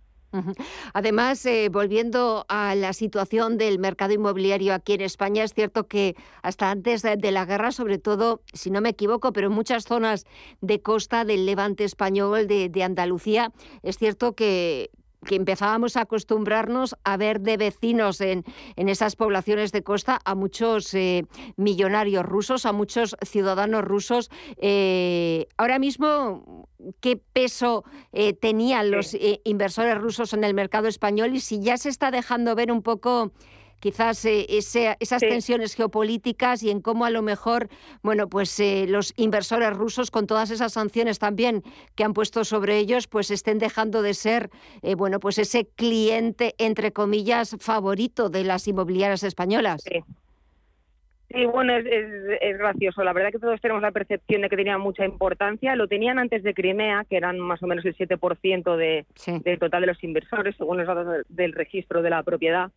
Además, 0.93 1.47
eh, 1.47 1.69
volviendo 1.71 2.45
a 2.49 2.75
la 2.75 2.93
situación 2.93 3.57
del 3.57 3.79
mercado 3.79 4.13
inmobiliario 4.13 4.75
aquí 4.75 4.93
en 4.93 5.01
España, 5.01 5.43
es 5.45 5.55
cierto 5.55 5.87
que 5.87 6.17
hasta 6.43 6.71
antes 6.71 7.03
de, 7.03 7.31
la 7.31 7.47
guerra, 7.47 7.71
sobre 7.71 7.99
todo, 7.99 8.43
si 8.53 8.71
no 8.71 8.81
me 8.81 8.91
equivoco, 8.91 9.33
pero 9.33 9.47
en 9.47 9.55
muchas 9.55 9.85
zonas 9.85 10.27
de 10.61 10.83
costa 10.83 11.25
del 11.25 11.47
levante 11.47 11.85
español, 11.85 12.47
de 12.47 12.83
Andalucía, 12.83 13.53
es 13.83 13.97
cierto 13.97 14.35
que, 14.35 14.91
que 15.25 15.37
empezábamos 15.37 15.97
a 15.97 16.03
acostumbrarnos 16.03 16.97
a 17.05 17.17
ver 17.17 17.41
de 17.41 17.57
vecinos 17.57 18.21
en, 18.21 18.45
en 18.77 18.89
esas 18.89 19.17
poblaciones 19.17 19.73
de 19.73 19.83
costa 19.83 20.21
a 20.25 20.35
muchos 20.35 20.95
eh, 20.95 21.27
millonarios 21.57 22.25
rusos, 22.25 22.67
a 22.67 22.73
muchos 22.73 23.17
ciudadanos 23.23 23.85
rusos. 23.85 24.31
Eh, 24.59 25.47
ahora 25.57 25.79
mismo, 25.79 26.69
¿qué 27.01 27.17
peso 27.17 27.85
eh, 28.13 28.33
tenían 28.33 28.91
los 28.91 29.17
inversores 29.45 29.99
rusos 29.99 30.33
en 30.33 30.45
el 30.45 30.55
mercado 30.55 30.89
español 30.89 31.35
y 31.35 31.41
si 31.41 31.61
ya 31.61 31.77
se 31.77 31.89
está 31.89 32.11
dejando 32.11 32.55
ver 32.55 32.71
un 32.71 32.83
poco 32.83 33.33
quizás 33.85 34.25
eh, 34.25 34.47
esas 34.49 35.21
tensiones 35.21 35.75
geopolíticas 35.75 36.63
y 36.63 36.71
en 36.71 36.81
cómo 36.81 37.05
a 37.05 37.11
lo 37.11 37.21
mejor, 37.21 37.69
bueno, 38.03 38.31
pues 38.31 38.59
eh, 38.59 38.87
los 38.89 39.13
inversores 39.19 39.75
rusos 39.75 40.11
con 40.11 40.27
todas 40.27 40.51
esas 40.51 40.73
sanciones 40.73 41.19
también 41.19 41.63
que 41.95 42.03
han 42.03 42.15
puesto 42.15 42.45
sobre 42.45 42.79
ellos, 42.79 43.09
pues 43.09 43.31
estén 43.31 43.59
dejando 43.59 44.01
de 44.01 44.15
ser, 44.15 44.49
eh, 44.81 44.95
bueno, 44.95 45.21
pues 45.21 45.37
ese 45.37 45.67
cliente, 45.67 46.55
entre 46.57 46.93
comillas, 46.93 47.59
favorito 47.61 48.31
de 48.31 48.45
las 48.45 48.67
inmobiliarias 48.67 49.23
españolas. 49.23 49.83
Sí. 49.83 51.45
bueno, 51.45 51.77
es, 51.77 52.57
gracioso. 52.57 53.05
La 53.05 53.13
verdad 53.13 53.33
que 53.33 53.39
todos 53.39 53.61
tenemos 53.61 53.83
la 53.83 53.93
percepción 53.93 54.41
de 54.41 54.49
que 54.49 54.57
tenía 54.57 54.79
mucha 54.79 55.05
importancia. 55.05 55.77
Lo 55.77 55.89
tenían 55.89 56.19
antes 56.19 56.43
de 56.43 56.55
Crimea, 56.55 57.05
que 57.07 57.19
eran 57.19 57.39
más 57.39 57.63
o 57.63 57.67
menos 57.67 57.85
el 57.85 57.95
7% 57.95 58.77
de, 58.79 59.05
del 59.45 59.59
total 59.59 59.83
de 59.83 59.89
los 59.89 60.03
inversores, 60.03 60.57
según 60.57 60.79
los 60.79 60.87
datos 60.87 61.27
del 61.29 61.53
registro 61.53 62.01
de 62.01 62.09
la 62.09 62.23
propiedad 62.23 62.71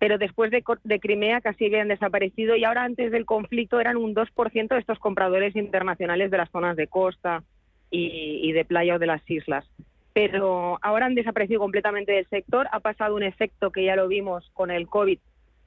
pero 0.00 0.16
después 0.16 0.50
de, 0.50 0.64
Crimea 0.98 1.42
casi 1.42 1.66
habían 1.66 1.88
desaparecido 1.88 2.56
y 2.56 2.64
ahora 2.64 2.84
antes 2.84 3.12
del 3.12 3.26
conflicto 3.26 3.80
eran 3.80 3.98
un 3.98 4.14
2% 4.14 4.68
de 4.68 4.78
estos 4.78 4.98
compradores 4.98 5.54
internacionales 5.54 6.30
de 6.30 6.38
las 6.38 6.50
zonas 6.50 6.74
de 6.74 6.86
costa 6.86 7.44
y, 7.90 8.50
de 8.52 8.64
playa 8.64 8.94
o 8.94 8.98
de 8.98 9.06
las 9.06 9.20
islas. 9.30 9.66
Pero 10.14 10.78
ahora 10.80 11.04
han 11.04 11.14
desaparecido 11.14 11.60
completamente 11.60 12.12
del 12.12 12.26
sector. 12.28 12.66
Ha 12.72 12.80
pasado 12.80 13.14
un 13.14 13.22
efecto 13.22 13.70
que 13.70 13.84
ya 13.84 13.94
lo 13.94 14.08
vimos 14.08 14.50
con 14.54 14.70
el 14.70 14.88
COVID, 14.88 15.18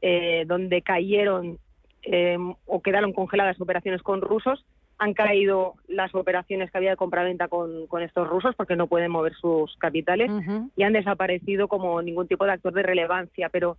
eh, 0.01 0.45
donde 0.47 0.81
cayeron 0.81 1.59
eh, 2.01 2.37
o 2.65 2.81
quedaron 2.81 3.13
congeladas 3.13 3.61
operaciones 3.61 4.01
con 4.01 4.21
rusos. 4.21 4.65
Han 4.97 5.13
caído 5.13 5.75
las 5.87 6.15
operaciones 6.15 6.71
que 6.71 6.77
había 6.79 6.91
de 6.91 6.97
compraventa 6.97 7.49
con, 7.49 7.85
con 7.85 8.01
estos 8.01 8.27
rusos 8.27 8.55
porque 8.55 8.75
no 8.75 8.87
pueden 8.87 9.11
mover 9.11 9.35
sus 9.35 9.77
capitales 9.77 10.31
y 10.75 10.81
han 10.81 10.93
desaparecido 10.93 11.67
como 11.67 12.01
ningún 12.01 12.27
tipo 12.27 12.45
de 12.45 12.53
actor 12.53 12.73
de 12.73 12.81
relevancia. 12.81 13.49
Pero 13.49 13.77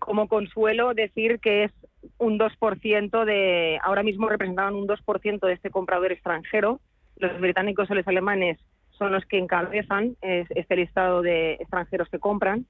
como 0.00 0.28
consuelo 0.28 0.94
decir 0.94 1.40
que 1.40 1.64
es 1.64 1.72
un 2.18 2.38
2% 2.38 3.24
de, 3.24 3.78
ahora 3.82 4.02
mismo 4.02 4.28
representaban 4.28 4.74
un 4.74 4.86
2% 4.86 5.46
de 5.46 5.52
este 5.52 5.70
comprador 5.70 6.12
extranjero. 6.12 6.80
Los 7.16 7.40
británicos 7.40 7.90
o 7.90 7.94
los 7.94 8.06
alemanes 8.06 8.58
son 8.90 9.12
los 9.12 9.24
que 9.26 9.38
encabezan 9.38 10.16
este 10.20 10.76
listado 10.76 11.22
de 11.22 11.54
extranjeros 11.54 12.08
que 12.08 12.18
compran. 12.18 12.66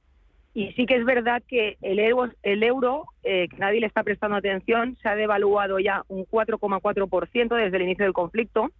Y 0.54 0.72
sí 0.74 0.86
que 0.86 0.94
es 0.94 1.04
verdad 1.04 1.42
que 1.48 1.76
el 1.82 1.98
euro, 1.98 2.32
el 2.44 2.62
euro 2.62 3.06
eh, 3.24 3.48
que 3.48 3.56
nadie 3.56 3.80
le 3.80 3.88
está 3.88 4.04
prestando 4.04 4.36
atención, 4.36 4.96
se 5.02 5.08
ha 5.08 5.16
devaluado 5.16 5.80
ya 5.80 6.04
un 6.06 6.24
4,4% 6.26 7.56
desde 7.56 7.76
el 7.76 7.82
inicio 7.82 8.04
del 8.04 8.14
conflicto. 8.14 8.70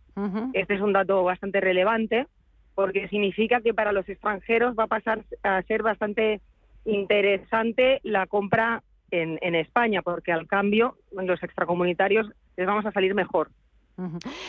Este 0.53 0.75
es 0.75 0.81
un 0.81 0.93
dato 0.93 1.25
bastante 1.25 1.61
relevante 1.61 2.29
porque 2.77 3.09
significa 3.09 3.61
que 3.61 3.75
para 3.75 3.93
los 3.93 4.09
extranjeros 4.09 4.77
va 4.79 4.85
a 4.85 4.89
pasar 4.89 5.25
a 5.43 5.63
ser 5.63 5.83
bastante 5.83 6.41
interesante 6.85 8.01
la 8.03 8.27
compra 8.27 8.83
en, 9.11 9.39
en 9.43 9.55
España, 9.55 10.03
porque 10.03 10.33
al 10.33 10.47
cambio, 10.47 10.97
los 11.13 11.43
extracomunitarios 11.43 12.31
les 12.57 12.67
vamos 12.67 12.87
a 12.87 12.93
salir 12.93 13.15
mejor. 13.15 13.51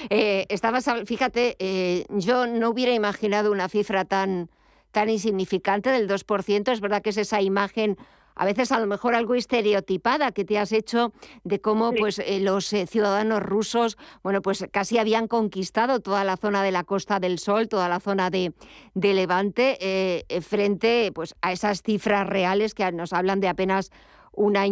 Eh, 0.09 0.45
estabas, 0.49 0.89
fíjate, 1.05 1.55
eh, 1.59 2.05
yo 2.09 2.47
no 2.47 2.69
hubiera 2.69 2.93
imaginado 2.93 3.51
una 3.51 3.69
cifra 3.69 4.05
tan, 4.05 4.49
tan 4.91 5.09
insignificante 5.09 5.91
del 5.91 6.07
2%. 6.09 6.71
Es 6.71 6.81
verdad 6.81 7.01
que 7.01 7.11
es 7.11 7.17
esa 7.17 7.41
imagen 7.41 7.97
a 8.35 8.45
veces 8.45 8.71
a 8.71 8.79
lo 8.79 8.87
mejor 8.87 9.15
algo 9.15 9.33
estereotipada 9.35 10.31
que 10.31 10.45
te 10.45 10.59
has 10.59 10.71
hecho 10.71 11.13
de 11.43 11.61
cómo 11.61 11.93
pues 11.93 12.19
eh, 12.19 12.39
los 12.41 12.71
eh, 12.73 12.85
ciudadanos 12.85 13.41
rusos, 13.41 13.97
bueno, 14.23 14.41
pues 14.41 14.65
casi 14.71 14.97
habían 14.97 15.27
conquistado 15.27 16.01
toda 16.01 16.23
la 16.23 16.37
zona 16.37 16.61
de 16.61 16.71
la 16.71 16.83
Costa 16.83 17.19
del 17.19 17.39
Sol, 17.39 17.69
toda 17.69 17.89
la 17.89 17.99
zona 17.99 18.29
de, 18.29 18.53
de 18.93 19.13
Levante, 19.13 19.77
eh, 19.79 20.41
frente 20.41 21.11
pues 21.13 21.35
a 21.41 21.51
esas 21.51 21.81
cifras 21.81 22.27
reales 22.27 22.73
que 22.73 22.91
nos 22.91 23.13
hablan 23.13 23.39
de 23.39 23.47
apenas 23.47 23.91
una, 24.33 24.65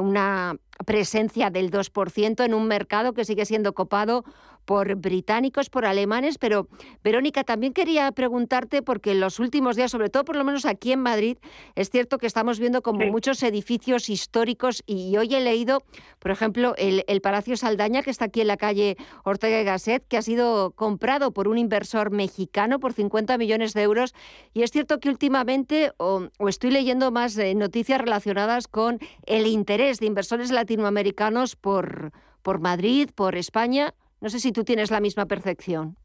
una 0.00 0.56
presencia 0.86 1.50
del 1.50 1.70
2% 1.70 2.44
en 2.44 2.54
un 2.54 2.66
mercado 2.66 3.12
que 3.12 3.26
sigue 3.26 3.44
siendo 3.44 3.74
copado 3.74 4.24
por 4.70 4.94
británicos, 4.94 5.68
por 5.68 5.84
alemanes, 5.84 6.38
pero 6.38 6.68
Verónica, 7.02 7.42
también 7.42 7.72
quería 7.72 8.12
preguntarte, 8.12 8.82
porque 8.82 9.10
en 9.10 9.18
los 9.18 9.40
últimos 9.40 9.74
días, 9.74 9.90
sobre 9.90 10.10
todo 10.10 10.24
por 10.24 10.36
lo 10.36 10.44
menos 10.44 10.64
aquí 10.64 10.92
en 10.92 11.00
Madrid, 11.00 11.38
es 11.74 11.90
cierto 11.90 12.18
que 12.18 12.28
estamos 12.28 12.60
viendo 12.60 12.80
como 12.80 13.04
muchos 13.06 13.42
edificios 13.42 14.08
históricos 14.08 14.84
y 14.86 15.16
hoy 15.16 15.34
he 15.34 15.40
leído, 15.40 15.82
por 16.20 16.30
ejemplo, 16.30 16.74
el, 16.78 17.20
Palacio 17.20 17.56
Saldaña, 17.56 18.02
que 18.04 18.10
está 18.10 18.26
aquí 18.26 18.42
en 18.42 18.46
la 18.46 18.56
calle 18.56 18.96
Ortega 19.24 19.60
y 19.60 19.64
Gasset, 19.64 20.06
que 20.06 20.16
ha 20.16 20.22
sido 20.22 20.70
comprado 20.70 21.32
por 21.32 21.48
un 21.48 21.58
inversor 21.58 22.12
mexicano 22.12 22.78
por 22.78 22.92
50 22.92 23.38
millones 23.38 23.74
de 23.74 23.82
euros. 23.82 24.14
Y 24.54 24.62
es 24.62 24.70
cierto 24.70 25.00
que 25.00 25.08
últimamente, 25.08 25.90
o, 25.96 26.28
estoy 26.46 26.70
leyendo 26.70 27.10
más 27.10 27.36
eh, 27.38 27.56
noticias 27.56 28.00
relacionadas 28.00 28.68
con 28.68 29.00
el 29.26 29.48
interés 29.48 29.98
de 29.98 30.06
inversores 30.06 30.52
latinoamericanos 30.52 31.56
por, 31.56 32.12
por 32.42 32.60
Madrid, 32.60 33.10
por 33.12 33.34
España. 33.34 33.94
No 34.20 34.28
sé 34.28 34.38
si 34.38 34.52
tú 34.52 34.64
tienes 34.64 34.90
la 34.90 35.00
misma 35.00 35.26
percepción. 35.26 35.96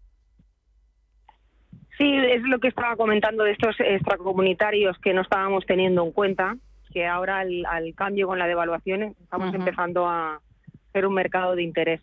Sí, 1.97 2.13
es 2.13 2.41
lo 2.43 2.59
que 2.59 2.68
estaba 2.68 2.95
comentando 2.95 3.43
de 3.43 3.51
estos 3.51 3.76
extracomunitarios 3.80 4.97
que 4.99 5.13
no 5.13 5.22
estábamos 5.22 5.66
teniendo 5.66 6.03
en 6.03 6.11
cuenta, 6.11 6.57
que 6.91 7.05
ahora 7.05 7.39
al, 7.39 7.93
cambio 7.95 8.28
con 8.28 8.39
la 8.39 8.47
devaluación 8.47 9.16
estamos 9.22 9.53
empezando 9.53 10.07
a 10.07 10.41
ser 10.91 11.05
un 11.05 11.13
mercado 11.13 11.55
de 11.55 11.63
interés. 11.63 12.01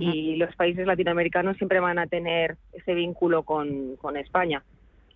Y 0.00 0.34
los 0.36 0.54
países 0.56 0.84
latinoamericanos 0.84 1.56
siempre 1.58 1.78
van 1.78 1.98
a 1.98 2.08
tener 2.08 2.56
ese 2.72 2.92
vínculo 2.94 3.44
con, 3.44 3.96
España. 4.16 4.64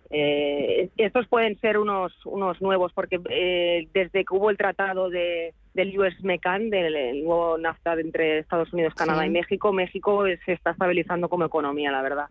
Eh, 0.09 0.89
estos 0.97 1.27
pueden 1.27 1.59
ser 1.59 1.77
unos, 1.77 2.13
unos 2.25 2.61
nuevos, 2.61 2.93
porque 2.93 3.19
eh, 3.29 3.87
desde 3.93 4.23
que 4.23 4.33
hubo 4.33 4.49
el 4.49 4.57
tratado 4.57 5.09
de, 5.09 5.53
del 5.73 5.97
US 5.99 6.21
MECAN, 6.23 6.69
del 6.69 7.23
nuevo 7.23 7.57
NAFTA 7.57 7.93
entre 7.93 8.39
Estados 8.39 8.71
Unidos, 8.73 8.93
Canadá 8.93 9.25
y 9.25 9.29
México. 9.29 9.71
México 9.71 10.25
se 10.45 10.53
está 10.53 10.71
estabilizando 10.71 11.29
como 11.29 11.45
economía, 11.45 11.91
la 11.91 12.01
verdad. 12.01 12.25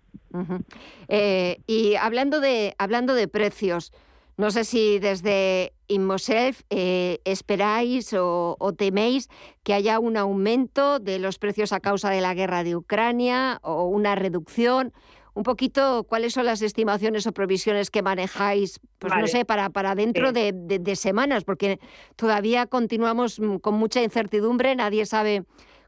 Eh, 1.09 1.59
y 1.67 1.95
hablando 1.97 2.41
de, 2.41 2.75
hablando 2.79 3.15
de 3.15 3.29
precios, 3.29 3.93
no 4.41 4.51
sé 4.51 4.65
si 4.65 4.99
desde 4.99 5.75
Inmoself 5.89 6.63
eh, 6.71 7.19
esperáis 7.27 8.15
o, 8.19 8.57
teméis 8.79 9.29
que 9.63 9.75
haya 9.75 9.99
un 9.99 10.17
aumento 10.17 10.99
de 10.99 11.19
los 11.19 11.39
precios 11.39 11.75
a 11.75 11.81
causa 11.81 12.09
de 12.09 12.23
la 12.23 12.33
guerra 12.33 12.65
de 12.65 12.75
Ucrania 12.75 13.59
o 13.63 13.85
una 13.85 14.15
reducción. 14.15 14.95
Un 15.41 15.45
poquito, 15.45 16.05
¿cuáles 16.05 16.35
son 16.35 16.45
las 16.45 16.61
estimaciones 16.61 17.27
o 17.27 17.33
provisiones 17.33 17.91
que 17.91 18.03
manejáis, 18.03 18.79
pues 18.99 19.15
no 19.17 19.27
sé, 19.27 19.47
para, 19.47 19.71
para 19.71 19.95
dentro 19.95 20.33
de, 20.33 20.83
semanas? 20.97 21.45
Porque 21.45 21.79
todavía 22.15 22.67
continuamos 22.67 23.41
mm, 23.41 23.57
con 23.57 23.73
mucha 23.77 24.03
incertidumbre, 24.03 24.77
nadie 24.77 25.07
sabe 25.07 25.45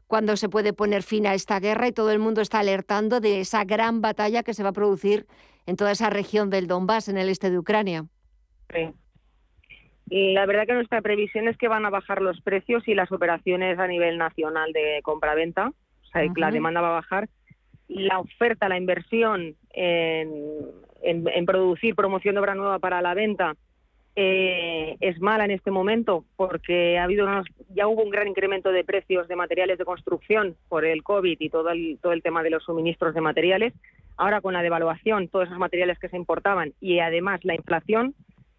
cuándo 0.07 0.37
se 0.37 0.49
puede 0.49 0.73
poner 0.73 1.03
fin 1.03 1.27
a 1.27 1.35
esta 1.35 1.59
guerra 1.59 1.87
y 1.87 1.91
todo 1.91 2.09
el 2.09 2.17
mundo 2.17 2.41
está 2.41 2.61
alertando 2.61 3.19
de 3.19 3.41
esa 3.41 3.63
gran 3.63 4.01
batalla 4.01 4.41
que 4.41 4.55
se 4.55 4.63
va 4.63 4.69
a 4.69 4.73
producir 4.73 5.27
en 5.67 5.75
toda 5.75 5.91
esa 5.91 6.09
región 6.09 6.49
del 6.49 6.65
Donbass, 6.65 7.07
en 7.07 7.19
el 7.19 7.29
este 7.29 7.51
de 7.51 7.59
Ucrania. 7.59 8.07
Y 10.09 10.33
la 10.33 10.47
verdad 10.47 10.65
que 10.65 10.73
nuestra 10.73 11.03
previsión 11.03 11.47
es 11.47 11.55
que 11.57 11.67
van 11.67 11.85
a 11.85 11.91
bajar 11.91 12.23
los 12.23 12.41
precios 12.41 12.87
y 12.87 12.95
las 12.95 13.11
operaciones 13.11 13.77
a 13.77 13.85
nivel 13.85 14.17
nacional 14.17 14.73
de 14.73 14.99
compra-venta. 15.03 15.67
O 15.67 16.05
sea, 16.07 16.23
que 16.23 16.41
la 16.41 16.49
demanda 16.49 16.81
va 16.81 16.89
a 16.89 17.01
bajar. 17.01 17.29
La 17.87 18.19
oferta, 18.19 18.69
la 18.69 18.77
inversión 18.77 19.55
en, 19.71 21.45
producir 21.45 21.95
promoción 21.95 22.35
de 22.35 22.41
obra 22.41 22.55
nueva 22.55 22.79
para 22.79 23.01
la 23.01 23.13
venta 23.13 23.55
eh, 24.15 24.95
es 24.99 25.19
mala 25.19 25.45
en 25.45 25.51
este 25.51 25.71
momento 25.71 26.23
porque 26.35 26.99
ha 26.99 27.03
habido 27.03 27.27
ya 27.69 27.87
hubo 27.87 28.03
un 28.03 28.11
gran 28.11 28.27
incremento 28.27 28.71
de 28.71 28.83
precios 28.83 29.27
de 29.27 29.35
materiales 29.35 29.79
de 29.79 29.85
construcción 29.85 30.55
por 30.69 30.85
el 30.85 31.01
COVID 31.01 31.37
y 31.39 31.49
todo 31.49 31.71
el, 31.71 31.97
todo 31.99 32.13
el 32.13 32.21
tema 32.21 32.43
de 32.43 32.51
los 32.51 32.63
suministros 32.63 33.15
de 33.15 33.21
materiales. 33.21 33.73
Ahora 34.15 34.41
con 34.41 34.53
la 34.53 34.61
devaluación, 34.61 35.27
todos 35.27 35.47
esos 35.47 35.57
materiales 35.57 35.97
que 35.97 36.09
se 36.09 36.17
importaban 36.17 36.73
y 36.79 36.99
además 36.99 37.43
la 37.43 37.55
inflación, 37.55 38.13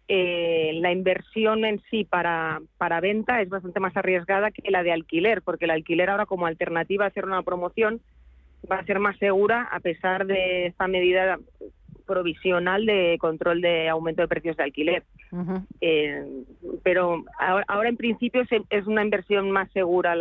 eh, 0.07 0.71
la 0.81 0.91
inversión 0.91 1.65
en 1.65 1.81
sí 1.89 2.03
para, 2.03 2.61
para 2.77 2.99
venta 2.99 3.41
es 3.41 3.49
bastante 3.49 3.79
más 3.79 3.95
arriesgada 3.95 4.51
que 4.51 4.69
la 4.69 4.83
de 4.83 4.91
alquiler, 4.91 5.41
porque 5.41 5.65
el 5.65 5.71
alquiler 5.71 6.09
ahora 6.09 6.25
como 6.25 6.45
alternativa 6.45 7.05
a 7.05 7.07
hacer 7.07 7.25
una 7.25 7.41
promoción 7.41 8.01
va 8.71 8.77
a 8.77 8.85
ser 8.85 8.99
más 8.99 9.17
segura 9.17 9.67
a 9.71 9.79
pesar 9.79 10.25
de 10.25 10.67
esta 10.67 10.87
medida 10.87 11.37
provisional 12.05 12.85
de 12.85 13.17
control 13.19 13.61
de 13.61 13.89
aumento 13.89 14.21
de 14.21 14.27
precios 14.27 14.57
de 14.57 14.63
alquiler. 14.63 15.03
Eh, 15.81 16.23
pero 16.83 17.23
ahora, 17.67 17.89
en 17.89 17.97
principio 17.97 18.43
es, 18.69 18.87
una 18.87 19.03
inversión 19.03 19.51
más 19.51 19.71
segura 19.71 20.15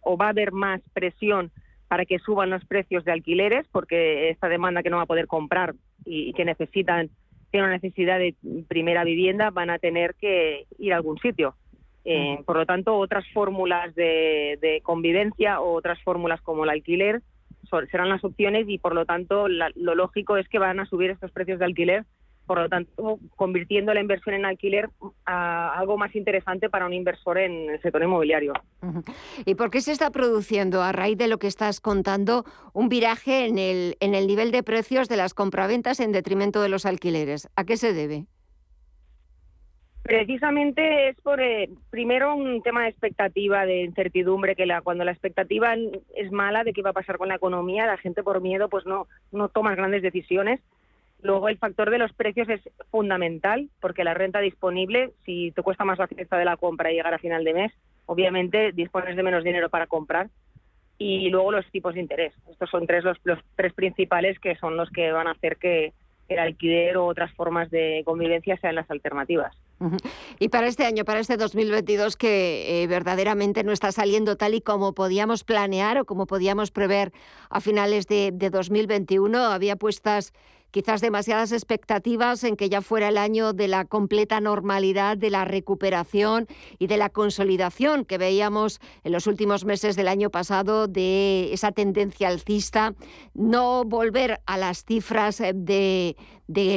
o 0.00 0.16
va 0.16 0.26
a 0.26 0.30
haber 0.30 0.52
más 0.52 0.80
presión 0.92 1.50
para 1.88 2.04
que 2.04 2.20
suban 2.20 2.50
los 2.50 2.64
precios 2.64 3.04
de 3.04 3.12
alquileres 3.12 3.66
porque 3.72 4.30
esta 4.30 4.48
demanda 4.48 4.82
que 4.82 4.90
no 4.90 4.98
va 4.98 5.02
a 5.02 5.06
poder 5.06 5.26
comprar 5.26 5.74
y 6.04 6.32
que 6.34 6.44
necesitan 6.44 7.10
tienen 7.50 7.68
una 7.68 7.78
necesidad 7.78 8.18
de 8.18 8.34
primera 8.68 9.04
vivienda 9.04 9.50
van 9.50 9.70
a 9.70 9.78
tener 9.78 10.14
que 10.14 10.66
ir 10.78 10.92
a 10.92 10.96
algún 10.96 11.18
sitio. 11.18 11.54
Eh, 12.04 12.38
por 12.46 12.56
lo 12.56 12.64
tanto, 12.64 12.96
otras 12.96 13.24
fórmulas 13.32 13.94
de, 13.94 14.80
convivencia 14.82 15.60
o 15.60 15.74
otras 15.74 16.00
fórmulas 16.02 16.40
como 16.40 16.64
el 16.64 16.70
alquiler 16.70 17.22
serán 17.90 18.08
las 18.08 18.24
opciones 18.24 18.68
y, 18.68 18.78
por 18.78 18.94
lo 18.94 19.06
tanto, 19.06 19.48
lo 19.48 19.94
lógico 19.94 20.36
es 20.36 20.48
que 20.48 20.58
van 20.58 20.80
a 20.80 20.86
subir 20.86 21.10
estos 21.10 21.30
precios 21.30 21.58
de 21.58 21.64
alquiler 21.64 22.04
por 22.50 22.58
lo 22.58 22.68
tanto, 22.68 23.20
convirtiendo 23.36 23.94
la 23.94 24.00
inversión 24.00 24.34
en 24.34 24.44
alquiler 24.44 24.90
a 25.24 25.78
algo 25.78 25.96
más 25.96 26.16
interesante 26.16 26.68
para 26.68 26.84
un 26.84 26.92
inversor 26.92 27.38
en 27.38 27.70
el 27.70 27.80
sector 27.80 28.02
inmobiliario. 28.02 28.54
¿Y 29.44 29.54
por 29.54 29.70
qué 29.70 29.80
se 29.80 29.92
está 29.92 30.10
produciendo, 30.10 30.82
a 30.82 30.90
raíz 30.90 31.16
de 31.16 31.28
lo 31.28 31.38
que 31.38 31.46
estás 31.46 31.80
contando, 31.80 32.44
un 32.72 32.88
viraje 32.88 33.46
en 33.46 33.56
el, 33.56 33.96
en 34.00 34.16
el 34.16 34.26
nivel 34.26 34.50
de 34.50 34.64
precios 34.64 35.08
de 35.08 35.16
las 35.16 35.32
compraventas 35.32 36.00
en 36.00 36.10
detrimento 36.10 36.60
de 36.60 36.70
los 36.70 36.86
alquileres? 36.86 37.48
¿A 37.54 37.62
qué 37.62 37.76
se 37.76 37.92
debe? 37.92 38.26
Precisamente 40.02 41.08
es 41.08 41.20
por, 41.20 41.40
eh, 41.40 41.68
primero, 41.90 42.34
un 42.34 42.62
tema 42.62 42.82
de 42.82 42.88
expectativa, 42.88 43.66
de 43.66 43.82
incertidumbre, 43.82 44.56
que 44.56 44.66
la, 44.66 44.80
cuando 44.80 45.04
la 45.04 45.12
expectativa 45.12 45.74
es 46.16 46.32
mala 46.32 46.64
de 46.64 46.72
qué 46.72 46.82
va 46.82 46.90
a 46.90 46.94
pasar 46.94 47.18
con 47.18 47.28
la 47.28 47.36
economía, 47.36 47.86
la 47.86 47.98
gente 47.98 48.22
por 48.22 48.40
miedo 48.40 48.68
pues 48.68 48.86
no, 48.86 49.06
no 49.30 49.48
toma 49.48 49.74
grandes 49.74 50.02
decisiones 50.02 50.60
Luego 51.22 51.48
el 51.48 51.58
factor 51.58 51.90
de 51.90 51.98
los 51.98 52.12
precios 52.12 52.48
es 52.48 52.60
fundamental 52.90 53.68
porque 53.80 54.04
la 54.04 54.14
renta 54.14 54.40
disponible, 54.40 55.12
si 55.24 55.50
te 55.52 55.62
cuesta 55.62 55.84
más 55.84 55.98
la 55.98 56.06
fiesta 56.06 56.38
de 56.38 56.44
la 56.44 56.56
compra 56.56 56.90
y 56.90 56.94
llegar 56.94 57.12
a 57.12 57.18
final 57.18 57.44
de 57.44 57.54
mes, 57.54 57.72
obviamente 58.06 58.72
dispones 58.72 59.16
de 59.16 59.22
menos 59.22 59.44
dinero 59.44 59.68
para 59.68 59.86
comprar. 59.86 60.28
Y 60.98 61.30
luego 61.30 61.52
los 61.52 61.66
tipos 61.70 61.94
de 61.94 62.00
interés. 62.00 62.34
Estos 62.50 62.68
son 62.68 62.86
tres 62.86 63.04
los, 63.04 63.38
tres 63.56 63.72
principales 63.72 64.38
que 64.38 64.56
son 64.56 64.76
los 64.76 64.90
que 64.90 65.12
van 65.12 65.28
a 65.28 65.32
hacer 65.32 65.56
que 65.56 65.94
el 66.30 66.38
alquiler 66.38 66.96
o 66.96 67.06
otras 67.06 67.32
formas 67.34 67.70
de 67.70 68.02
convivencia 68.04 68.56
sean 68.60 68.76
las 68.76 68.90
alternativas. 68.90 69.54
Y 70.38 70.48
para 70.48 70.66
este 70.66 70.84
año, 70.84 71.04
para 71.04 71.20
este 71.20 71.36
2022, 71.36 72.16
que 72.16 72.82
eh, 72.82 72.86
verdaderamente 72.86 73.64
no 73.64 73.72
está 73.72 73.92
saliendo 73.92 74.36
tal 74.36 74.54
y 74.54 74.60
como 74.60 74.92
podíamos 74.94 75.42
planear 75.42 75.98
o 75.98 76.04
como 76.04 76.26
podíamos 76.26 76.70
prever 76.70 77.12
a 77.48 77.60
finales 77.60 78.06
de, 78.06 78.30
de 78.32 78.50
2021, 78.50 79.38
había 79.38 79.76
puestas 79.76 80.32
quizás 80.70 81.00
demasiadas 81.00 81.52
expectativas 81.52 82.44
en 82.44 82.56
que 82.56 82.68
ya 82.68 82.82
fuera 82.82 83.08
el 83.08 83.18
año 83.18 83.52
de 83.52 83.68
la 83.68 83.84
completa 83.84 84.40
normalidad, 84.40 85.16
de 85.16 85.30
la 85.30 85.44
recuperación 85.44 86.46
y 86.78 86.86
de 86.86 86.96
la 86.96 87.10
consolidación 87.10 88.04
que 88.04 88.18
veíamos 88.18 88.80
en 89.04 89.12
los 89.12 89.26
últimos 89.26 89.64
meses 89.64 89.96
del 89.96 90.08
año 90.08 90.30
pasado 90.30 90.86
de 90.86 91.52
esa 91.52 91.72
tendencia 91.72 92.28
alcista, 92.28 92.94
no 93.34 93.84
volver 93.84 94.40
a 94.46 94.56
las 94.56 94.84
cifras 94.84 95.40
eh, 95.40 95.52
de, 95.54 96.16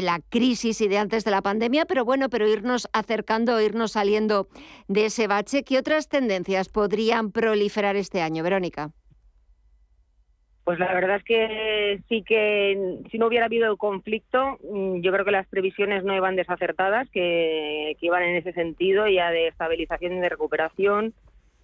la 0.01 0.19
crisis 0.29 0.81
y 0.81 0.87
de 0.87 0.97
antes 0.97 1.23
de 1.23 1.31
la 1.31 1.41
pandemia, 1.41 1.85
pero 1.85 2.05
bueno, 2.05 2.29
pero 2.29 2.47
irnos 2.47 2.87
acercando, 2.93 3.59
irnos 3.59 3.93
saliendo 3.93 4.47
de 4.87 5.05
ese 5.05 5.27
bache. 5.27 5.63
¿Qué 5.63 5.77
otras 5.77 6.07
tendencias 6.07 6.69
podrían 6.69 7.31
proliferar 7.31 7.95
este 7.95 8.21
año, 8.21 8.43
Verónica? 8.43 8.91
Pues 10.63 10.79
la 10.79 10.93
verdad 10.93 11.17
es 11.17 11.23
que 11.23 11.99
sí 12.07 12.23
que 12.23 13.01
si 13.11 13.17
no 13.17 13.27
hubiera 13.27 13.47
habido 13.47 13.75
conflicto, 13.75 14.57
mm, 14.63 15.01
yo 15.01 15.11
creo 15.11 15.25
que 15.25 15.31
las 15.31 15.47
previsiones 15.47 16.05
no 16.05 16.15
iban 16.15 16.37
desacertadas, 16.37 17.09
que, 17.09 17.97
iban 17.99 18.23
en 18.23 18.37
ese 18.37 18.53
sentido 18.53 19.07
ya 19.07 19.29
de 19.31 19.47
estabilización 19.47 20.13
y 20.13 20.19
de 20.21 20.29
recuperación, 20.29 21.13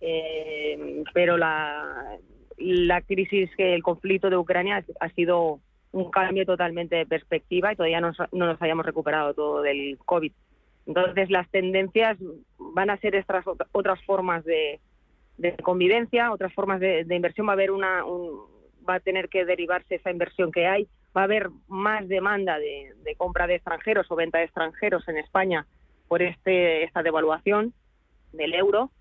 eh, 0.01 1.03
pero 1.13 1.37
la, 1.37 2.17
la 2.57 3.01
crisis, 3.01 3.49
que 3.55 3.73
el 3.73 3.83
conflicto 3.83 4.29
de 4.29 4.37
Ucrania 4.37 4.83
ha 4.99 5.09
sido 5.09 5.59
un 5.91 6.11
cambio 6.11 6.45
totalmente 6.45 6.95
de 6.95 7.05
perspectiva 7.05 7.71
y 7.71 7.75
todavía 7.75 8.01
no, 8.01 8.11
nos 8.31 8.61
hayamos 8.61 8.85
recuperado 8.85 9.33
todo 9.33 9.61
del 9.61 9.97
COVID. 10.05 10.31
Entonces 10.85 11.29
las 11.29 11.49
tendencias 11.49 12.17
van 12.57 12.89
a 12.89 12.97
ser 12.97 13.15
estas 13.15 13.45
otras 13.71 14.03
formas 14.03 14.43
de, 14.45 14.79
convivencia, 15.63 16.31
otras 16.31 16.53
formas 16.53 16.79
de, 16.79 17.05
inversión. 17.09 17.47
Va 17.47 17.51
a 17.51 17.53
haber 17.53 17.71
una, 17.71 18.03
va 18.89 18.95
a 18.95 18.99
tener 18.99 19.29
que 19.29 19.45
derivarse 19.45 19.95
esa 19.95 20.11
inversión 20.11 20.51
que 20.51 20.65
hay, 20.65 20.87
va 21.15 21.21
a 21.21 21.25
haber 21.25 21.49
más 21.67 22.07
demanda 22.07 22.57
de, 22.57 22.93
compra 23.17 23.47
de 23.47 23.55
extranjeros 23.55 24.07
o 24.09 24.15
venta 24.15 24.39
de 24.39 24.45
extranjeros 24.45 25.07
en 25.07 25.17
España 25.17 25.65
por 26.07 26.21
este 26.21 26.83
esta 26.83 27.03
devaluación 27.03 27.73
del 28.33 28.53
euro. 28.53 28.91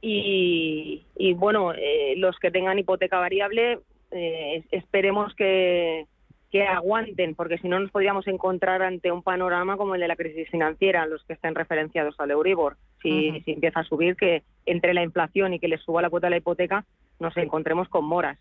Y, 0.00 1.04
bueno 1.34 1.72
eh, 1.74 2.14
los 2.16 2.38
que 2.38 2.52
tengan 2.52 2.78
hipoteca 2.78 3.18
variable 3.18 3.80
eh, 4.12 4.62
esperemos 4.70 5.34
que, 5.34 6.06
que 6.52 6.62
aguanten 6.62 7.34
porque 7.34 7.58
si 7.58 7.68
no 7.68 7.80
nos 7.80 7.90
podríamos 7.90 8.28
encontrar 8.28 8.82
ante 8.82 9.10
un 9.10 9.22
panorama 9.24 9.76
como 9.76 9.96
el 9.96 10.00
de 10.00 10.08
la 10.08 10.14
crisis 10.14 10.48
financiera 10.50 11.06
los 11.06 11.24
que 11.24 11.32
estén 11.32 11.56
referenciados 11.56 12.14
al 12.18 12.30
Euribor. 12.30 12.76
Si, 13.02 13.40
si 13.40 13.52
empieza 13.52 13.80
a 13.80 13.84
subir 13.84 14.16
que 14.16 14.42
entre 14.66 14.94
la 14.94 15.02
inflación 15.02 15.54
y 15.54 15.58
que 15.58 15.68
les 15.68 15.82
suba 15.82 16.02
la 16.02 16.10
cuota 16.10 16.28
de 16.28 16.32
la 16.32 16.36
hipoteca 16.38 16.84
nos 17.18 17.36
encontremos 17.36 17.88
con 17.88 18.04
moras 18.04 18.38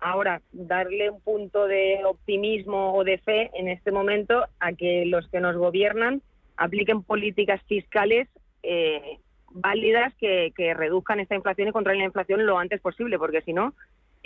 Ahora, 0.00 0.42
darle 0.52 1.10
un 1.10 1.20
punto 1.20 1.66
de 1.66 2.00
optimismo 2.04 2.94
o 2.94 3.02
de 3.02 3.18
fe 3.18 3.50
en 3.54 3.68
este 3.68 3.90
momento 3.90 4.44
a 4.60 4.72
que 4.72 5.06
los 5.06 5.28
que 5.28 5.40
nos 5.40 5.56
gobiernan 5.56 6.22
apliquen 6.56 7.02
políticas 7.02 7.62
fiscales 7.66 8.28
eh, 8.62 9.18
válidas 9.50 10.14
que, 10.20 10.52
que 10.54 10.74
reduzcan 10.74 11.20
esta 11.20 11.34
inflación 11.34 11.68
y 11.68 11.72
controlen 11.72 12.00
la 12.00 12.06
inflación 12.06 12.44
lo 12.44 12.58
antes 12.58 12.80
posible, 12.80 13.18
porque 13.18 13.40
si 13.42 13.52
no, 13.52 13.74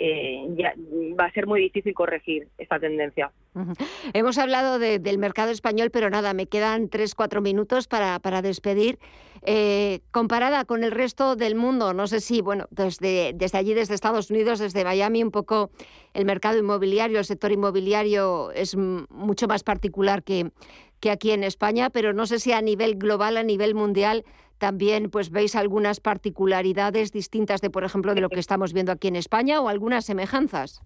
eh, 0.03 0.47
ya 0.57 0.73
va 1.19 1.25
a 1.25 1.31
ser 1.31 1.45
muy 1.45 1.61
difícil 1.61 1.93
corregir 1.93 2.47
esta 2.57 2.79
tendencia. 2.79 3.31
Hemos 4.13 4.39
hablado 4.39 4.79
del 4.79 5.17
mercado 5.19 5.51
español, 5.51 5.91
pero 5.91 6.09
nada, 6.09 6.33
me 6.33 6.47
quedan 6.47 6.89
tres, 6.89 7.13
cuatro 7.13 7.39
minutos 7.41 7.87
para, 7.87 8.17
para 8.19 8.41
despedir. 8.41 8.97
Eh, 9.43 9.99
comparada 10.09 10.65
con 10.65 10.83
el 10.83 10.91
resto 10.91 11.35
del 11.35 11.53
mundo, 11.53 11.93
no 11.93 12.07
sé 12.07 12.19
si, 12.19 12.41
bueno, 12.41 12.65
desde, 12.71 13.33
desde 13.35 13.57
allí, 13.59 13.73
desde 13.75 13.93
Estados 13.93 14.31
Unidos, 14.31 14.57
desde 14.57 14.83
Miami, 14.83 15.23
un 15.23 15.31
poco 15.31 15.69
el 16.13 16.25
mercado 16.25 16.57
inmobiliario, 16.57 17.19
el 17.19 17.25
sector 17.25 17.51
inmobiliario 17.51 18.51
es 18.51 18.75
mucho 18.75 19.47
más 19.47 19.63
particular 19.63 20.23
que, 20.23 20.51
que 20.99 21.11
aquí 21.11 21.31
en 21.31 21.43
España, 21.43 21.91
pero 21.91 22.13
no 22.13 22.25
sé 22.25 22.39
si 22.39 22.53
a 22.53 22.61
nivel 22.61 22.95
global, 22.95 23.37
a 23.37 23.43
nivel 23.43 23.75
mundial, 23.75 24.25
también 24.61 25.09
pues 25.09 25.31
veis 25.31 25.55
algunas 25.55 25.99
particularidades 25.99 27.11
distintas 27.11 27.61
de, 27.61 27.71
por 27.71 27.83
ejemplo, 27.83 28.13
de 28.13 28.21
lo 28.21 28.29
que 28.29 28.39
estamos 28.39 28.73
viendo 28.73 28.91
aquí 28.91 29.07
en 29.07 29.15
España 29.15 29.59
o 29.59 29.69
algunas 29.69 30.05
semejanzas. 30.05 30.83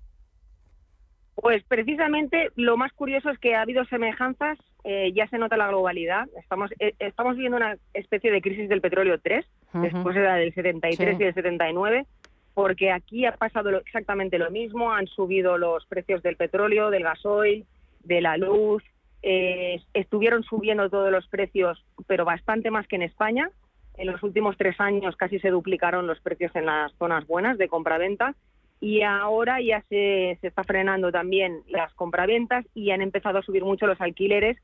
Pues 1.36 1.61
precisamente 1.65 2.51
lo 2.55 2.78
más 2.78 2.93
curioso 2.93 3.30
es 3.30 3.38
que 3.38 3.53
ha 3.53 3.61
habido 3.61 3.84
semejanzas, 3.84 4.57
eh, 4.86 5.11
ya 5.13 5.28
se 5.28 5.38
nota 5.38 5.57
la 5.57 5.67
globalidad. 5.67 6.26
Estamos, 6.39 6.71
eh, 6.80 6.93
estamos 6.99 7.36
viviendo 7.36 7.57
una 7.57 7.76
especie 7.93 8.32
de 8.32 8.41
crisis 8.41 8.69
del 8.69 8.80
petróleo 8.80 9.19
3, 9.19 9.45
después 9.73 10.15
de 10.15 10.21
la 10.21 10.36
del 10.36 10.53
73 10.53 11.19
y 11.19 11.23
del 11.26 11.34
79, 11.34 12.05
porque 12.53 12.93
aquí 12.93 13.26
ha 13.26 13.34
pasado 13.34 13.78
exactamente 13.78 14.39
lo 14.39 14.49
mismo, 14.51 14.93
han 14.93 15.07
subido 15.07 15.57
los 15.57 15.86
precios 15.88 16.23
del 16.23 16.38
petróleo, 16.38 16.91
del 16.91 17.03
gasoil, 17.03 17.65
de 18.05 18.21
la 18.21 18.38
luz, 18.38 18.82
eh, 19.21 19.82
estuvieron 19.93 20.43
subiendo 20.43 20.89
todos 20.89 21.11
los 21.11 21.28
precios, 21.28 21.84
pero 22.07 22.23
bastante 22.23 22.71
más 22.71 22.88
que 22.88 22.95
en 22.95 23.01
España. 23.01 23.49
En 23.98 24.08
los 24.08 24.22
últimos 24.24 24.58
tres 24.58 24.80
años 24.80 25.16
casi 25.16 25.39
se 25.39 25.50
duplicaron 25.50 26.08
los 26.08 26.20
precios 26.20 26.56
en 26.56 26.66
las 26.66 26.93
zonas 26.93 27.26
buenas 27.28 27.58
de 27.58 27.68
compra-venta 27.68 28.36
y 28.82 29.02
ahora 29.02 29.62
ya 29.62 29.82
se, 29.89 30.38
se 30.41 30.48
está 30.48 30.64
frenando 30.64 31.12
también 31.12 31.62
las 31.70 31.93
compraventas 31.93 32.66
y 32.74 32.91
han 32.91 33.02
empezado 33.02 33.39
a 33.39 33.43
subir 33.43 33.64
mucho 33.64 33.88
los 33.88 34.02
alquileres, 34.02 34.58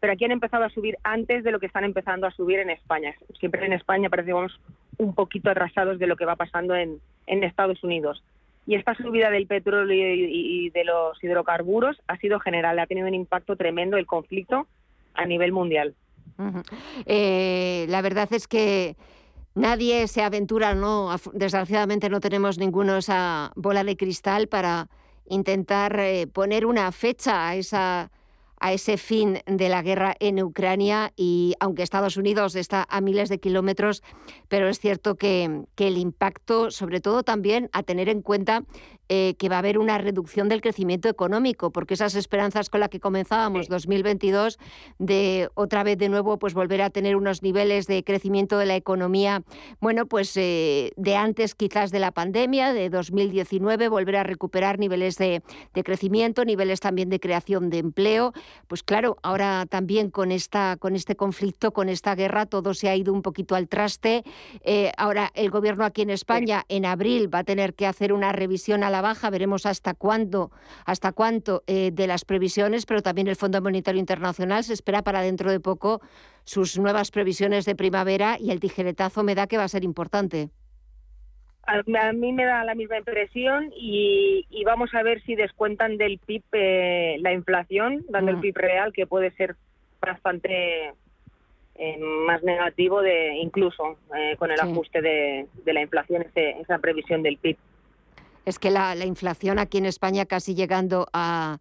pero 0.00 0.12
aquí 0.12 0.24
han 0.24 0.32
empezado 0.32 0.64
a 0.64 0.70
subir 0.70 0.96
antes 1.04 1.44
de 1.44 1.52
lo 1.52 1.60
que 1.60 1.66
están 1.66 1.84
empezando 1.84 2.26
a 2.26 2.30
subir 2.30 2.60
en 2.60 2.70
España. 2.70 3.14
Siempre 3.38 3.66
en 3.66 3.74
España 3.74 4.08
parecemos 4.08 4.58
un 4.96 5.14
poquito 5.14 5.50
atrasados 5.50 5.98
de 5.98 6.06
lo 6.06 6.16
que 6.16 6.24
va 6.24 6.36
pasando 6.36 6.74
en 6.74 7.00
Estados 7.26 7.84
Unidos. 7.84 8.22
Y 8.68 8.74
esta 8.74 8.94
subida 8.94 9.30
del 9.30 9.46
petróleo 9.46 10.14
y, 10.14 10.68
de 10.68 10.84
los 10.84 11.24
hidrocarburos 11.24 12.02
ha 12.06 12.18
sido 12.18 12.38
general, 12.38 12.78
ha 12.78 12.86
tenido 12.86 13.08
un 13.08 13.14
impacto 13.14 13.56
tremendo 13.56 13.96
el 13.96 14.04
conflicto 14.04 14.66
a 15.14 15.24
nivel 15.24 15.52
mundial. 15.52 15.94
Eh, 17.06 17.86
la 17.88 18.02
verdad 18.02 18.28
es 18.32 18.46
que 18.46 18.96
nadie 19.54 20.06
se 20.08 20.22
aventura, 20.22 20.74
¿no? 20.74 21.14
Desgraciadamente 21.32 22.08
no 22.08 22.20
tenemos 22.20 22.58
ninguno 22.58 22.96
esa 22.96 23.52
bola 23.56 23.84
de 23.84 23.96
cristal 23.96 24.48
para 24.48 24.88
intentar 25.26 25.98
eh, 26.00 26.26
poner 26.26 26.66
una 26.66 26.92
fecha 26.92 27.48
a 27.48 27.54
esa 27.56 28.10
a 28.60 28.72
ese 28.72 28.96
fin 28.96 29.40
de 29.46 29.68
la 29.68 29.82
guerra 29.82 30.14
en 30.20 30.42
Ucrania 30.42 31.12
y 31.16 31.54
aunque 31.60 31.82
Estados 31.82 32.16
Unidos 32.16 32.54
está 32.54 32.86
a 32.88 33.00
miles 33.00 33.28
de 33.28 33.38
kilómetros, 33.38 34.02
pero 34.48 34.68
es 34.68 34.80
cierto 34.80 35.16
que, 35.16 35.64
que 35.74 35.88
el 35.88 35.98
impacto, 35.98 36.70
sobre 36.70 37.00
todo 37.00 37.22
también 37.22 37.70
a 37.72 37.82
tener 37.82 38.08
en 38.08 38.22
cuenta 38.22 38.64
eh, 39.10 39.36
que 39.38 39.48
va 39.48 39.56
a 39.56 39.60
haber 39.60 39.78
una 39.78 39.96
reducción 39.96 40.50
del 40.50 40.60
crecimiento 40.60 41.08
económico, 41.08 41.70
porque 41.72 41.94
esas 41.94 42.14
esperanzas 42.14 42.68
con 42.68 42.80
las 42.80 42.90
que 42.90 43.00
comenzábamos 43.00 43.66
2022 43.68 44.58
de 44.98 45.48
otra 45.54 45.82
vez 45.82 45.96
de 45.96 46.10
nuevo 46.10 46.38
pues 46.38 46.52
volver 46.52 46.82
a 46.82 46.90
tener 46.90 47.16
unos 47.16 47.42
niveles 47.42 47.86
de 47.86 48.04
crecimiento 48.04 48.58
de 48.58 48.66
la 48.66 48.76
economía, 48.76 49.44
bueno, 49.80 50.04
pues 50.04 50.36
eh, 50.36 50.92
de 50.98 51.16
antes 51.16 51.54
quizás 51.54 51.90
de 51.90 52.00
la 52.00 52.12
pandemia, 52.12 52.74
de 52.74 52.90
2019, 52.90 53.88
volver 53.88 54.16
a 54.16 54.24
recuperar 54.24 54.78
niveles 54.78 55.16
de, 55.16 55.42
crecimiento, 55.72 56.44
niveles 56.44 56.80
también 56.80 57.08
de 57.08 57.18
creación 57.18 57.70
de 57.70 57.78
empleo, 57.78 58.34
pues 58.66 58.82
claro, 58.82 59.16
ahora 59.22 59.66
también 59.66 60.10
con 60.10 60.32
esta 60.32 60.76
con 60.78 60.94
este 60.94 61.16
conflicto, 61.16 61.72
con 61.72 61.88
esta 61.88 62.14
guerra, 62.14 62.46
todo 62.46 62.74
se 62.74 62.88
ha 62.88 62.96
ido 62.96 63.12
un 63.12 63.22
poquito 63.22 63.54
al 63.54 63.68
traste. 63.68 64.24
Eh, 64.62 64.92
ahora 64.96 65.30
el 65.34 65.50
gobierno 65.50 65.84
aquí 65.84 66.02
en 66.02 66.10
España 66.10 66.64
en 66.68 66.84
abril 66.84 67.32
va 67.32 67.40
a 67.40 67.44
tener 67.44 67.74
que 67.74 67.86
hacer 67.86 68.12
una 68.12 68.32
revisión 68.32 68.84
a 68.84 68.90
la 68.90 69.00
baja, 69.00 69.30
veremos 69.30 69.66
hasta 69.66 69.94
cuándo, 69.94 70.50
hasta 70.84 71.12
cuánto 71.12 71.62
eh, 71.66 71.90
de 71.92 72.06
las 72.06 72.24
previsiones, 72.24 72.86
pero 72.86 73.02
también 73.02 73.28
el 73.28 73.36
Fondo 73.36 73.60
Monetario 73.60 74.00
Internacional 74.00 74.64
se 74.64 74.72
espera 74.72 75.02
para 75.02 75.22
dentro 75.22 75.50
de 75.50 75.60
poco 75.60 76.00
sus 76.44 76.78
nuevas 76.78 77.10
previsiones 77.10 77.64
de 77.64 77.74
primavera 77.74 78.38
y 78.40 78.50
el 78.50 78.60
tijeretazo 78.60 79.22
me 79.22 79.34
da 79.34 79.46
que 79.46 79.58
va 79.58 79.64
a 79.64 79.68
ser 79.68 79.84
importante. 79.84 80.50
A, 81.68 82.12
mí 82.14 82.32
me 82.32 82.46
da 82.46 82.64
la 82.64 82.74
misma 82.74 82.96
impresión 82.96 83.70
y, 83.76 84.46
vamos 84.64 84.94
a 84.94 85.02
ver 85.02 85.22
si 85.24 85.34
descuentan 85.34 85.98
del 85.98 86.18
PIB 86.18 86.42
eh, 86.52 87.16
la 87.20 87.32
inflación, 87.32 88.06
dando 88.08 88.30
el 88.30 88.38
mm. 88.38 88.40
PIB 88.40 88.56
real, 88.56 88.92
que 88.94 89.06
puede 89.06 89.32
ser 89.32 89.54
bastante 90.00 90.94
eh, 91.74 91.98
más 92.26 92.42
negativo 92.42 93.02
de 93.02 93.36
incluso 93.36 93.98
con 94.38 94.50
el 94.50 94.58
ajuste 94.58 95.02
de, 95.02 95.46
la 95.66 95.82
inflación, 95.82 96.24
esa 96.34 96.78
previsión 96.78 97.22
del 97.22 97.36
PIB. 97.36 97.58
Es 98.46 98.58
que 98.58 98.70
la, 98.70 98.96
inflación 99.04 99.58
aquí 99.58 99.76
en 99.76 99.84
España 99.84 100.24
casi 100.24 100.54
llegando 100.54 101.06
a, 101.12 101.58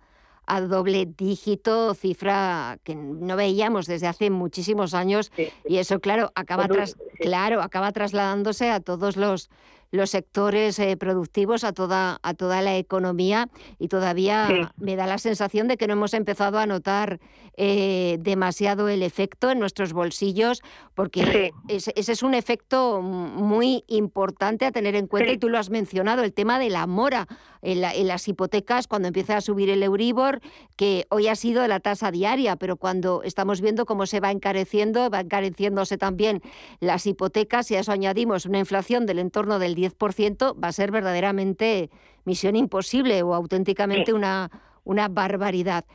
doble 0.69 1.05
dígito, 1.05 1.93
cifra 1.93 2.77
que 2.85 2.95
no 2.95 3.35
veíamos 3.35 3.87
desde 3.87 4.07
hace 4.07 4.29
muchísimos 4.29 4.93
años 4.93 5.33
y 5.65 5.79
eso 5.79 5.99
claro 5.99 6.31
acaba 6.35 6.69
tras, 6.69 6.95
claro 7.19 7.61
acaba 7.61 7.91
trasladándose 7.91 8.69
a 8.69 8.79
todos 8.79 9.17
los 9.17 9.49
los 9.91 10.09
sectores 10.09 10.79
eh, 10.79 10.97
productivos, 10.97 11.63
a 11.63 11.73
toda, 11.73 12.19
a 12.21 12.33
toda 12.33 12.61
la 12.61 12.77
economía 12.77 13.49
y 13.79 13.88
todavía 13.88 14.71
me 14.77 14.95
da 14.95 15.07
la 15.07 15.17
sensación 15.17 15.67
de 15.67 15.77
que 15.77 15.88
no 15.88 15.93
hemos 15.93 16.13
empezado 16.13 16.59
a 16.59 16.65
notar 16.65 17.19
eh, 17.55 18.17
demasiado 18.19 18.89
el 18.89 19.01
efecto 19.01 19.49
en 19.49 19.59
nuestros 19.59 19.93
bolsillos, 19.93 20.61
porque 20.93 21.51
ese, 21.67 21.93
es 21.95 22.23
un 22.23 22.33
efecto 22.33 23.01
muy 23.01 23.83
importante 23.88 24.65
a 24.65 24.71
tener 24.71 24.95
en 24.95 25.07
cuenta 25.07 25.31
y 25.31 25.38
tú 25.38 25.49
lo 25.49 25.57
has 25.57 25.69
mencionado, 25.69 26.23
el 26.23 26.33
tema 26.33 26.59
de 26.59 26.69
la 26.69 26.85
mora 26.85 27.27
en, 27.61 27.81
las 27.81 28.27
hipotecas 28.27 28.88
cuando 28.88 29.07
empieza 29.07 29.38
a 29.38 29.41
subir 29.41 29.69
el 29.69 29.83
Euribor, 29.83 30.41
que 30.75 31.05
hoy 31.09 31.27
ha 31.27 31.35
sido 31.35 31.67
la 31.67 31.79
tasa 31.79 32.11
diaria, 32.11 32.55
pero 32.55 32.77
cuando 32.77 33.23
estamos 33.23 33.61
viendo 33.61 33.85
cómo 33.85 34.05
se 34.05 34.19
va 34.19 34.31
encareciendo, 34.31 35.09
va 35.09 35.21
encareciéndose 35.21 35.97
también 35.97 36.41
las 36.79 37.07
hipotecas 37.07 37.71
y 37.71 37.75
a 37.75 37.79
eso 37.79 37.91
añadimos 37.91 38.45
una 38.45 38.59
inflación 38.59 39.05
del 39.05 39.19
entorno 39.19 39.59
del 39.59 39.75
10%, 39.78 40.61
va 40.61 40.67
a 40.67 40.71
ser 40.71 40.91
verdaderamente 40.91 41.89
misión 42.25 42.55
imposible 42.55 43.21
o 43.23 43.34
auténticamente 43.34 44.13
una, 44.13 44.49
una 44.84 45.07
barbaridad. 45.07 45.86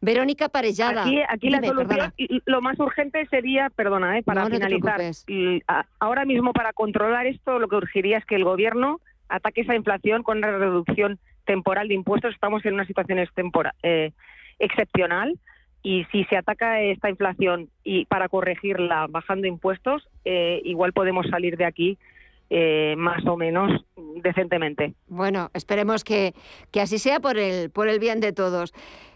Verónica 0.00 0.48
Parellada. 0.48 1.02
Aquí, 1.02 1.20
aquí 1.28 1.50
la 1.50 1.60
solución, 1.60 2.12
lo 2.46 2.60
más 2.60 2.78
urgente 2.78 3.26
sería, 3.26 3.68
perdona, 3.70 4.18
eh, 4.18 4.22
para 4.22 4.46
finalizar, 4.46 5.00
ahora 5.98 6.24
mismo 6.24 6.52
para 6.52 6.72
controlar 6.72 7.26
esto, 7.26 7.58
lo 7.58 7.68
que 7.68 7.76
urgiría 7.76 8.18
es 8.18 8.24
que 8.24 8.36
el 8.36 8.44
gobierno 8.44 9.00
ataque 9.28 9.62
esa 9.62 9.74
inflación 9.74 10.22
con 10.22 10.38
una 10.38 10.50
reducción 10.50 11.18
temporal 11.44 11.88
de 11.88 11.94
impuestos. 11.94 12.34
Estamos 12.34 12.64
en 12.64 12.74
una 12.74 12.86
situación 12.86 13.18
eh, 13.82 14.12
excepcional 14.58 15.38
y 15.82 16.04
si 16.10 16.24
se 16.24 16.36
ataca 16.36 16.80
esta 16.80 17.10
inflación 17.10 17.68
y 17.84 18.04
para 18.06 18.28
corregirla 18.28 19.06
bajando 19.08 19.46
impuestos, 19.46 20.08
eh, 20.24 20.60
igual 20.64 20.92
podemos 20.92 21.26
salir 21.28 21.56
de 21.56 21.64
aquí 21.64 21.98
eh, 22.50 22.94
más 22.96 23.24
o 23.26 23.36
menos 23.36 23.70
decentemente. 24.22 24.94
Bueno, 25.06 25.50
esperemos 25.54 26.04
que, 26.04 26.34
que 26.70 26.80
así 26.80 26.98
sea 26.98 27.20
por 27.20 27.38
el, 27.38 27.70
por 27.70 27.88
el 27.88 27.98
bien 27.98 28.20
de 28.20 28.32
todos. 28.32 28.72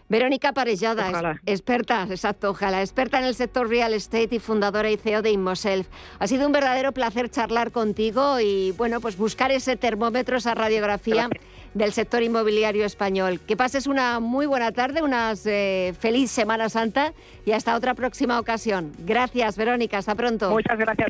Verónica 0.09 0.53
Parellada, 0.53 1.39
experta, 1.45 2.05
exacto, 2.09 2.51
ojalá, 2.51 2.81
experta 2.81 3.19
en 3.19 3.25
el 3.25 3.35
sector 3.35 3.67
real 3.67 3.93
estate 3.93 4.35
y 4.35 4.39
fundadora 4.39 4.91
y 4.91 4.97
CEO 4.97 5.21
de 5.21 5.31
Inmoself. 5.31 5.87
Ha 6.19 6.27
sido 6.27 6.45
un 6.45 6.51
verdadero 6.51 6.91
placer 6.91 7.29
charlar 7.29 7.71
contigo 7.71 8.39
y, 8.39 8.73
bueno, 8.73 8.99
pues 8.99 9.17
buscar 9.17 9.51
ese 9.51 9.75
termómetro, 9.77 10.37
esa 10.37 10.53
radiografía 10.53 11.29
del 11.73 11.93
sector 11.93 12.21
inmobiliario 12.21 12.85
español. 12.85 13.39
Que 13.47 13.55
pases 13.55 13.87
una 13.87 14.19
muy 14.19 14.45
buena 14.45 14.71
tarde, 14.71 15.01
una 15.01 15.33
eh, 15.45 15.93
feliz 15.97 16.29
Semana 16.29 16.69
Santa 16.69 17.13
y 17.45 17.53
hasta 17.53 17.75
otra 17.75 17.95
próxima 17.95 18.39
ocasión. 18.39 18.91
Gracias, 18.99 19.57
Verónica, 19.57 19.97
hasta 19.97 20.15
pronto. 20.15 20.51
Muchas 20.51 20.77
gracias. 20.77 21.09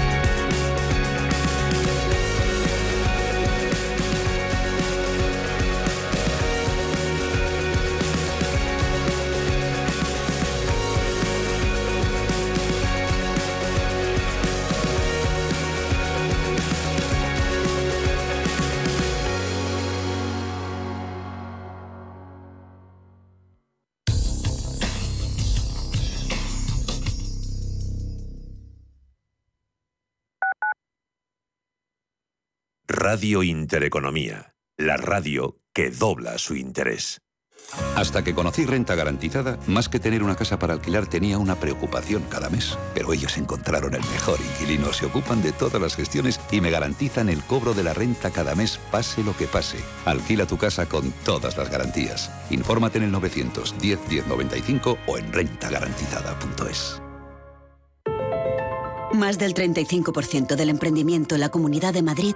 Radio 33.03 33.41
Intereconomía, 33.41 34.53
la 34.77 34.95
radio 34.95 35.57
que 35.73 35.89
dobla 35.89 36.37
su 36.37 36.53
interés. 36.53 37.19
Hasta 37.95 38.23
que 38.23 38.35
conocí 38.35 38.63
Renta 38.63 38.93
Garantizada, 38.93 39.57
más 39.65 39.89
que 39.89 39.99
tener 39.99 40.21
una 40.21 40.35
casa 40.35 40.59
para 40.59 40.73
alquilar 40.73 41.07
tenía 41.07 41.39
una 41.39 41.55
preocupación 41.55 42.21
cada 42.29 42.51
mes. 42.51 42.77
Pero 42.93 43.11
ellos 43.11 43.39
encontraron 43.39 43.95
el 43.95 44.01
mejor 44.01 44.37
inquilino, 44.39 44.93
se 44.93 45.07
ocupan 45.07 45.41
de 45.41 45.51
todas 45.51 45.81
las 45.81 45.95
gestiones 45.95 46.39
y 46.51 46.61
me 46.61 46.69
garantizan 46.69 47.29
el 47.29 47.41
cobro 47.41 47.73
de 47.73 47.81
la 47.81 47.95
renta 47.95 48.29
cada 48.29 48.53
mes, 48.53 48.79
pase 48.91 49.23
lo 49.23 49.35
que 49.35 49.47
pase. 49.47 49.79
Alquila 50.05 50.45
tu 50.45 50.59
casa 50.59 50.85
con 50.85 51.11
todas 51.25 51.57
las 51.57 51.71
garantías. 51.71 52.29
Infórmate 52.51 52.99
en 52.99 53.05
el 53.05 53.11
910 53.13 53.99
1095 54.11 54.99
o 55.07 55.17
en 55.17 55.33
rentagarantizada.es. 55.33 57.01
Más 59.15 59.39
del 59.39 59.55
35% 59.55 60.55
del 60.55 60.69
emprendimiento 60.69 61.33
en 61.33 61.41
la 61.41 61.49
Comunidad 61.49 61.95
de 61.95 62.03
Madrid 62.03 62.35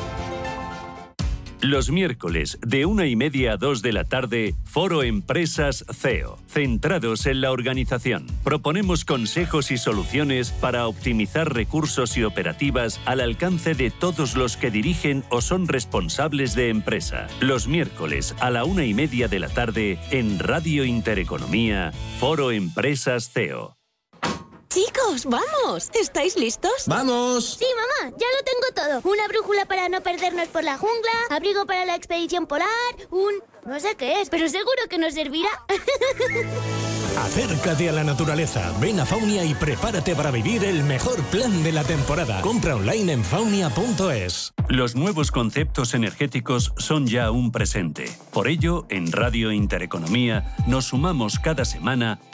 Los 1.61 1.91
miércoles 1.91 2.57
de 2.65 2.87
una 2.87 3.05
y 3.05 3.15
media 3.15 3.53
a 3.53 3.57
dos 3.57 3.83
de 3.83 3.93
la 3.93 4.03
tarde, 4.03 4.55
Foro 4.63 5.03
Empresas 5.03 5.85
CEO, 5.93 6.39
centrados 6.47 7.27
en 7.27 7.39
la 7.39 7.51
organización. 7.51 8.25
Proponemos 8.43 9.05
consejos 9.05 9.69
y 9.69 9.77
soluciones 9.77 10.49
para 10.49 10.87
optimizar 10.87 11.53
recursos 11.53 12.17
y 12.17 12.23
operativas 12.23 12.99
al 13.05 13.19
alcance 13.19 13.75
de 13.75 13.91
todos 13.91 14.35
los 14.35 14.57
que 14.57 14.71
dirigen 14.71 15.23
o 15.29 15.41
son 15.41 15.67
responsables 15.67 16.55
de 16.55 16.69
empresa. 16.69 17.27
Los 17.41 17.67
miércoles 17.67 18.35
a 18.39 18.49
la 18.49 18.63
una 18.63 18.85
y 18.85 18.95
media 18.95 19.27
de 19.27 19.37
la 19.37 19.49
tarde 19.49 19.99
en 20.09 20.39
Radio 20.39 20.83
Intereconomía, 20.83 21.91
Foro 22.19 22.51
Empresas 22.51 23.29
CEO. 23.29 23.80
Chicos, 24.71 25.25
vamos. 25.25 25.89
¿Estáis 25.99 26.37
listos? 26.37 26.71
¡Vamos! 26.87 27.57
Sí, 27.59 27.65
mamá, 27.75 28.15
ya 28.17 28.25
lo 28.37 28.43
tengo 28.45 29.01
todo. 29.01 29.11
Una 29.11 29.27
brújula 29.27 29.65
para 29.65 29.89
no 29.89 29.99
perdernos 29.99 30.47
por 30.47 30.63
la 30.63 30.77
jungla, 30.77 31.11
abrigo 31.29 31.65
para 31.65 31.83
la 31.83 31.95
expedición 31.95 32.47
polar, 32.47 32.69
un... 33.09 33.33
no 33.65 33.77
sé 33.81 33.95
qué 33.97 34.21
es, 34.21 34.29
pero 34.29 34.47
seguro 34.47 34.81
que 34.89 34.97
nos 34.97 35.13
servirá. 35.13 35.49
Acércate 37.17 37.89
a 37.89 37.91
la 37.91 38.05
naturaleza, 38.05 38.73
ven 38.79 39.01
a 39.01 39.05
Faunia 39.05 39.43
y 39.43 39.53
prepárate 39.53 40.15
para 40.15 40.31
vivir 40.31 40.63
el 40.63 40.83
mejor 40.85 41.21
plan 41.23 41.63
de 41.63 41.73
la 41.73 41.83
temporada. 41.83 42.41
Compra 42.41 42.77
online 42.77 43.11
en 43.11 43.25
faunia.es. 43.25 44.53
Los 44.69 44.95
nuevos 44.95 45.31
conceptos 45.31 45.93
energéticos 45.93 46.73
son 46.77 47.07
ya 47.07 47.29
un 47.31 47.51
presente. 47.51 48.05
Por 48.31 48.47
ello, 48.47 48.85
en 48.87 49.11
Radio 49.11 49.51
Intereconomía 49.51 50.55
nos 50.65 50.85
sumamos 50.85 51.39
cada 51.39 51.65
semana 51.65 52.19